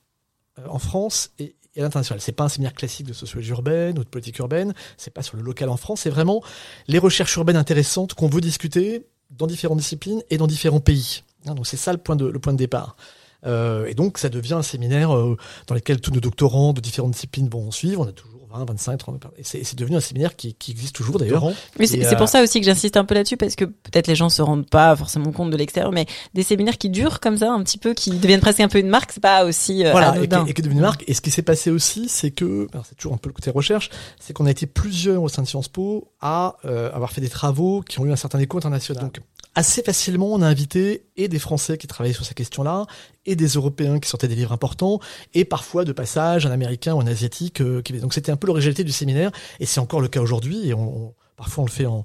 euh, 0.59 0.62
en 0.68 0.79
France 0.79 1.31
et, 1.38 1.57
et 1.74 1.81
à 1.81 1.83
l'international. 1.83 2.20
C'est 2.20 2.33
pas 2.33 2.44
un 2.44 2.48
séminaire 2.48 2.74
classique 2.74 3.07
de 3.07 3.12
sociologie 3.12 3.50
urbaine 3.50 3.98
ou 3.98 4.05
de 4.05 4.09
politique 4.09 4.38
urbaine. 4.38 4.72
C'est 4.96 5.12
pas 5.12 5.22
sur 5.22 5.37
le 5.37 5.42
local 5.42 5.68
en 5.68 5.77
France. 5.77 6.03
C'est 6.03 6.11
vraiment 6.11 6.42
les 6.87 6.98
recherches 7.00 7.35
urbaines 7.37 7.57
intéressantes 7.57 8.14
qu'on 8.14 8.29
veut 8.29 8.40
discuter 8.40 9.05
dans 9.31 9.46
différentes 9.48 9.79
disciplines 9.79 10.22
et 10.31 10.37
dans 10.38 10.46
différents 10.46 10.81
pays. 10.81 11.22
Hein, 11.46 11.55
donc 11.57 11.66
c'est 11.66 11.77
ça 11.77 11.92
le 11.92 11.98
point 11.98 12.14
de, 12.16 12.27
le 12.27 12.38
point 12.38 12.53
de 12.53 12.59
départ. 12.59 12.96
Euh, 13.44 13.85
et 13.87 13.94
donc 13.94 14.16
ça 14.18 14.29
devient 14.31 14.55
un 14.55 14.62
séminaire 14.62 15.14
euh, 15.14 15.37
dans 15.66 15.74
lequel 15.74 16.00
tous 16.00 16.12
nos 16.12 16.20
doctorants 16.20 16.72
de 16.72 16.81
différentes 16.81 17.11
disciplines 17.12 17.48
vont 17.48 17.70
suivre. 17.72 18.00
On 18.03 18.09
a 18.09 18.12
toujours 18.12 18.33
20, 18.58 18.64
25, 18.66 18.96
30. 18.96 19.26
Et 19.38 19.42
c'est 19.44 19.76
devenu 19.76 19.96
un 19.96 20.00
séminaire 20.00 20.36
qui, 20.36 20.54
qui 20.54 20.72
existe 20.72 20.94
toujours 20.94 21.18
d'ailleurs. 21.18 21.44
Oui, 21.78 21.86
c'est 21.88 22.02
c'est 22.02 22.14
euh, 22.14 22.18
pour 22.18 22.28
ça 22.28 22.42
aussi 22.42 22.60
que 22.60 22.66
j'insiste 22.66 22.96
un 22.96 23.04
peu 23.04 23.14
là-dessus 23.14 23.36
parce 23.36 23.56
que 23.56 23.64
peut-être 23.64 24.06
les 24.06 24.14
gens 24.14 24.28
se 24.28 24.42
rendent 24.42 24.68
pas 24.68 24.94
forcément 24.96 25.32
compte 25.32 25.50
de 25.50 25.56
l'extérieur, 25.56 25.92
mais 25.92 26.06
des 26.34 26.42
séminaires 26.42 26.78
qui 26.78 26.90
durent 26.90 27.20
comme 27.20 27.36
ça 27.36 27.52
un 27.52 27.62
petit 27.62 27.78
peu, 27.78 27.94
qui 27.94 28.10
deviennent 28.10 28.40
presque 28.40 28.60
un 28.60 28.68
peu 28.68 28.78
une 28.78 28.88
marque, 28.88 29.12
c'est 29.12 29.22
pas 29.22 29.44
aussi 29.44 29.84
euh, 29.84 29.90
voilà, 29.90 30.10
et 30.10 30.12
qui, 30.12 30.34
anodin. 30.34 30.46
et 30.46 30.54
qui 30.54 30.60
est 30.60 30.64
devenu 30.64 30.76
une 30.76 30.82
marque. 30.82 31.04
Et 31.06 31.14
ce 31.14 31.20
qui 31.20 31.30
s'est 31.30 31.42
passé 31.42 31.70
aussi, 31.70 32.08
c'est 32.08 32.30
que, 32.30 32.68
c'est 32.88 32.96
toujours 32.96 33.14
un 33.14 33.18
peu 33.18 33.28
le 33.28 33.34
côté 33.34 33.50
recherche, 33.50 33.90
c'est 34.20 34.32
qu'on 34.32 34.46
a 34.46 34.50
été 34.50 34.66
plusieurs 34.66 35.22
au 35.22 35.28
sein 35.28 35.42
de 35.42 35.48
Sciences 35.48 35.68
Po 35.68 36.08
à 36.20 36.56
euh, 36.64 36.92
avoir 36.92 37.12
fait 37.12 37.20
des 37.20 37.28
travaux 37.28 37.82
qui 37.82 38.00
ont 38.00 38.06
eu 38.06 38.12
un 38.12 38.16
certain 38.16 38.38
écho 38.38 38.58
international. 38.58 39.02
Donc, 39.02 39.20
assez 39.54 39.82
facilement, 39.82 40.32
on 40.32 40.42
a 40.42 40.46
invité 40.46 41.06
et 41.16 41.28
des 41.28 41.38
Français 41.38 41.78
qui 41.78 41.86
travaillaient 41.86 42.14
sur 42.14 42.24
ces 42.24 42.34
questions-là, 42.34 42.86
et 43.26 43.36
des 43.36 43.46
Européens 43.48 43.98
qui 44.00 44.08
sortaient 44.08 44.28
des 44.28 44.34
livres 44.34 44.52
importants, 44.52 45.00
et 45.34 45.44
parfois 45.44 45.84
de 45.84 45.92
passage 45.92 46.44
un 46.46 46.50
Américain 46.50 46.94
ou 46.94 47.00
un 47.00 47.06
Asiatique. 47.06 47.60
euh, 47.60 47.80
qui... 47.82 47.92
Donc 47.94 48.14
c'était 48.14 48.32
un 48.32 48.36
peu 48.36 48.46
l'originalité 48.46 48.84
du 48.84 48.92
séminaire, 48.92 49.30
et 49.60 49.66
c'est 49.66 49.80
encore 49.80 50.00
le 50.00 50.08
cas 50.08 50.20
aujourd'hui. 50.20 50.68
Et 50.68 50.74
on, 50.74 51.06
on- 51.06 51.14
parfois 51.36 51.62
on 51.62 51.66
le 51.66 51.72
fait 51.72 51.86
en, 51.86 52.04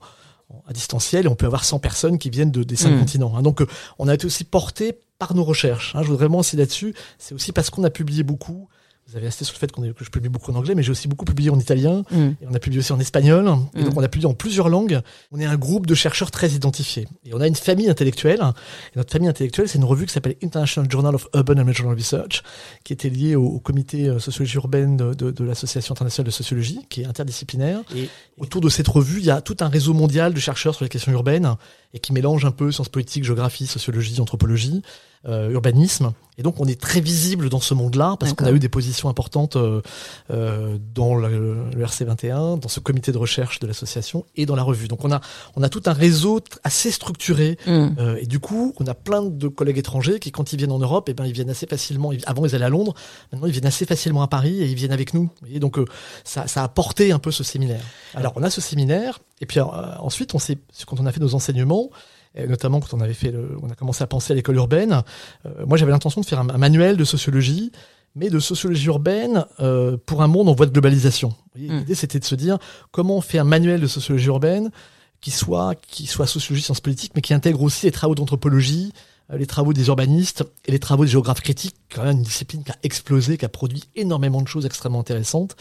en- 0.49 0.63
à 0.67 0.73
distanciel, 0.73 1.25
et 1.25 1.27
on 1.27 1.35
peut 1.35 1.45
avoir 1.45 1.63
100 1.65 1.79
personnes 1.79 2.17
qui 2.19 2.29
viennent 2.29 2.51
de, 2.51 2.63
des 2.63 2.75
cinq 2.75 2.91
Mm. 2.91 2.99
continents. 2.99 3.33
hein. 3.35 3.41
Donc 3.41 3.62
euh, 3.62 3.67
on 3.99 4.07
a 4.07 4.13
été 4.13 4.25
aussi 4.25 4.43
porté 4.43 4.97
par 5.17 5.35
nos 5.35 5.43
recherches. 5.43 5.95
hein. 5.95 6.01
Je 6.03 6.07
voudrais 6.07 6.25
vraiment 6.25 6.39
insister 6.39 6.57
là-dessus. 6.57 6.93
C'est 7.17 7.33
aussi 7.35 7.51
parce 7.51 7.69
qu'on 7.69 7.83
a 7.83 7.89
publié 7.89 8.23
beaucoup. 8.23 8.67
Vous 9.10 9.17
avez 9.17 9.28
insisté 9.28 9.45
sur 9.45 9.56
le 9.56 9.60
fait 9.60 9.72
qu'on 9.72 9.84
est- 9.84 9.93
que 9.93 10.06
je 10.06 10.10
publie 10.12 10.30
beaucoup 10.30 10.52
en 10.52 10.56
anglais, 10.56 10.76
mais 10.76 10.84
j'ai 10.84 10.91
aussi 10.91 11.08
beaucoup 11.08 11.26
publié 11.26 11.50
en 11.50 11.60
italien. 11.60 12.04
Mm. 12.12 12.15
Et 12.41 12.48
on 12.50 12.54
a 12.54 12.60
publié 12.60 12.80
aussi 12.80 12.91
en 12.93 13.00
espagnol. 13.00 13.48
Et 13.76 13.82
Mm. 13.82 13.86
donc, 13.86 13.98
on 13.98 14.04
a 14.04 14.08
publié 14.08 14.28
en 14.28 14.34
plusieurs 14.36 14.69
langues. 14.69 15.00
On 15.32 15.39
est 15.39 15.45
un 15.45 15.56
groupe 15.58 15.88
de 15.88 15.95
chercheurs 15.95 16.30
très 16.30 16.50
identifiés. 16.52 17.08
Et 17.26 17.34
on 17.34 17.41
a 17.41 17.48
une 17.48 17.56
famille 17.56 17.89
intellectuelle. 17.89 18.39
Et 18.93 18.98
notre 18.98 19.12
famille 19.12 19.28
intellectuelle, 19.28 19.67
c'est 19.67 19.80
une 19.80 19.84
revue 19.86 20.06
qui 20.06 20.13
s'appelle 20.13 20.36
International 20.43 20.89
Journal 20.91 21.15
of 21.15 21.28
Urban 21.34 21.58
and 21.60 21.65
Regional 21.65 21.95
Research, 21.95 22.43
qui 22.84 22.93
était 22.93 23.10
liée 23.10 23.36
au, 23.36 23.45
au 23.45 23.60
comité 23.60 24.08
euh, 24.08 24.19
sociologie 24.19 24.56
urbaine 24.58 24.95
de, 24.98 25.13
de- 25.15 25.32
de 25.32 25.43
l'Association 25.43 25.93
internationale 25.93 26.28
de 26.28 26.32
sociologie, 26.32 26.80
qui 26.89 27.02
est 27.02 27.06
interdisciplinaire. 27.06 27.80
Et 27.95 28.10
autour 28.38 28.62
de 28.62 28.69
cette 28.69 28.88
revue, 28.88 29.19
il 29.19 29.26
y 29.26 29.32
a 29.32 29.41
tout 29.41 29.58
un 29.62 29.69
réseau 29.69 29.93
mondial 29.93 30.34
de 30.36 30.39
chercheurs 30.39 30.76
sur 30.76 30.84
les 30.86 30.89
questions 30.89 31.12
urbaines 31.12 31.56
et 31.93 32.00
qui 32.00 32.13
mélange 32.13 32.45
un 32.45 32.52
peu 32.52 32.72
sciences 32.72 32.89
politiques, 32.89 33.24
géographie, 33.24 33.65
sociologie, 33.65 34.22
anthropologie, 34.22 34.84
euh, 35.25 35.49
urbanisme. 35.51 36.13
Et 36.39 36.41
donc, 36.41 36.62
on 36.62 36.65
est 36.65 36.79
très 36.79 37.01
visible 37.01 37.49
dans 37.49 37.60
ce 37.60 37.73
monde-là 37.73 38.15
parce 38.17 38.32
qu'on 38.32 38.45
a 38.45 38.51
eu 38.51 38.60
des 38.60 38.69
positions 38.69 39.10
importantes 39.10 39.58
euh, 39.58 39.82
euh, 40.32 40.77
dans 40.95 41.13
le, 41.13 41.65
le 41.75 41.86
RC21, 41.86 42.60
dans 42.60 42.69
ce 42.69 42.79
comité 42.79 43.12
de 43.12 43.17
recherche 43.17 43.60
de 43.60 43.67
l'association 43.67 44.23
et 44.38 44.45
dans 44.45 44.55
la 44.55 44.63
revue. 44.63 44.88
Donc, 44.88 45.03
on 45.03 45.12
a, 45.12 45.19
on 45.58 45.63
a 45.63 45.67
tout 45.69 45.84
un 45.88 45.91
réseau 45.91 46.39
assez 46.63 46.91
structuré. 46.91 47.58
Mm. 47.67 47.88
euh, 47.99 48.17
et 48.21 48.25
du 48.25 48.39
coup, 48.39 48.73
on 48.79 48.88
a 48.88 48.93
plein 48.93 49.21
de 49.21 49.49
collègues 49.49 49.79
étrangers 49.79 50.19
qui, 50.19 50.32
quand 50.32 50.53
ils 50.53 50.58
viennent 50.58 50.71
en 50.71 50.79
Europe, 50.79 51.10
eh 51.10 51.13
ben, 51.13 51.25
ils 51.25 51.34
viennent 51.34 51.49
assez 51.49 51.67
facilement. 51.67 52.13
Avant, 52.25 52.45
ils 52.45 52.55
allaient 52.55 52.63
à 52.63 52.69
Londres. 52.69 52.93
Maintenant, 53.34 53.47
ils 53.47 53.51
viennent 53.51 53.65
assez 53.65 53.86
facilement 53.86 54.21
à 54.21 54.29
Paris 54.29 54.62
et 54.62 54.65
ils 54.65 54.75
viennent 54.75 54.93
avec 54.93 55.13
nous. 55.13 55.29
Voyez, 55.41 55.60
donc, 55.60 55.77
euh, 55.77 55.84
ça, 56.23 56.47
ça 56.47 56.63
a 56.63 56.69
porté 56.69 57.12
un 57.12 57.19
peu 57.19 57.32
ce 57.32 57.43
séminaire. 57.43 57.84
Alors, 58.13 58.32
on 58.38 58.43
a 58.43 58.49
ce 58.49 58.62
séminaire. 58.62 59.19
Et 59.41 59.45
puis, 59.45 59.60
ensuite, 59.60 60.36
on 60.36 60.39
s'est, 60.39 60.58
quand 60.88 61.01
on 61.01 61.05
a 61.05 61.12
fait 61.12 61.19
nos 61.19 61.36
enseignements, 61.36 61.89
et 62.35 62.47
notamment 62.47 62.79
quand 62.79 62.95
on 62.95 63.01
avait 63.01 63.13
fait 63.13 63.31
le, 63.31 63.57
on 63.61 63.69
a 63.69 63.75
commencé 63.75 64.03
à 64.03 64.07
penser 64.07 64.33
à 64.33 64.35
l'école 64.35 64.55
urbaine. 64.55 65.03
euh, 65.45 65.65
moi, 65.65 65.77
j'avais 65.77 65.91
l'intention 65.91 66.21
de 66.21 66.25
faire 66.25 66.39
un, 66.39 66.49
un 66.49 66.57
manuel 66.57 66.97
de 66.97 67.03
sociologie, 67.03 67.71
mais 68.15 68.29
de 68.29 68.39
sociologie 68.39 68.87
urbaine 68.87 69.45
euh, 69.59 69.97
pour 70.05 70.21
un 70.21 70.27
monde 70.27 70.49
en 70.49 70.53
voie 70.53 70.65
de 70.65 70.71
globalisation. 70.71 71.33
Mm. 71.55 71.79
L'idée, 71.79 71.95
c'était 71.95 72.19
de 72.19 72.25
se 72.25 72.35
dire 72.35 72.57
comment 72.91 73.17
on 73.17 73.21
fait 73.21 73.39
un 73.39 73.43
manuel 73.43 73.81
de 73.81 73.87
sociologie 73.87 74.27
urbaine 74.27 74.69
qui 75.21 75.31
soit 75.31 75.75
qui 75.75 76.05
soit 76.05 76.27
sociologie 76.27 76.63
sciences 76.63 76.81
politiques, 76.81 77.11
mais 77.15 77.21
qui 77.21 77.33
intègre 77.33 77.61
aussi 77.61 77.85
les 77.85 77.91
travaux 77.91 78.15
d'anthropologie, 78.15 78.93
euh, 79.31 79.37
les 79.37 79.47
travaux 79.47 79.73
des 79.73 79.87
urbanistes 79.87 80.43
et 80.65 80.71
les 80.71 80.79
travaux 80.79 81.05
des 81.05 81.11
géographes 81.11 81.41
critiques, 81.41 81.75
quand 81.93 82.03
même 82.03 82.17
une 82.17 82.23
discipline 82.23 82.63
qui 82.63 82.71
a 82.71 82.77
explosé, 82.83 83.37
qui 83.37 83.45
a 83.45 83.49
produit 83.49 83.83
énormément 83.95 84.41
de 84.41 84.47
choses 84.47 84.65
extrêmement 84.65 85.01
intéressantes 85.01 85.55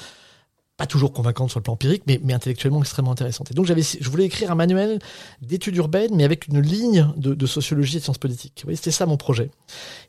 pas 0.79 0.87
toujours 0.87 1.12
convaincante 1.12 1.51
sur 1.51 1.59
le 1.59 1.64
plan 1.64 1.73
empirique, 1.75 2.05
mais, 2.07 2.21
mais 2.23 2.33
intellectuellement 2.33 2.81
extrêmement 2.81 3.11
intéressante. 3.11 3.51
Et 3.51 3.55
donc 3.55 3.67
j'avais, 3.67 3.83
je 3.83 4.09
voulais 4.09 4.25
écrire 4.25 4.53
un 4.53 4.55
manuel 4.55 5.01
d'études 5.43 5.77
urbaines, 5.77 6.14
mais 6.14 6.23
avec 6.23 6.47
une 6.47 6.61
ligne 6.61 7.09
de, 7.17 7.35
de 7.35 7.47
sociologie 7.47 7.97
et 7.97 7.99
de 7.99 8.05
sciences 8.05 8.19
politiques. 8.19 8.55
Vous 8.59 8.69
voyez, 8.69 8.77
c'était 8.77 8.93
ça 8.93 9.05
mon 9.05 9.17
projet. 9.17 9.51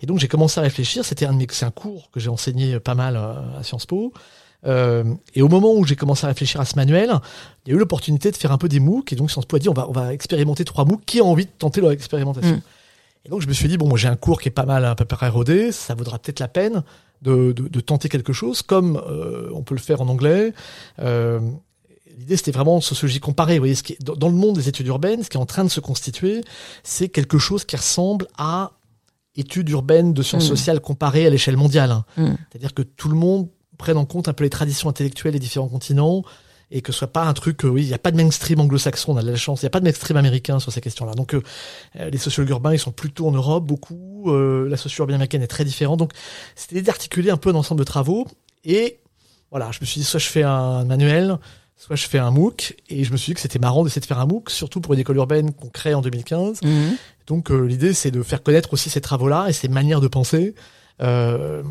Et 0.02 0.06
donc 0.06 0.20
j'ai 0.20 0.28
commencé 0.28 0.60
à 0.60 0.64
réfléchir. 0.64 1.04
C'était 1.04 1.26
un 1.26 1.38
c'est 1.50 1.66
un 1.66 1.72
cours 1.72 2.12
que 2.12 2.20
j'ai 2.20 2.30
enseigné 2.30 2.80
pas 2.80 2.94
mal 2.94 3.18
euh, 3.18 3.60
à 3.60 3.64
Sciences 3.64 3.88
Po. 3.88 4.14
Euh, 4.68 5.04
et 5.34 5.42
au 5.42 5.48
moment 5.48 5.74
où 5.74 5.86
j'ai 5.86 5.96
commencé 5.96 6.26
à 6.26 6.28
réfléchir 6.28 6.62
à 6.62 6.66
ce 6.66 6.76
manuel, 6.76 7.14
il 7.66 7.70
y 7.70 7.72
a 7.74 7.76
eu 7.76 7.80
l'opportunité 7.80 8.30
de 8.30 8.38
faire 8.38 8.52
un 8.52 8.60
peu 8.60 8.70
des 8.70 8.80
MOOC. 8.80 9.12
Et 9.12 9.16
donc 9.16 9.32
Sciences 9.32 9.48
Po 9.48 9.56
a 9.56 9.60
dit 9.60 9.70
on 9.70 9.74
va, 9.74 9.90
on 9.90 9.94
va 9.94 10.14
expérimenter 10.14 10.66
trois 10.66 10.86
MOOC. 10.86 11.04
Qui 11.04 11.20
a 11.20 11.24
envie 11.24 11.46
de 11.46 11.52
tenter 11.58 11.82
leur 11.82 11.92
expérimentation? 11.92 12.58
Mm. 12.58 12.62
Et 13.26 13.30
donc 13.30 13.42
je 13.42 13.48
me 13.48 13.54
suis 13.54 13.68
dit 13.68 13.78
bon, 13.78 13.88
moi 13.88 13.98
j'ai 13.98 14.08
un 14.08 14.16
cours 14.16 14.40
qui 14.40 14.50
est 14.50 14.52
pas 14.52 14.66
mal, 14.66 14.86
un 14.86 14.94
peu 14.94 15.06
rodé. 15.30 15.72
Ça 15.72 15.96
vaudra 15.96 16.20
peut-être 16.20 16.40
la 16.40 16.48
peine 16.48 16.84
de, 17.22 17.52
de, 17.52 17.68
de 17.68 17.80
tenter 17.82 18.10
quelque 18.10 18.34
chose, 18.34 18.62
comme 18.62 18.96
euh, 19.08 19.50
on 19.54 19.62
peut 19.64 19.76
le 19.76 19.82
faire 19.82 20.02
en 20.02 20.08
anglais. 20.08 20.54
Euh, 21.00 21.40
L'idée, 22.18 22.36
c'était 22.36 22.52
vraiment 22.52 22.82
sociologie 22.82 23.22
comparée. 23.22 23.54
Vous 23.56 23.62
voyez, 23.62 23.76
ce 23.76 23.84
qui 23.84 23.94
est, 23.94 24.04
dans, 24.04 24.28
le 24.28 24.36
monde 24.36 24.56
des 24.56 24.68
études 24.68 24.88
urbaines, 24.88 25.24
ce 25.24 25.30
qui 25.30 25.38
est 25.38 25.40
en 25.40 25.46
train 25.46 25.64
de 25.64 25.70
se 25.70 25.80
constituer, 25.80 26.42
c'est 26.84 27.08
quelque 27.08 27.38
chose 27.38 27.64
qui 27.64 27.78
ressemble 27.78 28.28
à 28.38 28.72
études 29.38 29.70
urbaines 29.70 30.12
de 30.14 30.22
sciences 30.22 30.44
Mm. 30.44 30.48
sociales 30.48 30.80
comparées 30.82 31.26
à 31.26 31.30
l'échelle 31.30 31.56
mondiale. 31.56 31.92
hein. 31.92 32.04
Mm. 32.18 32.36
C'est-à-dire 32.52 32.74
que 32.74 32.82
tout 32.82 33.08
le 33.08 33.16
monde 33.16 33.48
prenne 33.78 33.96
en 33.96 34.06
compte 34.06 34.28
un 34.28 34.34
peu 34.34 34.44
les 34.44 34.50
traditions 34.50 34.90
intellectuelles 34.90 35.32
des 35.32 35.40
différents 35.40 35.70
continents 35.70 36.24
et 36.72 36.82
que 36.82 36.92
ce 36.92 37.00
soit 37.00 37.12
pas 37.12 37.24
un 37.24 37.34
truc, 37.34 37.66
euh, 37.66 37.68
oui, 37.68 37.84
il 37.84 37.88
n'y 37.88 37.94
a 37.94 38.00
pas 38.00 38.12
de 38.12 38.18
mainstream 38.18 38.60
anglo-saxon, 38.60 39.14
on 39.14 39.18
a 39.18 39.24
de 39.24 39.30
la 39.30 39.36
chance, 39.36 39.62
il 39.62 39.66
n'y 39.66 39.68
a 39.68 39.72
pas 39.72 39.80
de 39.80 39.86
mainstream 39.86 40.18
américain 40.18 40.60
sur 40.60 40.72
ces 40.72 40.82
questions-là. 40.82 41.14
Donc, 41.14 41.34
euh, 41.34 41.42
euh, 42.00 42.10
les 42.10 42.18
sociologues 42.18 42.52
urbains, 42.52 42.74
ils 42.74 42.80
sont 42.80 42.92
plutôt 42.92 43.28
en 43.28 43.32
Europe, 43.32 43.66
beaucoup. 43.66 44.32
Euh, 44.32 44.70
la 44.70 44.78
sociologie 44.78 45.00
urbaine 45.00 45.16
américaine 45.16 45.42
est 45.42 45.48
très 45.48 45.66
différente. 45.66 45.98
Donc, 46.00 46.12
c'était 46.56 46.82
d'articuler 46.82 47.32
un 47.32 47.38
peu 47.38 47.50
un 47.50 47.56
ensemble 47.56 47.80
de 47.80 47.86
travaux. 47.86 48.28
Et 48.64 49.00
voilà, 49.50 49.72
je 49.72 49.80
me 49.82 49.86
suis 49.86 50.00
dit, 50.00 50.06
soit 50.06 50.20
je 50.20 50.28
fais 50.28 50.44
un 50.44 50.86
manuel, 50.86 51.40
soit 51.76 51.96
je 51.96 52.08
fais 52.08 52.20
un 52.20 52.30
MOOC. 52.30 52.76
Et 52.90 53.04
je 53.04 53.12
me 53.12 53.18
suis 53.18 53.32
dit 53.32 53.36
que 53.36 53.42
c'était 53.42 53.58
marrant 53.60 53.84
d'essayer 53.84 54.02
de 54.02 54.06
faire 54.06 54.20
un 54.20 54.28
MOOC, 54.28 54.52
surtout 54.52 54.82
pour 54.82 54.94
une 54.94 55.00
école 55.00 55.16
urbaine 55.16 55.54
qu'on 55.54 55.70
crée 55.70 55.96
en 55.96 56.02
2015. 56.02 56.62
Mhm. 56.62 56.98
Donc 57.30 57.52
euh, 57.52 57.62
l'idée 57.62 57.94
c'est 57.94 58.12
de 58.12 58.24
faire 58.24 58.44
connaître 58.44 58.74
aussi 58.74 58.90
ces 58.90 59.02
travaux-là 59.02 59.48
et 59.48 59.54
ces 59.54 59.70
manières 59.70 60.02
de 60.02 60.08
penser. 60.08 60.56
Euh, 61.02 61.64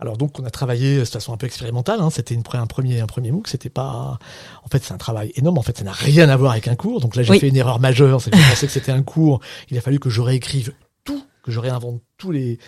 alors 0.00 0.16
donc 0.16 0.38
on 0.40 0.44
a 0.44 0.50
travaillé 0.50 0.98
de 0.98 1.04
façon 1.04 1.32
un 1.32 1.36
peu 1.36 1.46
expérimentale. 1.46 2.00
Hein, 2.00 2.10
c'était 2.10 2.34
une, 2.34 2.42
un 2.54 2.66
premier 2.66 3.00
un 3.00 3.06
premier 3.06 3.30
MOOC. 3.32 3.48
C'était 3.48 3.68
pas. 3.70 4.18
En 4.64 4.68
fait 4.68 4.82
c'est 4.82 4.92
un 4.94 4.98
travail 4.98 5.30
énorme. 5.36 5.58
En 5.58 5.62
fait 5.62 5.76
ça 5.78 5.84
n'a 5.84 5.92
rien 5.92 6.28
à 6.28 6.36
voir 6.36 6.52
avec 6.52 6.68
un 6.68 6.74
cours. 6.76 7.00
Donc 7.00 7.16
là 7.16 7.22
j'ai 7.22 7.32
Oui. 7.32 7.38
fait 7.38 7.48
une 7.48 7.56
erreur 7.56 7.78
majeure. 7.80 8.20
C'est 8.20 8.30
que 8.30 8.38
je 8.38 8.48
pensais 8.50 8.66
que 8.66 8.72
c'était 8.72 8.92
un 8.92 9.02
cours. 9.02 9.40
Il 9.70 9.76
a 9.78 9.80
fallu 9.80 9.98
que 10.00 10.10
je 10.10 10.20
réécrive 10.20 10.72
tout, 11.04 11.22
que 11.42 11.50
je 11.52 11.60
réinvente 11.60 12.00
tous 12.16 12.30
les. 12.32 12.58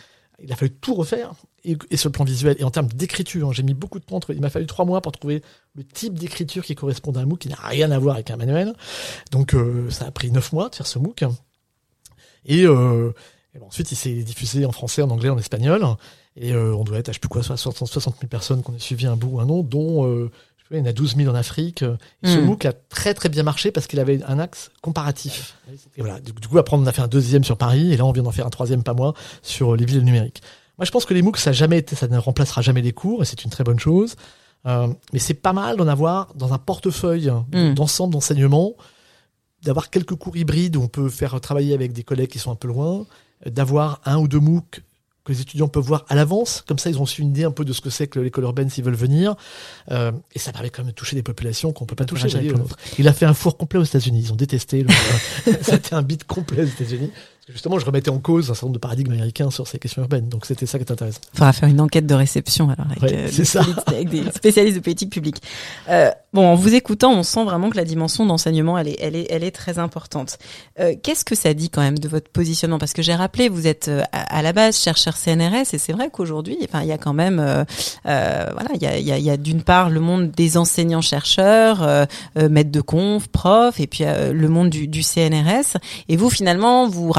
Il 0.42 0.52
a 0.52 0.56
fallu 0.56 0.72
tout 0.72 0.94
refaire. 0.94 1.32
Et, 1.64 1.76
et 1.90 1.96
sur 1.96 2.08
le 2.08 2.12
plan 2.12 2.24
visuel 2.24 2.56
et 2.58 2.64
en 2.64 2.72
termes 2.72 2.88
d'écriture, 2.88 3.48
hein, 3.48 3.52
j'ai 3.52 3.62
mis 3.62 3.72
beaucoup 3.74 4.00
de 4.00 4.04
temps. 4.04 4.16
entre- 4.16 4.32
Il 4.34 4.40
m'a 4.40 4.50
fallu 4.50 4.66
trois 4.66 4.84
mois 4.84 5.00
pour 5.00 5.12
trouver 5.12 5.42
le 5.76 5.84
type 5.84 6.18
d'écriture 6.18 6.64
qui 6.64 6.74
correspond 6.74 7.12
à 7.12 7.20
un 7.20 7.24
MOOC 7.24 7.38
qui 7.38 7.48
n'a 7.48 7.54
rien 7.62 7.92
à 7.92 7.98
voir 8.00 8.16
avec 8.16 8.30
un 8.32 8.36
manuel. 8.36 8.74
Donc 9.30 9.54
euh, 9.54 9.88
ça 9.88 10.06
a 10.06 10.10
pris 10.10 10.32
neuf 10.32 10.52
mois 10.52 10.68
de 10.70 10.74
faire 10.74 10.88
ce 10.88 10.98
MOOC. 10.98 11.22
Et, 12.46 12.64
euh, 12.66 13.12
et 13.54 13.58
bon, 13.60 13.66
ensuite, 13.66 13.92
il 13.92 13.96
s'est 13.96 14.22
diffusé 14.24 14.66
en 14.66 14.72
français, 14.72 15.02
en 15.02 15.10
anglais, 15.10 15.28
en 15.28 15.38
espagnol. 15.38 15.86
Et 16.36 16.52
euh, 16.52 16.74
on 16.74 16.84
doit 16.84 16.98
être, 16.98 17.08
à 17.08 17.12
je 17.12 17.16
sais 17.16 17.20
plus 17.20 17.28
quoi, 17.28 17.42
60, 17.42 17.76
60 17.76 18.14
000 18.20 18.28
personnes 18.28 18.62
qu'on 18.62 18.74
ait 18.74 18.78
suivi 18.78 19.06
un 19.06 19.16
bout 19.16 19.28
ou 19.36 19.40
un 19.40 19.48
autre, 19.48 19.68
dont 19.68 20.06
euh, 20.06 20.30
je 20.56 20.62
sais 20.62 20.68
pas, 20.70 20.76
il 20.76 20.80
y 20.80 20.82
en 20.82 20.86
a 20.86 20.92
12 20.92 21.16
000 21.16 21.30
en 21.30 21.34
Afrique. 21.34 21.82
Et 22.22 22.28
ce 22.28 22.38
Mm. 22.38 22.44
MOOC 22.46 22.64
a 22.66 22.72
très 22.72 23.12
très 23.14 23.28
bien 23.28 23.42
marché 23.42 23.70
parce 23.70 23.86
qu'il 23.86 24.00
avait 24.00 24.22
un 24.24 24.38
axe 24.38 24.70
comparatif. 24.80 25.56
Et 25.96 26.00
voilà. 26.00 26.20
Du, 26.20 26.32
du 26.32 26.48
coup, 26.48 26.58
après, 26.58 26.76
on 26.76 26.80
en 26.80 26.86
a 26.86 26.92
fait 26.92 27.02
un 27.02 27.08
deuxième 27.08 27.44
sur 27.44 27.58
Paris, 27.58 27.92
et 27.92 27.96
là, 27.96 28.06
on 28.06 28.12
vient 28.12 28.22
d'en 28.22 28.30
faire 28.32 28.46
un 28.46 28.50
troisième, 28.50 28.82
pas 28.82 28.94
moi, 28.94 29.12
sur 29.42 29.74
euh, 29.74 29.76
les 29.76 29.84
villes 29.84 30.02
numériques. 30.04 30.40
Moi, 30.78 30.86
je 30.86 30.90
pense 30.90 31.04
que 31.04 31.12
les 31.12 31.20
MOOC, 31.22 31.36
ça 31.36 31.50
a 31.50 31.52
jamais 31.52 31.78
été, 31.78 31.94
ça 31.96 32.08
ne 32.08 32.16
remplacera 32.16 32.62
jamais 32.62 32.80
les 32.80 32.92
cours, 32.92 33.20
et 33.22 33.26
c'est 33.26 33.44
une 33.44 33.50
très 33.50 33.62
bonne 33.64 33.78
chose. 33.78 34.16
Euh, 34.64 34.86
mais 35.12 35.18
c'est 35.18 35.34
pas 35.34 35.52
mal 35.52 35.76
d'en 35.76 35.86
avoir 35.88 36.32
dans 36.34 36.54
un 36.54 36.58
portefeuille 36.58 37.30
Mm. 37.52 37.74
d'ensemble 37.74 38.12
d'enseignements, 38.14 38.72
d'avoir 39.62 39.90
quelques 39.90 40.14
cours 40.14 40.36
hybrides 40.36 40.76
où 40.76 40.82
on 40.82 40.88
peut 40.88 41.08
faire 41.10 41.38
travailler 41.40 41.74
avec 41.74 41.92
des 41.92 42.02
collègues 42.04 42.30
qui 42.30 42.38
sont 42.38 42.50
un 42.50 42.56
peu 42.56 42.68
loin, 42.68 43.04
d'avoir 43.44 44.00
un 44.06 44.18
ou 44.18 44.28
deux 44.28 44.40
MOOC 44.40 44.82
que 45.24 45.32
les 45.32 45.40
étudiants 45.40 45.68
peuvent 45.68 45.84
voir 45.84 46.04
à 46.08 46.14
l'avance. 46.14 46.64
Comme 46.66 46.78
ça, 46.78 46.90
ils 46.90 46.98
ont 46.98 47.02
aussi 47.02 47.20
une 47.20 47.28
idée 47.28 47.44
un 47.44 47.50
peu 47.50 47.64
de 47.64 47.72
ce 47.72 47.80
que 47.80 47.90
c'est 47.90 48.06
que 48.06 48.18
l'école 48.18 48.44
urbaine 48.44 48.68
s'ils 48.70 48.84
veulent 48.84 48.94
venir. 48.94 49.34
Euh, 49.90 50.12
et 50.34 50.38
ça 50.38 50.52
permet 50.52 50.70
quand 50.70 50.82
même 50.82 50.90
de 50.90 50.96
toucher 50.96 51.16
des 51.16 51.22
populations 51.22 51.72
qu'on 51.72 51.86
peut 51.86 51.94
pas 51.94 52.04
toucher. 52.04 52.28
Il 52.98 53.08
a 53.08 53.12
fait 53.12 53.26
un 53.26 53.34
four 53.34 53.56
complet 53.56 53.78
aux 53.78 53.84
États-Unis. 53.84 54.20
Ils 54.24 54.32
ont 54.32 54.36
détesté. 54.36 54.84
C'était 55.62 55.94
un 55.94 56.02
beat 56.02 56.24
complet 56.24 56.62
aux 56.62 56.66
États-Unis 56.66 57.10
justement, 57.48 57.78
je 57.78 57.84
remettais 57.84 58.10
en 58.10 58.18
cause 58.18 58.50
un 58.50 58.54
certain 58.54 58.66
nombre 58.66 58.74
de 58.74 58.80
paradigmes 58.80 59.12
américains 59.12 59.50
sur 59.50 59.66
ces 59.66 59.78
questions 59.78 60.02
urbaines. 60.02 60.28
Donc 60.28 60.46
c'était 60.46 60.66
ça 60.66 60.78
qui 60.78 60.84
est 60.84 60.92
intéressant. 60.92 61.20
Il 61.34 61.38
faudra 61.38 61.52
faire 61.52 61.68
une 61.68 61.80
enquête 61.80 62.06
de 62.06 62.14
réception 62.14 62.70
alors 62.70 62.86
avec, 62.96 63.12
euh, 63.12 63.44
ça. 63.44 63.62
avec 63.86 64.08
des 64.08 64.30
spécialistes 64.30 64.76
de 64.76 64.82
politique 64.82 65.10
publique. 65.10 65.42
Euh, 65.88 66.10
bon, 66.32 66.46
en 66.46 66.54
vous 66.54 66.74
écoutant, 66.74 67.12
on 67.12 67.24
sent 67.24 67.44
vraiment 67.44 67.70
que 67.70 67.76
la 67.76 67.84
dimension 67.84 68.24
d'enseignement, 68.26 68.78
elle 68.78 68.88
est, 68.88 68.96
elle 69.00 69.16
est, 69.16 69.26
elle 69.30 69.42
est 69.42 69.50
très 69.50 69.80
importante. 69.80 70.38
Euh, 70.78 70.94
Qu'est-ce 71.02 71.24
que 71.24 71.34
ça 71.34 71.52
dit 71.52 71.68
quand 71.68 71.82
même 71.82 71.98
de 71.98 72.08
votre 72.08 72.30
positionnement? 72.30 72.78
Parce 72.78 72.92
que 72.92 73.02
j'ai 73.02 73.14
rappelé, 73.14 73.48
vous 73.48 73.66
êtes 73.66 73.90
à, 74.12 74.42
la 74.42 74.52
base 74.52 74.78
chercheur 74.78 75.16
CNRS, 75.16 75.74
et 75.74 75.78
c'est 75.78 75.92
vrai 75.92 76.10
qu'aujourd'hui, 76.12 76.58
enfin, 76.62 76.82
il 76.82 76.88
y 76.88 76.92
a 76.92 76.98
quand 76.98 77.12
même, 77.12 77.36
voilà, 78.04 78.70
il 78.74 78.82
y 78.82 78.86
a, 78.86 78.98
y 78.98 79.10
a, 79.10 79.18
y 79.18 79.30
a 79.30 79.36
d'une 79.36 79.62
part 79.62 79.90
le 79.90 80.00
monde 80.00 80.30
des 80.30 80.56
enseignants 80.56 81.00
chercheurs, 81.00 82.06
maîtres 82.36 82.70
de 82.70 82.80
conf, 82.80 83.26
profs, 83.28 83.80
et 83.80 83.86
puis 83.86 84.04
le 84.04 84.48
monde 84.48 84.70
du, 84.70 84.86
du 84.86 85.02
CNRS. 85.02 85.78
Et 86.08 86.16
vous, 86.16 86.30
finalement, 86.30 86.88
vous 86.88 87.10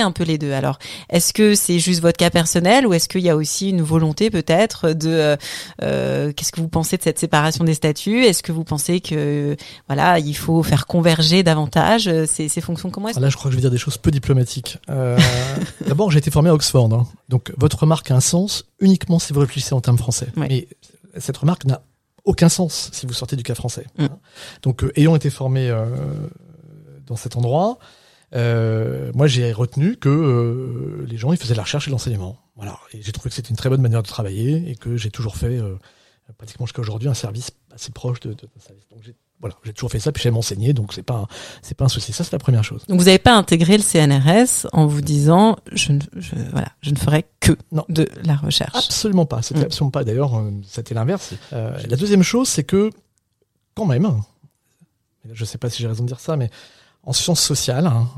un 0.00 0.12
peu 0.12 0.24
les 0.24 0.38
deux. 0.38 0.52
Alors, 0.52 0.78
est-ce 1.08 1.32
que 1.32 1.54
c'est 1.54 1.78
juste 1.78 2.00
votre 2.00 2.16
cas 2.16 2.30
personnel 2.30 2.86
ou 2.86 2.94
est-ce 2.94 3.08
qu'il 3.08 3.22
y 3.22 3.30
a 3.30 3.36
aussi 3.36 3.70
une 3.70 3.82
volonté 3.82 4.30
peut-être 4.30 4.90
de 4.90 5.08
euh, 5.08 5.36
euh, 5.82 6.32
qu'est-ce 6.32 6.52
que 6.52 6.60
vous 6.60 6.68
pensez 6.68 6.96
de 6.96 7.02
cette 7.02 7.18
séparation 7.18 7.64
des 7.64 7.74
statuts? 7.74 8.24
Est-ce 8.24 8.42
que 8.42 8.52
vous 8.52 8.64
pensez 8.64 9.00
que 9.00 9.56
voilà, 9.88 10.18
il 10.18 10.34
faut 10.34 10.62
faire 10.62 10.86
converger 10.86 11.42
davantage 11.42 12.08
euh, 12.08 12.26
ces, 12.26 12.48
ces 12.48 12.60
fonctions? 12.60 12.90
Comment 12.90 13.08
est-ce 13.08 13.20
Là, 13.20 13.28
je 13.28 13.36
crois 13.36 13.50
que 13.50 13.52
je 13.52 13.56
vais 13.56 13.62
dire 13.62 13.70
des 13.70 13.78
choses 13.78 13.98
peu 13.98 14.10
diplomatiques. 14.10 14.78
D'abord, 15.86 16.10
j'ai 16.10 16.18
été 16.18 16.30
formé 16.30 16.50
à 16.50 16.54
Oxford, 16.54 16.92
hein. 16.92 17.06
donc 17.28 17.52
votre 17.56 17.80
remarque 17.80 18.10
a 18.10 18.14
un 18.14 18.20
sens 18.20 18.64
uniquement 18.80 19.18
si 19.18 19.32
vous 19.32 19.40
réfléchissez 19.40 19.74
en 19.74 19.80
termes 19.80 19.98
français. 19.98 20.28
Mais 20.36 20.68
cette 21.18 21.36
remarque 21.36 21.64
n'a 21.64 21.82
aucun 22.24 22.48
sens 22.48 22.90
si 22.92 23.06
vous 23.06 23.12
sortez 23.12 23.36
du 23.36 23.42
cas 23.42 23.54
français. 23.54 23.86
Mm. 23.98 24.06
Donc, 24.62 24.84
ayant 24.96 25.16
été 25.16 25.30
formé 25.30 25.74
dans 27.06 27.16
cet 27.16 27.36
endroit, 27.36 27.78
euh, 28.34 29.10
moi 29.14 29.26
j'ai 29.26 29.52
retenu 29.52 29.96
que 29.96 30.08
euh, 30.08 31.04
les 31.08 31.16
gens 31.16 31.32
ils 31.32 31.38
faisaient 31.38 31.54
de 31.54 31.58
la 31.58 31.64
recherche 31.64 31.86
et 31.86 31.90
de 31.90 31.92
l'enseignement. 31.92 32.38
Voilà. 32.56 32.78
Et 32.92 33.02
j'ai 33.02 33.12
trouvé 33.12 33.30
que 33.30 33.34
c'était 33.34 33.50
une 33.50 33.56
très 33.56 33.68
bonne 33.68 33.80
manière 33.80 34.02
de 34.02 34.08
travailler 34.08 34.70
et 34.70 34.76
que 34.76 34.96
j'ai 34.96 35.10
toujours 35.10 35.36
fait 35.36 35.58
euh, 35.58 35.76
pratiquement 36.36 36.66
jusqu'à 36.66 36.80
aujourd'hui 36.80 37.08
un 37.08 37.14
service 37.14 37.50
assez 37.74 37.90
proche 37.90 38.20
de, 38.20 38.32
de, 38.32 38.48
service. 38.58 38.86
Donc 38.90 39.00
j'ai 39.02 39.14
voilà, 39.40 39.56
j'ai 39.64 39.72
toujours 39.72 39.90
fait 39.90 40.00
ça 40.00 40.12
puis 40.12 40.22
j'aime 40.22 40.36
enseigner 40.36 40.74
donc 40.74 40.92
c'est 40.92 41.02
pas 41.02 41.26
c'est 41.62 41.74
pas 41.74 41.86
un 41.86 41.88
souci. 41.88 42.12
Ça 42.12 42.22
c'est 42.22 42.32
la 42.32 42.38
première 42.38 42.62
chose. 42.62 42.84
Donc 42.86 42.98
vous 42.98 43.06
n'avez 43.06 43.18
pas 43.18 43.34
intégré 43.34 43.76
le 43.78 43.82
CNRS 43.82 44.68
en 44.72 44.86
vous 44.86 45.00
disant 45.00 45.56
je 45.72 45.92
ne 45.92 46.00
je, 46.16 46.34
voilà, 46.52 46.68
je 46.82 46.90
ne 46.90 46.96
ferai 46.96 47.24
que 47.40 47.56
non. 47.72 47.84
de 47.88 48.06
la 48.22 48.36
recherche. 48.36 48.76
Absolument 48.76 49.26
pas, 49.26 49.42
c'était 49.42 49.60
mm. 49.60 49.64
absolument 49.64 49.90
pas 49.90 50.04
d'ailleurs 50.04 50.38
euh, 50.38 50.50
c'était 50.62 50.94
l'inverse. 50.94 51.32
la 51.50 51.96
deuxième 51.96 52.22
chose 52.22 52.48
c'est 52.48 52.64
que 52.64 52.90
quand 53.74 53.86
même 53.86 54.22
je 55.32 55.44
sais 55.44 55.58
pas 55.58 55.70
si 55.70 55.82
j'ai 55.82 55.88
raison 55.88 56.04
de 56.04 56.08
dire 56.08 56.20
ça 56.20 56.36
mais 56.36 56.50
en 57.02 57.12
sciences 57.12 57.42
sociales, 57.42 57.86
hein, 57.86 58.08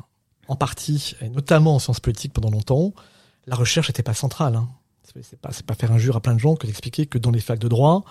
en 0.49 0.57
partie, 0.57 1.15
et 1.21 1.29
notamment 1.29 1.77
en 1.77 1.79
sciences 1.79 2.01
politiques 2.01 2.33
pendant 2.33 2.51
longtemps, 2.51 2.93
la 3.47 3.57
recherche 3.57 3.89
n'était 3.89 4.03
pas 4.03 4.15
centrale. 4.15 4.57
Hein. 4.57 4.69
C'est 5.23 5.41
pas, 5.41 5.51
pas 5.67 5.75
faire 5.75 5.93
injure 5.93 6.17
à 6.17 6.21
plein 6.21 6.35
de 6.35 6.41
gens 6.41 6.57
que 6.57 6.67
d'expliquer 6.67 7.07
que 7.07 7.19
dans 7.19 7.31
les 7.31 7.41
facs 7.41 7.59
de 7.59 7.69
droit, 7.69 8.05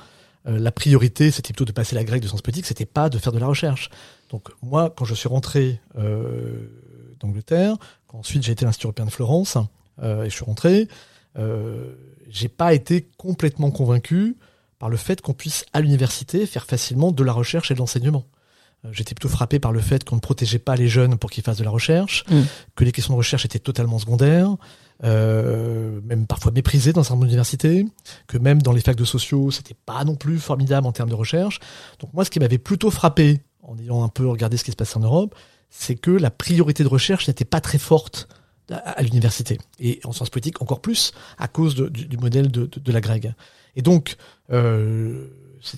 euh, 0.47 0.59
la 0.59 0.71
priorité, 0.71 1.31
c'était 1.31 1.53
plutôt 1.53 1.65
de 1.65 1.71
passer 1.71 1.95
la 1.95 2.03
grecque 2.03 2.21
de 2.21 2.27
sciences 2.27 2.41
politiques, 2.41 2.65
c'était 2.65 2.85
pas 2.85 3.09
de 3.09 3.17
faire 3.17 3.33
de 3.33 3.39
la 3.39 3.47
recherche. 3.47 3.89
Donc 4.29 4.49
moi, 4.61 4.93
quand 4.95 5.05
je 5.05 5.13
suis 5.13 5.27
rentré 5.27 5.79
euh, 5.97 6.67
d'Angleterre, 7.19 7.75
ensuite 8.13 8.43
j'ai 8.43 8.51
été 8.51 8.65
à 8.65 8.67
l'Institut 8.67 8.87
européen 8.87 9.05
de 9.05 9.11
Florence, 9.11 9.57
euh, 10.01 10.23
et 10.23 10.29
je 10.29 10.35
suis 10.35 10.45
rentré, 10.45 10.87
euh, 11.37 11.93
j'ai 12.29 12.49
pas 12.49 12.73
été 12.73 13.07
complètement 13.17 13.71
convaincu 13.71 14.37
par 14.79 14.89
le 14.89 14.97
fait 14.97 15.21
qu'on 15.21 15.33
puisse 15.33 15.65
à 15.73 15.81
l'université 15.81 16.45
faire 16.45 16.65
facilement 16.65 17.11
de 17.11 17.23
la 17.23 17.33
recherche 17.33 17.71
et 17.71 17.73
de 17.73 17.79
l'enseignement. 17.79 18.25
J'étais 18.91 19.13
plutôt 19.13 19.29
frappé 19.29 19.59
par 19.59 19.71
le 19.71 19.79
fait 19.79 20.03
qu'on 20.03 20.15
ne 20.15 20.21
protégeait 20.21 20.59
pas 20.59 20.75
les 20.75 20.87
jeunes 20.87 21.17
pour 21.17 21.29
qu'ils 21.29 21.43
fassent 21.43 21.59
de 21.59 21.63
la 21.63 21.69
recherche, 21.69 22.25
mm. 22.29 22.41
que 22.75 22.83
les 22.83 22.91
questions 22.91 23.13
de 23.13 23.17
recherche 23.17 23.45
étaient 23.45 23.59
totalement 23.59 23.99
secondaires, 23.99 24.55
euh, 25.03 25.99
même 26.03 26.25
parfois 26.25 26.51
méprisées 26.51 26.91
dans 26.91 27.03
certaines 27.03 27.25
universités, 27.25 27.85
que 28.27 28.39
même 28.39 28.61
dans 28.61 28.71
les 28.71 28.81
facs 28.81 28.95
de 28.95 29.05
sociaux, 29.05 29.51
c'était 29.51 29.75
pas 29.85 30.03
non 30.03 30.15
plus 30.15 30.39
formidable 30.39 30.87
en 30.87 30.91
termes 30.91 31.09
de 31.09 31.15
recherche. 31.15 31.59
Donc 31.99 32.11
moi, 32.13 32.25
ce 32.25 32.31
qui 32.31 32.39
m'avait 32.39 32.57
plutôt 32.57 32.89
frappé, 32.89 33.41
en 33.61 33.77
ayant 33.77 34.03
un 34.03 34.09
peu 34.09 34.27
regardé 34.27 34.57
ce 34.57 34.63
qui 34.63 34.71
se 34.71 34.75
passait 34.75 34.97
en 34.97 35.01
Europe, 35.01 35.35
c'est 35.69 35.95
que 35.95 36.11
la 36.11 36.31
priorité 36.31 36.83
de 36.83 36.89
recherche 36.89 37.27
n'était 37.27 37.45
pas 37.45 37.61
très 37.61 37.77
forte 37.77 38.27
à, 38.71 39.01
l'université. 39.03 39.59
Et 39.79 39.99
en 40.03 40.11
sciences 40.11 40.29
politiques, 40.29 40.61
encore 40.61 40.81
plus, 40.81 41.13
à 41.37 41.47
cause 41.47 41.75
du, 41.75 42.07
du, 42.07 42.17
modèle 42.17 42.51
de, 42.51 42.65
de, 42.65 42.79
de, 42.79 42.91
la 42.91 43.01
grecque. 43.01 43.27
Et 43.75 43.81
donc, 43.81 44.15
euh, 44.51 45.27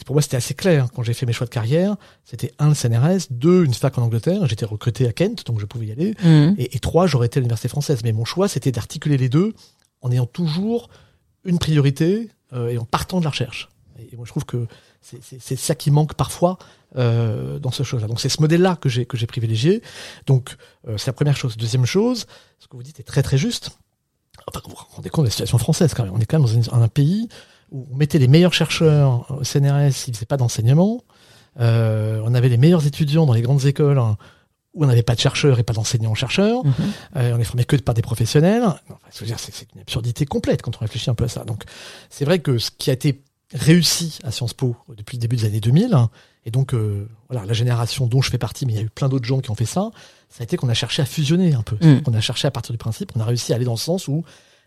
pour 0.06 0.16
moi 0.16 0.22
c'était 0.22 0.38
assez 0.38 0.54
clair 0.54 0.88
quand 0.94 1.04
j'ai 1.04 1.14
fait 1.14 1.26
mes 1.26 1.34
choix 1.34 1.46
de 1.46 1.52
carrière. 1.52 1.96
C'était 2.24 2.54
un 2.60 2.70
le 2.70 2.76
CNRS, 2.76 3.28
deux 3.32 3.66
une 3.66 3.74
fac 3.74 3.98
en 3.98 4.04
Angleterre. 4.04 4.46
J'étais 4.48 4.66
recruté 4.66 5.08
à 5.08 5.14
Kent, 5.14 5.46
donc 5.46 5.60
je 5.60 5.66
pouvais 5.66 5.88
y 5.88 5.92
aller. 5.92 6.16
Mmh. 6.24 6.56
Et, 6.58 6.76
et, 6.76 6.80
trois 6.80 7.08
j'aurais 7.08 7.28
été 7.28 7.40
à 7.40 7.42
l'université 7.42 7.68
française. 7.68 8.00
Mais 8.04 8.12
mon 8.12 8.26
choix 8.26 8.48
c'était 8.48 8.72
d'articuler 8.72 9.18
les 9.18 9.30
deux 9.30 9.54
en 10.02 10.12
ayant 10.12 10.26
toujours 10.26 10.90
une 11.44 11.60
priorité 11.60 12.30
euh, 12.54 12.70
et 12.70 12.78
en 12.78 12.86
partant 12.86 13.20
de 13.20 13.24
la 13.24 13.32
recherche. 13.32 13.70
Et, 14.00 14.16
moi 14.16 14.26
je 14.26 14.32
trouve 14.32 14.46
que 14.46 14.68
c'est 15.02 15.58
ça 15.58 15.76
qui 15.76 15.92
manque 15.92 16.14
parfois 16.14 16.58
euh, 16.96 17.60
dans 17.60 17.72
ce 17.72 17.84
chose-là. 17.84 18.08
Donc 18.08 18.22
c'est 18.22 18.30
ce 18.30 18.42
modèle-là 18.42 18.78
que 18.78 18.88
j'ai 18.88 19.06
que 19.06 19.18
j'ai 19.18 19.28
privilégié. 19.28 19.82
Donc 20.28 20.56
euh, 20.88 20.98
c'est 20.98 21.08
la 21.08 21.14
première 21.14 21.36
chose. 21.36 21.58
Deuxième 21.58 21.86
chose, 21.86 22.26
ce 22.60 22.68
que 22.68 22.78
vous 22.78 22.84
dites 22.84 23.00
est 23.00 23.04
très 23.04 23.22
très 23.22 23.38
juste. 23.38 23.72
Enfin, 24.48 24.62
vous 24.66 24.72
vous 24.72 24.78
rendez 24.96 25.10
compte 25.10 25.24
de 25.24 25.28
la 25.28 25.32
situation 25.32 25.58
française 25.58 25.94
quand 25.94 26.04
même. 26.04 26.14
On 26.14 26.20
est 26.20 26.26
quand 26.26 26.40
même 26.40 26.64
dans 26.64 26.74
un 26.74 26.88
pays 26.88 27.28
où 27.74 27.88
on 27.92 27.98
mettait 27.98 28.20
les 28.20 28.28
meilleurs 28.28 28.54
chercheurs 28.54 29.26
au 29.30 29.44
CNRS, 29.44 30.08
ils 30.08 30.14
faisaient 30.14 30.26
pas 30.26 30.38
d'enseignement. 30.38 31.04
Euh, 31.60 32.22
on 32.24 32.34
avait 32.34 32.50
les 32.50 32.58
meilleurs 32.58 32.86
étudiants 32.86 33.26
dans 33.26 33.34
les 33.34 33.42
grandes 33.42 33.66
écoles 33.66 34.00
hein, 34.00 34.18
où 34.74 34.84
on 34.84 34.88
n'avait 34.88 35.04
pas 35.04 35.16
de 35.16 35.20
chercheurs 35.20 35.60
et 35.60 35.64
pas 35.64 35.74
d'enseignants-chercheurs. 35.74 36.64
Mhm. 36.64 36.74
Euh, 37.18 37.34
on 37.34 37.38
les 37.38 37.44
formait 37.44 37.66
que 37.66 37.76
par 37.78 37.96
des 37.96 38.02
professionnels. 38.02 38.64
Enfin, 38.64 38.98
c'est 39.10 39.68
une 39.76 39.82
absurdité 39.82 40.26
complète 40.26 40.62
quand 40.62 40.78
on 40.78 40.80
réfléchit 40.80 41.10
un 41.10 41.16
peu 41.16 41.26
à 41.26 41.28
ça. 41.28 41.44
Donc, 41.44 41.64
c'est 42.10 42.26
vrai 42.26 42.40
que 42.40 42.60
ce 42.60 42.72
qui 42.72 42.90
a 42.90 42.94
été 42.94 43.22
réussi 43.54 44.20
à 44.24 44.32
Sciences 44.32 44.54
Po 44.54 44.76
depuis 44.96 45.18
le 45.18 45.22
début 45.22 45.36
des 45.36 45.46
années 45.46 45.60
2000, 45.60 45.94
hein, 45.94 46.10
et 46.46 46.50
donc 46.50 46.74
euh, 46.74 47.08
voilà 47.30 47.46
la 47.46 47.54
génération 47.54 48.08
dont 48.08 48.22
je 48.22 48.32
fais 48.32 48.40
partie, 48.40 48.66
mais 48.66 48.74
il 48.74 48.76
y 48.78 48.80
a 48.80 48.82
eu 48.82 48.90
plein 48.90 49.10
d'autres 49.10 49.26
gens 49.26 49.42
qui 49.42 49.52
ont 49.52 49.56
fait 49.56 49.66
ça, 49.66 49.92
ça 50.30 50.42
a 50.42 50.44
été 50.44 50.58
qu'on 50.58 50.70
a 50.70 50.74
cherché 50.74 51.04
à 51.04 51.06
fusionner 51.06 51.54
un 51.54 51.62
peu. 51.62 51.78
Mhm. 51.80 52.02
On 52.08 52.14
a 52.16 52.20
cherché 52.22 52.48
à 52.48 52.52
partir 52.52 52.72
du 52.74 52.80
principe, 52.80 53.12
on 53.16 53.20
a 53.20 53.26
réussi 53.26 53.54
à 53.54 53.58
aller 53.58 53.66
dans 53.66 53.74
le 53.74 53.78
sens 53.78 54.08
où 54.08 54.24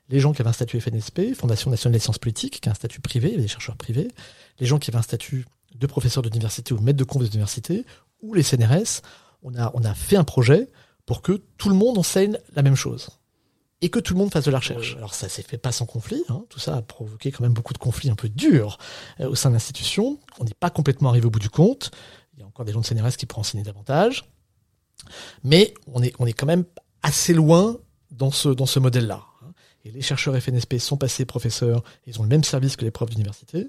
les 0.09 0.21
gens 0.21 0.33
qui 0.33 0.41
avaient 0.43 0.51
un 0.51 0.55
statut 0.55 0.81
FNSP, 0.81 1.35
Fondation 1.35 1.71
nationale 1.71 1.95
des 1.95 1.99
sciences 1.99 2.19
politiques, 2.19 2.61
qui 2.61 2.69
a 2.69 2.73
un 2.73 2.75
statut 2.75 3.01
privé, 3.01 3.29
il 3.29 3.33
y 3.33 3.35
avait 3.35 3.43
des 3.43 3.49
chercheurs 3.49 3.77
privés, 3.77 4.09
les 4.61 4.67
gens 4.67 4.79
qui 4.79 4.91
avaient 4.91 4.99
un 4.99 5.03
statut 5.03 5.47
de 5.75 5.87
professeur 5.87 6.23
d'université 6.23 6.73
ou 6.75 6.79
maître 6.79 6.99
de 6.99 7.05
conférence 7.05 7.31
d'université, 7.31 7.85
ou 8.23 8.35
les 8.35 8.43
CNRS, 8.43 9.03
on 9.43 9.55
a, 9.57 9.71
on 9.75 9.85
a 9.85 9.95
fait 9.95 10.17
un 10.17 10.25
projet 10.25 10.69
pour 11.05 11.23
que 11.23 11.43
tout 11.59 11.69
le 11.69 11.75
monde 11.75 11.99
enseigne 11.99 12.39
la 12.55 12.63
même 12.63 12.75
chose. 12.75 13.09
Et 13.83 13.91
que 13.91 13.99
tout 13.99 14.15
le 14.15 14.19
monde 14.19 14.33
fasse 14.33 14.45
de 14.45 14.51
la 14.51 14.59
recherche. 14.59 14.97
Alors 14.97 15.15
ça 15.15 15.29
s'est 15.29 15.43
fait 15.43 15.59
pas 15.59 15.71
sans 15.71 15.85
conflit, 15.85 16.23
hein. 16.31 16.45
tout 16.49 16.59
ça 16.59 16.77
a 16.77 16.83
provoqué 16.83 17.31
quand 17.31 17.43
même 17.43 17.53
beaucoup 17.53 17.75
de 17.75 17.79
conflits 17.79 18.09
un 18.09 18.15
peu 18.15 18.29
durs 18.29 18.79
euh, 19.21 19.29
au 19.29 19.35
sein 19.35 19.51
de 19.51 19.55
l'institution. 19.55 20.19
On 20.39 20.45
n'est 20.45 20.55
pas 20.59 20.71
complètement 20.71 21.11
arrivé 21.11 21.27
au 21.27 21.31
bout 21.31 21.39
du 21.39 21.51
compte. 21.51 21.91
Il 22.35 22.41
y 22.41 22.43
a 22.43 22.47
encore 22.47 22.65
des 22.65 22.73
gens 22.73 22.81
de 22.81 22.87
CNRS 22.87 23.17
qui 23.17 23.27
pourraient 23.27 23.41
enseigner 23.41 23.65
davantage. 23.65 24.25
Mais 25.45 25.75
on 25.87 26.03
est, 26.03 26.15
on 26.19 26.27
est 26.27 26.33
quand 26.33 26.47
même 26.47 26.65
assez 27.03 27.35
loin 27.35 27.77
dans 28.11 28.31
ce, 28.31 28.49
dans 28.49 28.67
ce 28.67 28.79
modèle-là. 28.79 29.25
Et 29.87 29.93
les 29.93 30.03
chercheurs 30.03 30.37
FNSP 30.37 30.79
sont 30.79 30.97
passés 30.97 31.25
professeurs, 31.25 31.85
ils 32.09 32.19
ont 32.19 32.25
le 32.25 32.29
même 32.29 32.43
service 32.43 32.75
que 32.75 32.85
les 32.85 32.91
profs 32.91 33.11
d'université. 33.11 33.69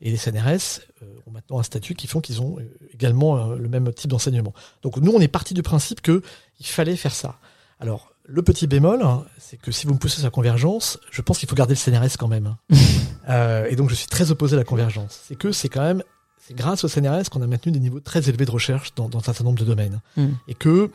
Et 0.00 0.10
les 0.10 0.16
CNRS 0.16 0.80
euh, 1.02 1.06
ont 1.26 1.30
maintenant 1.30 1.58
un 1.58 1.62
statut 1.62 1.94
qui 1.94 2.06
font 2.06 2.20
qu'ils 2.20 2.40
ont 2.40 2.58
euh, 2.58 2.62
également 2.94 3.36
euh, 3.36 3.56
le 3.56 3.68
même 3.68 3.92
type 3.92 4.10
d'enseignement. 4.10 4.54
Donc 4.82 4.96
nous, 4.96 5.12
on 5.12 5.20
est 5.20 5.28
parti 5.28 5.52
du 5.52 5.62
principe 5.62 6.00
qu'il 6.00 6.22
fallait 6.62 6.96
faire 6.96 7.14
ça. 7.14 7.38
Alors, 7.80 8.14
le 8.24 8.42
petit 8.42 8.66
bémol, 8.66 9.02
hein, 9.02 9.24
c'est 9.38 9.58
que 9.58 9.70
si 9.70 9.86
vous 9.86 9.92
me 9.92 9.98
poussez 9.98 10.16
sur 10.16 10.24
la 10.24 10.30
convergence, 10.30 10.98
je 11.10 11.20
pense 11.20 11.38
qu'il 11.38 11.48
faut 11.48 11.56
garder 11.56 11.74
le 11.74 11.78
CNRS 11.78 12.16
quand 12.18 12.28
même. 12.28 12.56
euh, 13.28 13.66
et 13.68 13.76
donc 13.76 13.90
je 13.90 13.94
suis 13.94 14.06
très 14.06 14.30
opposé 14.30 14.54
à 14.54 14.58
la 14.58 14.64
convergence. 14.64 15.20
C'est 15.26 15.36
que 15.36 15.52
c'est 15.52 15.68
quand 15.68 15.82
même, 15.82 16.02
c'est 16.38 16.54
grâce 16.54 16.84
au 16.84 16.88
CNRS 16.88 17.28
qu'on 17.30 17.42
a 17.42 17.46
maintenu 17.46 17.72
des 17.72 17.80
niveaux 17.80 18.00
très 18.00 18.28
élevés 18.30 18.46
de 18.46 18.50
recherche 18.50 18.94
dans, 18.94 19.08
dans 19.10 19.18
un 19.18 19.22
certain 19.22 19.44
nombre 19.44 19.58
de 19.58 19.64
domaines. 19.64 20.00
Mm. 20.16 20.28
Et 20.48 20.54
que 20.54 20.90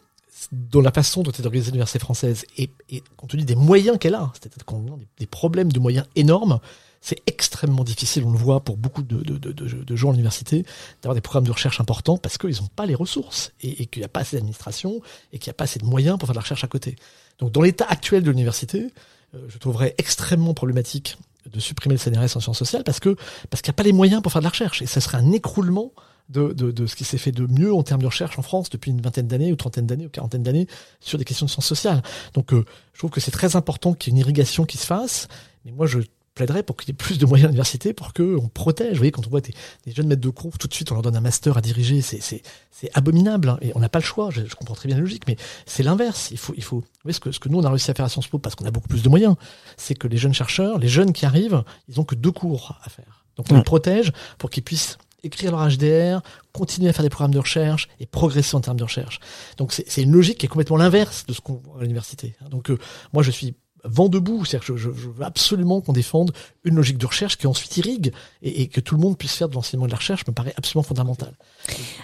dans 0.52 0.82
la 0.82 0.92
façon 0.92 1.24
dont 1.24 1.32
est 1.32 1.46
organisée 1.46 1.72
l'université 1.72 2.00
française 2.00 2.46
et, 2.58 2.70
et 2.90 3.04
compte 3.18 3.32
tenu 3.32 3.44
des 3.44 3.56
moyens 3.56 3.98
qu'elle 3.98 4.16
a, 4.16 4.32
c'est-à-dire 4.34 4.66
qu'on 4.66 4.86
a 4.88 4.98
des 5.18 5.26
problèmes 5.26 5.72
de 5.72 5.80
moyens 5.80 6.06
énormes, 6.16 6.60
c'est 7.02 7.22
extrêmement 7.28 7.84
difficile, 7.84 8.24
on 8.26 8.32
le 8.32 8.38
voit 8.38 8.62
pour 8.62 8.78
beaucoup 8.78 9.04
de, 9.04 9.18
de, 9.18 9.38
de, 9.38 9.52
de 9.52 9.96
gens 9.96 10.10
à 10.10 10.12
l'université, 10.14 10.66
d'avoir 11.02 11.16
des 11.16 11.22
programmes 11.22 11.46
de 11.46 11.52
recherche 11.52 11.82
importants 11.82 12.18
parce 12.18 12.38
qu'ils 12.38 12.62
n'ont 12.62 12.70
pas 12.76 12.86
les 12.86 12.96
ressources 12.96 13.52
et, 13.62 13.82
et 13.82 13.86
qu'il 13.88 14.00
n'y 14.00 14.06
a 14.06 14.10
pas 14.10 14.22
assez 14.22 14.38
d'administration 14.38 15.02
et 15.34 15.40
qu'il 15.40 15.50
n'y 15.50 15.52
a 15.52 15.56
pas 15.56 15.66
assez 15.66 15.80
de 15.80 15.86
moyens 15.86 16.18
pour 16.18 16.28
faire 16.28 16.34
de 16.34 16.38
la 16.38 16.44
recherche 16.44 16.64
à 16.64 16.68
côté. 16.68 16.96
Donc 17.40 17.52
dans 17.52 17.62
l'état 17.62 17.86
actuel 17.86 18.24
de 18.24 18.32
l'université, 18.32 18.88
euh, 19.36 19.46
je 19.50 19.58
trouverais 19.58 19.96
extrêmement 19.98 20.54
problématique 20.54 21.18
de 21.52 21.60
supprimer 21.60 21.96
le 21.96 22.00
CNRS 22.00 22.38
en 22.38 22.40
sciences 22.40 22.58
sociales 22.58 22.84
parce 22.84 23.00
que 23.00 23.16
parce 23.50 23.62
qu'il 23.62 23.70
n'y 23.70 23.76
a 23.76 23.78
pas 23.78 23.84
les 23.84 23.94
moyens 23.94 24.22
pour 24.22 24.32
faire 24.32 24.42
de 24.42 24.46
la 24.46 24.50
recherche 24.50 24.82
et 24.82 24.86
ça 24.86 25.02
serait 25.02 25.18
un 25.18 25.32
écroulement 25.32 25.92
de, 26.30 26.54
de, 26.54 26.72
de 26.72 26.86
ce 26.86 26.96
qui 26.96 27.04
s'est 27.04 27.18
fait 27.18 27.32
de 27.32 27.46
mieux 27.46 27.74
en 27.74 27.84
termes 27.84 28.02
de 28.02 28.08
recherche 28.08 28.38
en 28.40 28.42
France 28.42 28.70
depuis 28.70 28.92
une 28.92 29.02
vingtaine 29.02 29.28
d'années, 29.28 29.52
ou 29.52 29.56
trentaine 29.56 29.86
d'années, 29.86 30.06
ou 30.06 30.10
quarantaine 30.10 30.44
d'années, 30.44 30.68
sur 31.00 31.18
des 31.18 31.26
questions 31.26 31.46
de 31.46 31.52
sciences 31.52 31.66
sociales. 31.66 32.02
Donc, 32.34 32.54
euh, 32.54 32.64
je 32.94 33.00
trouve 33.00 33.12
que 33.12 33.20
c'est 33.20 33.32
très 33.32 33.56
important 33.56 33.94
qu'il 33.94 34.14
y 34.14 34.16
ait 34.16 34.20
une 34.20 34.26
irrigation 34.26 34.66
qui 34.66 34.78
se 34.78 34.86
fasse, 34.86 35.28
Mais 35.66 35.72
moi, 35.72 35.86
je 35.86 36.00
plaiderais 36.34 36.64
pour 36.64 36.78
qu'il 36.78 36.90
y 36.90 36.92
ait 36.92 36.96
plus 36.96 37.18
de 37.18 37.26
moyens 37.26 37.46
à 37.46 37.50
l'université 37.50 37.94
pour 37.94 38.14
que 38.14 38.36
on 38.38 38.48
protège. 38.48 38.94
Vous 38.94 38.98
voyez, 38.98 39.12
quand 39.12 39.26
on 39.28 39.30
voit 39.30 39.42
des, 39.42 39.54
jeunes 39.88 40.08
maîtres 40.08 40.22
de 40.22 40.30
conf, 40.30 40.58
tout 40.58 40.68
de 40.68 40.74
suite 40.74 40.92
on 40.92 40.96
leur 40.96 41.02
donne 41.02 41.16
un 41.16 41.22
master 41.22 41.58
à 41.58 41.62
diriger, 41.62 42.02
c'est 42.02 42.42
abominable 42.94 43.50
hein, 43.50 43.58
et 43.62 43.72
on 43.76 43.80
n'a 43.80 43.90
pas 43.90 44.00
le 44.00 44.06
choix. 44.06 44.30
Je, 44.32 44.42
comprends 44.56 44.76
très 44.76 44.88
bien 44.88 44.96
la 44.96 45.02
logique, 45.02 45.24
mais 45.28 45.38
c'est 45.66 45.84
l'inverse. 45.84 46.30
Il 46.32 46.38
faut 46.38 46.54
il 46.56 46.64
faut. 46.64 46.78
Vous 46.78 46.86
voyez 47.04 47.14
ce 47.14 47.20
que 47.20 47.32
ce 47.32 47.40
que 47.40 47.50
nous 47.50 47.60
on 47.60 47.64
a 47.64 47.70
réussi 47.70 47.92
à 47.92 47.94
faire 47.94 48.06
à 48.06 48.10
Sciences 48.10 48.28
Po 48.28 48.40
parce 48.40 48.56
qu'on 48.56 48.66
a 48.66 48.72
beaucoup 48.72 48.88
plus 48.88 49.04
de 49.04 49.10
moyens, 49.10 49.36
c'est 49.78 49.96
que 49.96 50.08
les 50.08 50.18
jeunes 50.18 50.34
chercheurs, 50.34 50.78
les 50.80 50.88
jeunes 50.88 51.14
qui 51.14 51.26
arrivent, 51.26 51.64
ils 51.88 52.00
ont 52.00 52.04
que 52.04 52.16
deux 52.16 52.32
cours 52.32 52.78
à 52.84 52.90
faire. 52.90 53.26
Donc 53.36 53.48
on 53.52 53.58
les 53.58 53.64
protège 53.64 54.12
pour 54.38 54.50
qu'ils 54.50 54.64
puissent 54.64 54.98
écrire 55.24 55.52
leur 55.52 55.68
HDR, 55.70 56.22
continuer 56.52 56.90
à 56.90 56.94
faire 56.94 57.04
des 57.04 57.10
programmes 57.10 57.34
de 57.34 57.40
recherche 57.40 57.88
et 58.00 58.06
progresser 58.06 58.56
en 58.56 58.62
termes 58.62 58.78
de 58.78 58.84
recherche. 58.84 59.20
Donc 59.58 59.72
c'est 59.74 60.02
une 60.02 60.12
logique 60.12 60.38
qui 60.38 60.46
est 60.46 60.50
complètement 60.50 60.78
l'inverse 60.78 61.26
de 61.26 61.34
ce 61.34 61.42
qu'on 61.42 61.54
voit 61.54 61.80
à 61.80 61.82
l'université. 61.82 62.36
Donc 62.50 62.70
euh, 62.70 62.78
moi 63.14 63.24
je 63.24 63.32
suis 63.32 63.56
vent 63.84 64.10
debout. 64.10 64.46
C'est-à-dire 64.46 64.68
que 64.68 64.78
je, 64.78 64.90
je, 64.92 65.10
veux 65.10 65.24
absolument 65.24 65.82
qu'on 65.82 65.94
défende 65.94 66.32
une 66.64 66.76
logique 66.76 66.98
de 66.98 67.06
recherche 67.06 67.38
qui 67.38 67.48
ensuite 67.48 67.76
irrigue 67.78 68.14
et, 68.42 68.62
et, 68.62 68.68
que 68.68 68.80
tout 68.80 68.96
le 68.96 69.02
monde 69.02 69.18
puisse 69.18 69.34
faire 69.34 69.50
de 69.50 69.56
l'enseignement 69.56 69.86
de 69.86 69.92
la 69.92 69.98
recherche 69.98 70.26
me 70.28 70.34
paraît 70.34 70.54
absolument 70.58 70.84
fondamental. 70.84 71.34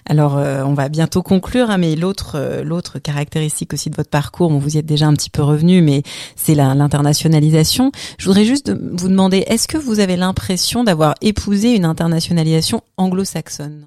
Alors, 0.06 0.38
euh, 0.38 0.64
on 0.64 0.74
va 0.74 0.90
bientôt 0.90 1.24
conclure, 1.24 1.70
hein, 1.70 1.78
mais 1.78 1.96
l'autre 1.96 2.34
euh, 2.36 2.64
l'autre 2.64 3.00
caractéristique 3.00 3.74
aussi 3.74 3.90
de 3.90 3.96
votre 3.96 4.10
parcours, 4.10 4.52
vous 4.52 4.76
y 4.76 4.80
êtes 4.80 4.86
déjà 4.86 5.08
un 5.08 5.14
petit 5.14 5.30
peu 5.30 5.44
revenu, 5.44 5.82
mais 5.82 6.04
c'est 6.36 6.56
l'internationalisation. 6.56 7.92
Je 8.18 8.26
voudrais 8.26 8.46
juste 8.46 8.72
vous 8.72 9.08
demander, 9.08 9.40
est-ce 9.48 9.68
que 9.68 9.78
vous 9.78 10.00
avez 10.00 10.16
l'impression 10.16 10.84
d'avoir 10.84 11.16
épousé 11.22 11.76
une 11.76 11.86
internationalisation 11.86 12.82
anglo-saxonne? 12.98 13.86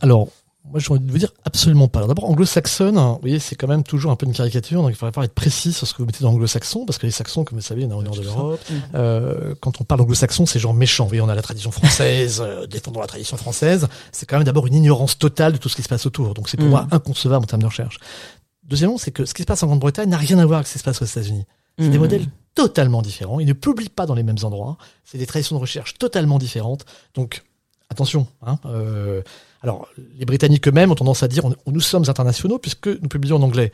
Alors, 0.00 0.28
moi, 0.70 0.80
j'ai 0.80 0.90
envie 0.90 1.00
de 1.00 1.10
vous 1.10 1.18
dire 1.18 1.32
absolument 1.44 1.88
pas. 1.88 2.06
D'abord, 2.06 2.28
anglo-saxonne, 2.28 2.96
vous 2.96 3.18
voyez, 3.20 3.38
c'est 3.38 3.54
quand 3.54 3.68
même 3.68 3.82
toujours 3.82 4.10
un 4.10 4.16
peu 4.16 4.26
une 4.26 4.32
caricature, 4.32 4.82
donc 4.82 4.90
il 4.90 4.96
faudrait 4.96 5.12
pas 5.12 5.24
être 5.24 5.34
précis 5.34 5.72
sur 5.72 5.86
ce 5.86 5.92
que 5.92 5.98
vous 5.98 6.06
mettez 6.06 6.24
dans 6.24 6.32
anglo-saxon, 6.32 6.84
parce 6.86 6.98
que 6.98 7.06
les 7.06 7.12
saxons, 7.12 7.44
comme 7.44 7.58
vous 7.58 7.64
savez, 7.64 7.82
il 7.82 7.84
y 7.84 7.86
en 7.86 7.92
a 7.92 7.96
au 7.96 8.02
nord 8.02 8.16
de 8.16 8.22
l'Europe. 8.22 8.60
Euh, 8.94 9.54
quand 9.60 9.80
on 9.80 9.84
parle 9.84 10.00
anglo-saxon, 10.00 10.46
c'est 10.46 10.58
genre 10.58 10.74
méchant. 10.74 11.04
Vous 11.04 11.10
voyez, 11.10 11.20
on 11.20 11.28
a 11.28 11.34
la 11.34 11.42
tradition 11.42 11.70
française, 11.70 12.42
euh, 12.44 12.66
défendons 12.66 13.00
la 13.00 13.06
tradition 13.06 13.36
française. 13.36 13.86
C'est 14.12 14.26
quand 14.26 14.36
même 14.36 14.44
d'abord 14.44 14.66
une 14.66 14.74
ignorance 14.74 15.18
totale 15.18 15.52
de 15.52 15.58
tout 15.58 15.68
ce 15.68 15.76
qui 15.76 15.82
se 15.82 15.88
passe 15.88 16.06
autour. 16.06 16.34
Donc 16.34 16.48
c'est 16.48 16.56
pour 16.56 16.66
mm. 16.66 16.70
moi 16.70 16.86
inconcevable 16.90 17.44
en 17.44 17.46
termes 17.46 17.62
de 17.62 17.66
recherche. 17.66 17.98
Deuxièmement, 18.64 18.98
c'est 18.98 19.12
que 19.12 19.24
ce 19.24 19.34
qui 19.34 19.42
se 19.42 19.46
passe 19.46 19.62
en 19.62 19.68
Grande-Bretagne 19.68 20.08
n'a 20.08 20.16
rien 20.16 20.38
à 20.38 20.46
voir 20.46 20.58
avec 20.58 20.66
ce 20.66 20.72
qui 20.72 20.78
se 20.80 20.84
passe 20.84 21.00
aux 21.00 21.06
États-Unis. 21.06 21.44
C'est 21.78 21.88
des 21.88 21.98
mm. 21.98 22.00
modèles 22.00 22.26
totalement 22.54 23.02
différents. 23.02 23.38
Ils 23.38 23.46
ne 23.46 23.52
publient 23.52 23.88
pas 23.88 24.06
dans 24.06 24.14
les 24.14 24.22
mêmes 24.22 24.38
endroits. 24.42 24.78
C'est 25.04 25.18
des 25.18 25.26
traditions 25.26 25.56
de 25.56 25.60
recherche 25.60 25.94
totalement 25.94 26.38
différentes. 26.38 26.86
Donc, 27.14 27.44
attention. 27.90 28.26
Hein, 28.44 28.58
euh, 28.66 29.22
alors, 29.66 29.88
les 30.16 30.24
Britanniques 30.24 30.68
eux-mêmes 30.68 30.92
ont 30.92 30.94
tendance 30.94 31.24
à 31.24 31.28
dire 31.28 31.44
on, 31.44 31.54
nous 31.66 31.80
sommes 31.80 32.04
internationaux 32.08 32.58
puisque 32.58 32.86
nous 32.86 33.08
publions 33.08 33.36
en 33.36 33.42
anglais. 33.42 33.72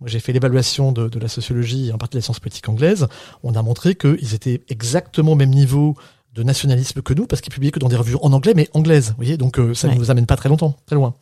Moi, 0.00 0.08
j'ai 0.08 0.20
fait 0.20 0.32
l'évaluation 0.32 0.92
de, 0.92 1.18
la 1.18 1.26
sociologie 1.26 1.88
et 1.88 1.92
en 1.92 1.98
partie 1.98 2.14
de 2.14 2.18
la 2.18 2.22
science 2.22 2.38
politique 2.38 2.68
anglaise. 2.68 3.08
On 3.42 3.54
a 3.56 3.62
montré 3.62 3.96
qu'ils 3.96 4.34
étaient 4.34 4.62
exactement 4.68 5.32
au 5.32 5.34
même 5.34 5.50
niveau 5.50 5.96
de 6.34 6.44
nationalisme 6.44 7.02
que 7.02 7.12
nous 7.12 7.26
parce 7.26 7.42
qu'ils 7.42 7.52
publiaient 7.52 7.72
que 7.72 7.80
dans 7.80 7.88
des 7.88 7.96
revues 7.96 8.16
en 8.22 8.32
anglais 8.32 8.52
mais 8.54 8.68
anglaises. 8.72 9.10
Vous 9.10 9.16
voyez, 9.16 9.36
donc 9.36 9.58
euh, 9.58 9.74
ça 9.74 9.88
ne 9.88 9.94
nous 9.94 10.12
amène 10.12 10.26
pas 10.26 10.36
très 10.36 10.48
longtemps, 10.48 10.76
très 10.86 10.94
loin. 10.94 11.14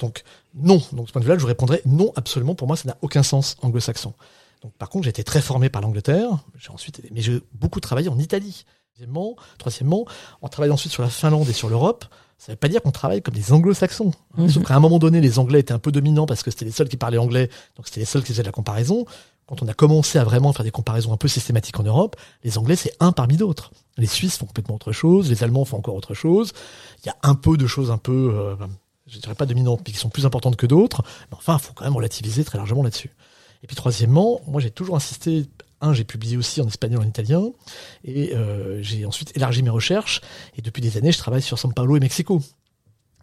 Donc 0.00 0.22
non. 0.54 0.80
Donc 0.92 1.08
ce 1.08 1.12
point 1.12 1.20
de 1.20 1.26
vue-là, 1.26 1.36
je 1.36 1.42
vous 1.42 1.46
répondrais 1.46 1.82
non 1.84 2.12
absolument. 2.16 2.54
Pour 2.54 2.66
moi, 2.66 2.76
ça 2.76 2.88
n'a 2.88 2.96
aucun 3.02 3.22
sens 3.22 3.56
anglo-saxon. 3.60 4.14
Donc 4.62 4.72
par 4.78 4.88
contre, 4.88 5.04
j'ai 5.04 5.10
été 5.10 5.22
très 5.22 5.42
formé 5.42 5.68
par 5.68 5.82
l'Angleterre. 5.82 6.30
J'ai 6.58 6.70
ensuite, 6.70 7.02
mais 7.12 7.20
j'ai 7.20 7.40
beaucoup 7.52 7.80
travaillé 7.80 8.08
en 8.08 8.18
Italie. 8.18 8.64
Troisièmement, 8.94 9.36
troisièmement, 9.58 10.06
en 10.40 10.48
travaillant 10.48 10.74
ensuite 10.74 10.92
sur 10.92 11.02
la 11.02 11.10
Finlande 11.10 11.46
et 11.48 11.52
sur 11.52 11.68
l'Europe, 11.68 12.06
ça 12.38 12.52
ne 12.52 12.54
veut 12.54 12.58
pas 12.58 12.68
dire 12.68 12.82
qu'on 12.82 12.92
travaille 12.92 13.22
comme 13.22 13.34
des 13.34 13.52
anglo-saxons. 13.52 14.12
Mhm. 14.36 14.48
Sauf 14.50 14.64
qu'à 14.64 14.76
un 14.76 14.80
moment 14.80 14.98
donné, 14.98 15.20
les 15.20 15.38
Anglais 15.38 15.60
étaient 15.60 15.72
un 15.72 15.78
peu 15.78 15.90
dominants 15.90 16.26
parce 16.26 16.42
que 16.42 16.50
c'était 16.50 16.64
les 16.64 16.70
seuls 16.70 16.88
qui 16.88 16.96
parlaient 16.96 17.18
anglais, 17.18 17.48
donc 17.76 17.86
c'était 17.86 18.00
les 18.00 18.06
seuls 18.06 18.22
qui 18.22 18.28
faisaient 18.28 18.42
de 18.42 18.48
la 18.48 18.52
comparaison. 18.52 19.06
Quand 19.46 19.62
on 19.62 19.68
a 19.68 19.74
commencé 19.74 20.18
à 20.18 20.24
vraiment 20.24 20.52
faire 20.52 20.64
des 20.64 20.72
comparaisons 20.72 21.12
un 21.12 21.16
peu 21.16 21.28
systématiques 21.28 21.78
en 21.78 21.84
Europe, 21.84 22.16
les 22.42 22.58
Anglais, 22.58 22.76
c'est 22.76 22.92
un 22.98 23.12
parmi 23.12 23.36
d'autres. 23.36 23.70
Les 23.96 24.06
Suisses 24.06 24.38
font 24.38 24.46
complètement 24.46 24.74
autre 24.74 24.92
chose, 24.92 25.30
les 25.30 25.44
Allemands 25.44 25.64
font 25.64 25.78
encore 25.78 25.94
autre 25.94 26.14
chose. 26.14 26.52
Il 27.04 27.06
y 27.06 27.10
a 27.10 27.16
un 27.22 27.36
peu 27.36 27.56
de 27.56 27.66
choses 27.66 27.92
un 27.92 27.98
peu, 27.98 28.32
euh, 28.34 28.56
je 29.06 29.18
dirais 29.18 29.36
pas 29.36 29.46
dominantes, 29.46 29.82
mais 29.86 29.92
qui 29.92 29.98
sont 29.98 30.08
plus 30.08 30.26
importantes 30.26 30.56
que 30.56 30.66
d'autres. 30.66 31.02
Mais 31.30 31.36
enfin, 31.36 31.58
il 31.60 31.64
faut 31.64 31.72
quand 31.74 31.84
même 31.84 31.96
relativiser 31.96 32.42
très 32.44 32.58
largement 32.58 32.82
là-dessus. 32.82 33.14
Et 33.62 33.66
puis 33.68 33.76
troisièmement, 33.76 34.40
moi 34.46 34.60
j'ai 34.60 34.70
toujours 34.70 34.96
insisté 34.96 35.46
un, 35.80 35.92
j'ai 35.92 36.04
publié 36.04 36.36
aussi 36.36 36.60
en 36.60 36.66
espagnol, 36.66 37.02
en 37.02 37.06
italien, 37.06 37.50
et 38.04 38.34
euh, 38.34 38.82
j'ai 38.82 39.04
ensuite 39.04 39.36
élargi 39.36 39.62
mes 39.62 39.70
recherches. 39.70 40.20
Et 40.56 40.62
depuis 40.62 40.80
des 40.80 40.96
années, 40.96 41.12
je 41.12 41.18
travaille 41.18 41.42
sur 41.42 41.58
São 41.58 41.72
Paulo 41.72 41.96
et 41.96 42.00
Mexico, 42.00 42.40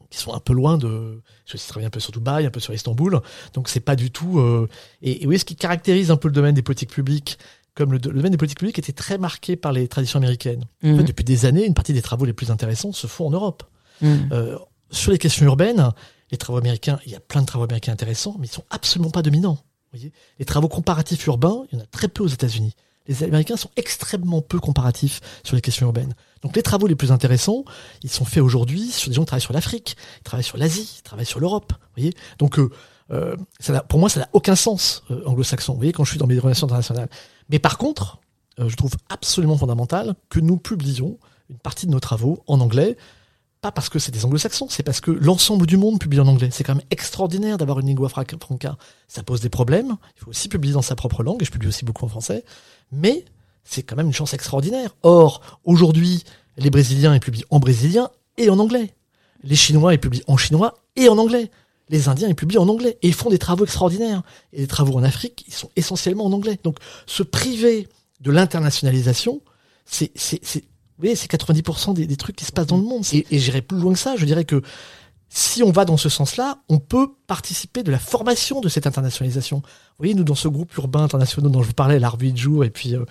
qui 0.09 0.19
sont 0.19 0.33
un 0.33 0.39
peu 0.39 0.53
loin 0.53 0.77
de. 0.77 1.21
Je 1.45 1.57
travaille 1.57 1.87
un 1.87 1.89
peu 1.89 1.99
sur 1.99 2.11
Dubaï, 2.11 2.45
un 2.45 2.51
peu 2.51 2.59
sur 2.59 2.73
Istanbul, 2.73 3.21
donc 3.53 3.69
c'est 3.69 3.79
pas 3.79 3.95
du 3.95 4.11
tout. 4.11 4.39
Euh... 4.39 4.67
Et, 5.01 5.23
et 5.23 5.27
oui, 5.27 5.39
ce 5.39 5.45
qui 5.45 5.55
caractérise 5.55 6.11
un 6.11 6.17
peu 6.17 6.27
le 6.27 6.33
domaine 6.33 6.55
des 6.55 6.61
politiques 6.61 6.91
publiques, 6.91 7.37
comme 7.75 7.91
le, 7.91 7.99
domaine 7.99 8.31
des 8.31 8.37
politiques 8.37 8.59
publiques 8.59 8.79
était 8.79 8.93
très 8.93 9.17
marqué 9.17 9.55
par 9.55 9.71
les 9.71 9.87
traditions 9.87 10.17
américaines. 10.17 10.65
En 10.83 10.87
fait, 10.87 10.93
mhm. 10.93 11.03
depuis 11.03 11.23
des 11.23 11.45
années, 11.45 11.65
une 11.65 11.73
partie 11.73 11.93
des 11.93 12.01
travaux 12.01 12.25
les 12.25 12.33
plus 12.33 12.51
intéressants 12.51 12.91
se 12.91 13.07
font 13.07 13.27
en 13.27 13.31
Europe. 13.31 13.63
Mhm. 14.01 14.29
Euh, 14.31 14.57
sur 14.91 15.11
les 15.11 15.17
questions 15.17 15.45
urbaines, 15.45 15.91
les 16.31 16.37
travaux 16.37 16.59
américains, 16.59 16.99
il 17.05 17.11
y 17.11 17.15
a 17.15 17.19
plein 17.19 17.41
de 17.41 17.47
travaux 17.47 17.63
américains 17.63 17.93
intéressants, 17.93 18.35
mais 18.39 18.45
ils 18.45 18.51
sont 18.51 18.65
absolument 18.69 19.09
pas 19.09 19.23
dominants 19.23 19.57
les 20.39 20.45
travaux 20.45 20.67
comparatifs 20.67 21.25
urbains, 21.27 21.63
il 21.71 21.77
y 21.77 21.81
en 21.81 21.83
a 21.83 21.87
très 21.87 22.07
peu 22.07 22.23
aux 22.23 22.27
États-Unis. 22.27 22.75
Les 23.07 23.23
Américains 23.23 23.57
sont 23.57 23.69
extrêmement 23.75 24.41
peu 24.41 24.59
comparatifs 24.59 25.19
sur 25.43 25.55
les 25.55 25.61
questions 25.61 25.87
urbaines. 25.87 26.15
Donc 26.41 26.55
les 26.55 26.63
travaux 26.63 26.87
les 26.87 26.95
plus 26.95 27.11
intéressants, 27.11 27.65
ils 28.01 28.09
sont 28.09 28.23
faits 28.23 28.41
aujourd'hui 28.41 28.89
sur 28.91 29.09
des 29.09 29.15
gens 29.15 29.23
qui 29.23 29.27
travaillent 29.27 29.41
sur 29.41 29.53
l'Afrique, 29.53 29.97
ils 30.19 30.23
travaillent 30.23 30.43
sur 30.43 30.57
l'Asie, 30.57 30.97
ils 30.99 31.03
travaillent 31.03 31.25
sur 31.25 31.39
l'Europe. 31.39 31.73
voyez 31.95 32.13
Donc 32.39 32.59
euh, 32.59 32.69
euh 33.11 33.35
pour 33.89 33.99
moi, 33.99 34.09
ça 34.09 34.21
n'a 34.21 34.29
aucun 34.31 34.55
sens 34.55 35.03
euh, 35.11 35.21
anglo-saxon. 35.25 35.73
Vous 35.73 35.79
voyez, 35.79 35.91
quand 35.91 36.05
je 36.05 36.11
suis 36.11 36.19
dans 36.19 36.27
mes 36.27 36.39
relations 36.39 36.67
internationales. 36.67 37.09
Mais 37.49 37.59
par 37.59 37.77
contre, 37.77 38.19
je 38.57 38.75
trouve 38.75 38.93
absolument 39.09 39.57
fondamental 39.57 40.15
que 40.29 40.39
nous 40.39 40.57
publions 40.57 41.17
une 41.49 41.57
partie 41.57 41.87
de 41.87 41.91
nos 41.91 41.99
travaux 41.99 42.43
en 42.47 42.61
anglais 42.61 42.95
pas 43.63 43.71
parce 43.71 43.87
que 43.87 43.97
c'est 43.97 44.11
des 44.11 44.25
anglo-saxons, 44.25 44.67
c'est 44.69 44.83
parce 44.83 44.99
que 44.99 45.09
l'ensemble 45.09 45.65
du 45.65 45.77
monde 45.77 45.97
publie 45.97 46.19
en 46.19 46.27
anglais. 46.27 46.49
C'est 46.51 46.65
quand 46.65 46.75
même 46.75 46.85
extraordinaire 46.91 47.57
d'avoir 47.57 47.79
une 47.79 47.87
lingua 47.87 48.09
franca. 48.09 48.77
Ça 49.07 49.23
pose 49.23 49.39
des 49.39 49.49
problèmes. 49.49 49.95
Il 50.17 50.19
faut 50.19 50.29
aussi 50.31 50.49
publier 50.49 50.73
dans 50.73 50.81
sa 50.81 50.95
propre 50.95 51.23
langue, 51.23 51.41
et 51.41 51.45
je 51.45 51.51
publie 51.51 51.69
aussi 51.69 51.85
beaucoup 51.85 52.03
en 52.03 52.09
français. 52.09 52.43
Mais 52.91 53.23
c'est 53.63 53.81
quand 53.81 53.95
même 53.95 54.07
une 54.07 54.13
chance 54.13 54.33
extraordinaire. 54.33 54.95
Or, 55.01 55.59
aujourd'hui, 55.63 56.25
les 56.57 56.69
Brésiliens, 56.69 57.15
ils 57.15 57.21
publient 57.21 57.45
en 57.49 57.59
brésilien 57.59 58.09
et 58.37 58.49
en 58.49 58.59
anglais. 58.59 58.93
Les 59.43 59.55
Chinois, 59.55 59.93
ils 59.93 59.99
publient 59.99 60.23
en 60.27 60.35
chinois 60.35 60.75
et 60.97 61.07
en 61.07 61.17
anglais. 61.17 61.49
Les 61.87 62.09
Indiens, 62.09 62.27
ils 62.27 62.35
publient 62.35 62.57
en 62.57 62.67
anglais. 62.67 62.97
Et 63.01 63.07
ils 63.07 63.13
font 63.13 63.29
des 63.29 63.39
travaux 63.39 63.63
extraordinaires. 63.63 64.23
Et 64.51 64.59
les 64.59 64.67
travaux 64.67 64.97
en 64.97 65.03
Afrique, 65.03 65.45
ils 65.47 65.53
sont 65.53 65.69
essentiellement 65.77 66.25
en 66.25 66.33
anglais. 66.33 66.59
Donc, 66.65 66.77
se 67.05 67.23
priver 67.23 67.87
de 68.19 68.31
l'internationalisation, 68.31 69.41
c'est, 69.85 70.11
c'est, 71.03 71.09
oui, 71.09 71.15
c'est 71.15 71.31
90% 71.31 71.93
des, 71.93 72.17
trucs 72.17 72.35
qui 72.35 72.45
se 72.45 72.51
passent 72.51 72.67
dans 72.67 72.77
le 72.77 72.83
monde. 72.83 73.03
Et, 73.11 73.25
et 73.31 73.39
j'irai 73.39 73.61
plus 73.61 73.77
loin 73.77 73.93
que 73.93 73.99
ça. 73.99 74.15
Je 74.15 74.25
dirais 74.25 74.45
que 74.45 74.61
si 75.35 75.63
on 75.63 75.71
va 75.71 75.83
dans 75.83 75.97
ce 75.97 76.09
sens-là, 76.09 76.59
on 76.69 76.77
peut 76.77 77.07
participer 77.25 77.81
de 77.81 77.91
la 77.91 77.97
formation 77.97 78.61
de 78.61 78.69
cette 78.69 78.85
internationalisation. 78.85 79.63
Vous 80.03 80.07
voyez, 80.07 80.19
nous, 80.19 80.25
dans 80.25 80.35
ce 80.35 80.49
groupe 80.49 80.75
urbain 80.75 81.03
international 81.03 81.49
dont 81.49 81.61
je 81.61 81.67
vous 81.67 81.73
parlais, 81.73 81.97
la 81.97 82.09
revue 82.09 82.33
de 82.33 82.37
jour 82.37 82.65
et 82.65 82.69
puis 82.69 82.93
euh, 82.93 83.05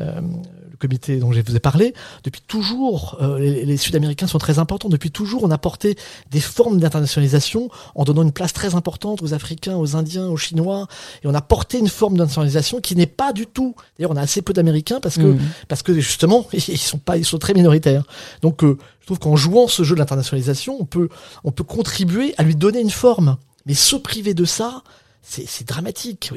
euh, 0.00 0.18
le 0.18 0.76
comité 0.78 1.18
dont 1.18 1.30
je 1.30 1.42
vous 1.42 1.56
ai 1.56 1.60
parlé, 1.60 1.92
depuis 2.24 2.40
toujours, 2.40 3.18
euh, 3.20 3.38
les, 3.38 3.66
les 3.66 3.76
Sud-Américains 3.76 4.26
sont 4.26 4.38
très 4.38 4.58
importants. 4.58 4.88
Depuis 4.88 5.10
toujours, 5.10 5.44
on 5.44 5.50
a 5.50 5.58
porté 5.58 5.98
des 6.30 6.40
formes 6.40 6.80
d'internationalisation 6.80 7.68
en 7.94 8.04
donnant 8.04 8.22
une 8.22 8.32
place 8.32 8.54
très 8.54 8.74
importante 8.74 9.20
aux 9.22 9.34
Africains, 9.34 9.76
aux 9.76 9.94
Indiens, 9.94 10.26
aux 10.26 10.38
Chinois. 10.38 10.86
Et 11.22 11.26
on 11.26 11.34
a 11.34 11.42
porté 11.42 11.80
une 11.80 11.88
forme 11.88 12.14
d'internationalisation 12.14 12.80
qui 12.80 12.96
n'est 12.96 13.04
pas 13.04 13.34
du 13.34 13.46
tout... 13.46 13.74
D'ailleurs, 13.98 14.12
on 14.12 14.16
a 14.16 14.22
assez 14.22 14.40
peu 14.40 14.54
d'Américains 14.54 15.00
parce 15.02 15.16
que, 15.16 15.34
mmh. 15.34 15.40
parce 15.68 15.82
que 15.82 16.00
justement, 16.00 16.46
ils 16.54 16.78
sont, 16.78 16.96
pas, 16.96 17.18
ils 17.18 17.26
sont 17.26 17.36
très 17.36 17.52
minoritaires. 17.52 18.04
Donc, 18.40 18.62
je 18.62 19.04
trouve 19.04 19.18
qu'en 19.18 19.36
jouant 19.36 19.68
ce 19.68 19.82
jeu 19.82 19.94
de 19.94 20.00
l'internationalisation, 20.00 20.78
on 20.80 20.86
peut, 20.86 21.10
on 21.44 21.52
peut 21.52 21.64
contribuer 21.64 22.34
à 22.38 22.42
lui 22.42 22.56
donner 22.56 22.80
une 22.80 22.88
forme. 22.88 23.36
Mais 23.66 23.74
se 23.74 23.96
priver 23.96 24.32
de 24.32 24.46
ça, 24.46 24.82
c'est 25.22 25.66
dramatique. 25.66 26.32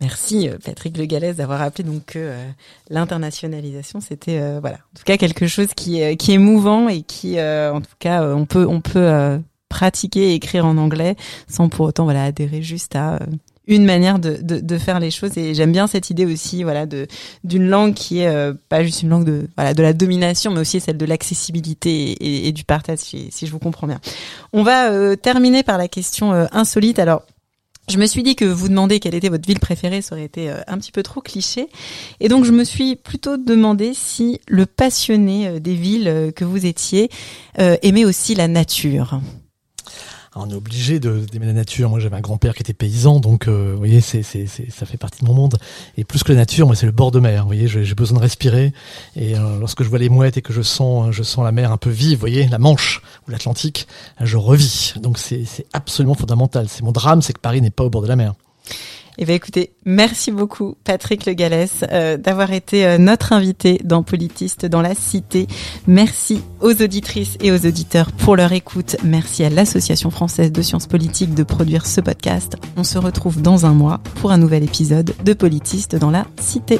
Merci 0.00 0.48
euh, 0.48 0.58
Patrick 0.64 0.96
Le 0.96 1.06
Gallès 1.06 1.36
d'avoir 1.36 1.58
rappelé 1.58 1.82
donc 1.82 2.04
que 2.06 2.18
euh, 2.18 2.48
l'internationalisation 2.88 4.00
c'était 4.00 4.38
euh, 4.38 4.58
voilà 4.60 4.76
en 4.76 4.98
tout 4.98 5.04
cas 5.04 5.16
quelque 5.16 5.48
chose 5.48 5.68
qui 5.74 6.00
est 6.00 6.16
qui 6.16 6.32
est 6.32 6.38
mouvant 6.38 6.88
et 6.88 7.02
qui 7.02 7.40
en 7.40 7.80
tout 7.80 7.96
cas 7.98 8.22
on 8.22 8.46
peut 8.46 8.66
on 8.68 8.80
peut 8.80 9.40
pratiquer 9.68 10.30
et 10.30 10.34
écrire 10.34 10.66
en 10.66 10.76
anglais 10.76 11.16
sans 11.48 11.68
pour 11.68 11.86
autant 11.86 12.04
voilà 12.04 12.24
adhérer 12.24 12.62
juste 12.62 12.94
à 12.94 13.18
une 13.66 13.84
manière 13.84 14.18
de, 14.18 14.38
de, 14.40 14.78
faire 14.78 14.98
les 14.98 15.10
choses 15.10 15.36
et 15.36 15.54
j'aime 15.54 15.72
bien 15.72 15.86
cette 15.86 16.08
idée 16.08 16.24
aussi 16.24 16.62
voilà 16.62 16.86
de 16.86 17.06
d'une 17.44 17.68
langue 17.68 17.92
qui 17.92 18.20
est 18.20 18.52
pas 18.68 18.82
juste 18.82 19.02
une 19.02 19.10
langue 19.10 19.24
de 19.24 19.48
voilà 19.56 19.74
de 19.74 19.82
la 19.82 19.92
domination 19.92 20.52
mais 20.52 20.60
aussi 20.60 20.80
celle 20.80 20.96
de 20.96 21.04
l'accessibilité 21.04 22.46
et, 22.46 22.52
du 22.52 22.64
partage 22.64 22.98
si, 23.00 23.30
je 23.42 23.50
vous 23.50 23.58
comprends 23.58 23.86
bien. 23.86 24.00
On 24.52 24.62
va 24.62 25.16
terminer 25.16 25.62
par 25.62 25.76
la 25.76 25.88
question 25.88 26.32
insolite 26.52 26.98
alors 26.98 27.22
je 27.88 27.98
me 27.98 28.06
suis 28.06 28.22
dit 28.22 28.36
que 28.36 28.44
vous 28.44 28.68
demander 28.68 29.00
quelle 29.00 29.14
était 29.14 29.28
votre 29.28 29.46
ville 29.46 29.60
préférée, 29.60 30.02
ça 30.02 30.14
aurait 30.14 30.24
été 30.24 30.50
un 30.66 30.78
petit 30.78 30.92
peu 30.92 31.02
trop 31.02 31.20
cliché. 31.20 31.68
Et 32.20 32.28
donc, 32.28 32.44
je 32.44 32.52
me 32.52 32.64
suis 32.64 32.96
plutôt 32.96 33.36
demandé 33.36 33.92
si 33.94 34.40
le 34.46 34.66
passionné 34.66 35.60
des 35.60 35.74
villes 35.74 36.32
que 36.36 36.44
vous 36.44 36.66
étiez 36.66 37.10
aimait 37.56 38.04
aussi 38.04 38.34
la 38.34 38.48
nature. 38.48 39.20
On 40.34 40.48
est 40.50 40.54
obligé 40.54 41.00
de 41.00 41.20
d'aimer 41.30 41.46
la 41.46 41.52
nature. 41.52 41.90
Moi, 41.90 42.00
j'avais 42.00 42.16
un 42.16 42.20
grand-père 42.20 42.54
qui 42.54 42.62
était 42.62 42.72
paysan, 42.72 43.20
donc 43.20 43.48
euh, 43.48 43.72
vous 43.72 43.78
voyez, 43.78 44.00
c'est, 44.00 44.22
c'est, 44.22 44.46
ça 44.46 44.86
fait 44.86 44.96
partie 44.96 45.22
de 45.22 45.26
mon 45.26 45.34
monde. 45.34 45.58
Et 45.96 46.04
plus 46.04 46.22
que 46.22 46.32
la 46.32 46.38
nature, 46.38 46.66
moi, 46.66 46.76
c'est 46.76 46.86
le 46.86 46.92
bord 46.92 47.10
de 47.10 47.20
mer. 47.20 47.42
Vous 47.42 47.48
voyez, 47.48 47.68
j'ai, 47.68 47.94
besoin 47.94 48.18
de 48.18 48.22
respirer. 48.22 48.72
Et 49.16 49.36
euh, 49.36 49.58
lorsque 49.58 49.82
je 49.82 49.88
vois 49.88 49.98
les 49.98 50.08
mouettes 50.08 50.36
et 50.36 50.42
que 50.42 50.52
je 50.52 50.62
sens, 50.62 51.12
je 51.12 51.22
sens 51.22 51.44
la 51.44 51.52
mer 51.52 51.72
un 51.72 51.76
peu 51.76 51.90
vive, 51.90 52.14
vous 52.14 52.20
voyez, 52.20 52.46
la 52.48 52.58
Manche 52.58 53.02
ou 53.26 53.30
l'Atlantique, 53.30 53.86
je 54.20 54.36
revis. 54.36 54.94
Donc 55.00 55.18
c'est 55.18 55.46
absolument 55.72 56.14
fondamental. 56.14 56.68
C'est 56.68 56.82
mon 56.82 56.92
drame, 56.92 57.22
c'est 57.22 57.32
que 57.32 57.40
Paris 57.40 57.60
n'est 57.60 57.70
pas 57.70 57.84
au 57.84 57.90
bord 57.90 58.02
de 58.02 58.08
la 58.08 58.16
mer. 58.16 58.34
Eh 59.20 59.24
bien, 59.24 59.34
écoutez, 59.34 59.72
merci 59.84 60.30
beaucoup, 60.30 60.76
Patrick 60.84 61.26
Le 61.26 61.32
Gallès, 61.32 61.84
euh, 61.90 62.16
d'avoir 62.16 62.52
été 62.52 62.86
euh, 62.86 62.98
notre 62.98 63.32
invité 63.32 63.80
dans 63.82 64.04
Politiste 64.04 64.64
dans 64.64 64.80
la 64.80 64.94
Cité. 64.94 65.48
Merci 65.88 66.40
aux 66.60 66.80
auditrices 66.80 67.36
et 67.40 67.50
aux 67.50 67.66
auditeurs 67.66 68.12
pour 68.12 68.36
leur 68.36 68.52
écoute. 68.52 68.94
Merci 69.02 69.42
à 69.42 69.50
l'Association 69.50 70.10
française 70.10 70.52
de 70.52 70.62
sciences 70.62 70.86
politiques 70.86 71.34
de 71.34 71.42
produire 71.42 71.84
ce 71.84 72.00
podcast. 72.00 72.54
On 72.76 72.84
se 72.84 72.96
retrouve 72.96 73.42
dans 73.42 73.66
un 73.66 73.72
mois 73.72 73.98
pour 74.20 74.30
un 74.30 74.38
nouvel 74.38 74.62
épisode 74.62 75.12
de 75.24 75.32
Politiste 75.32 75.96
dans 75.96 76.12
la 76.12 76.24
Cité. 76.40 76.78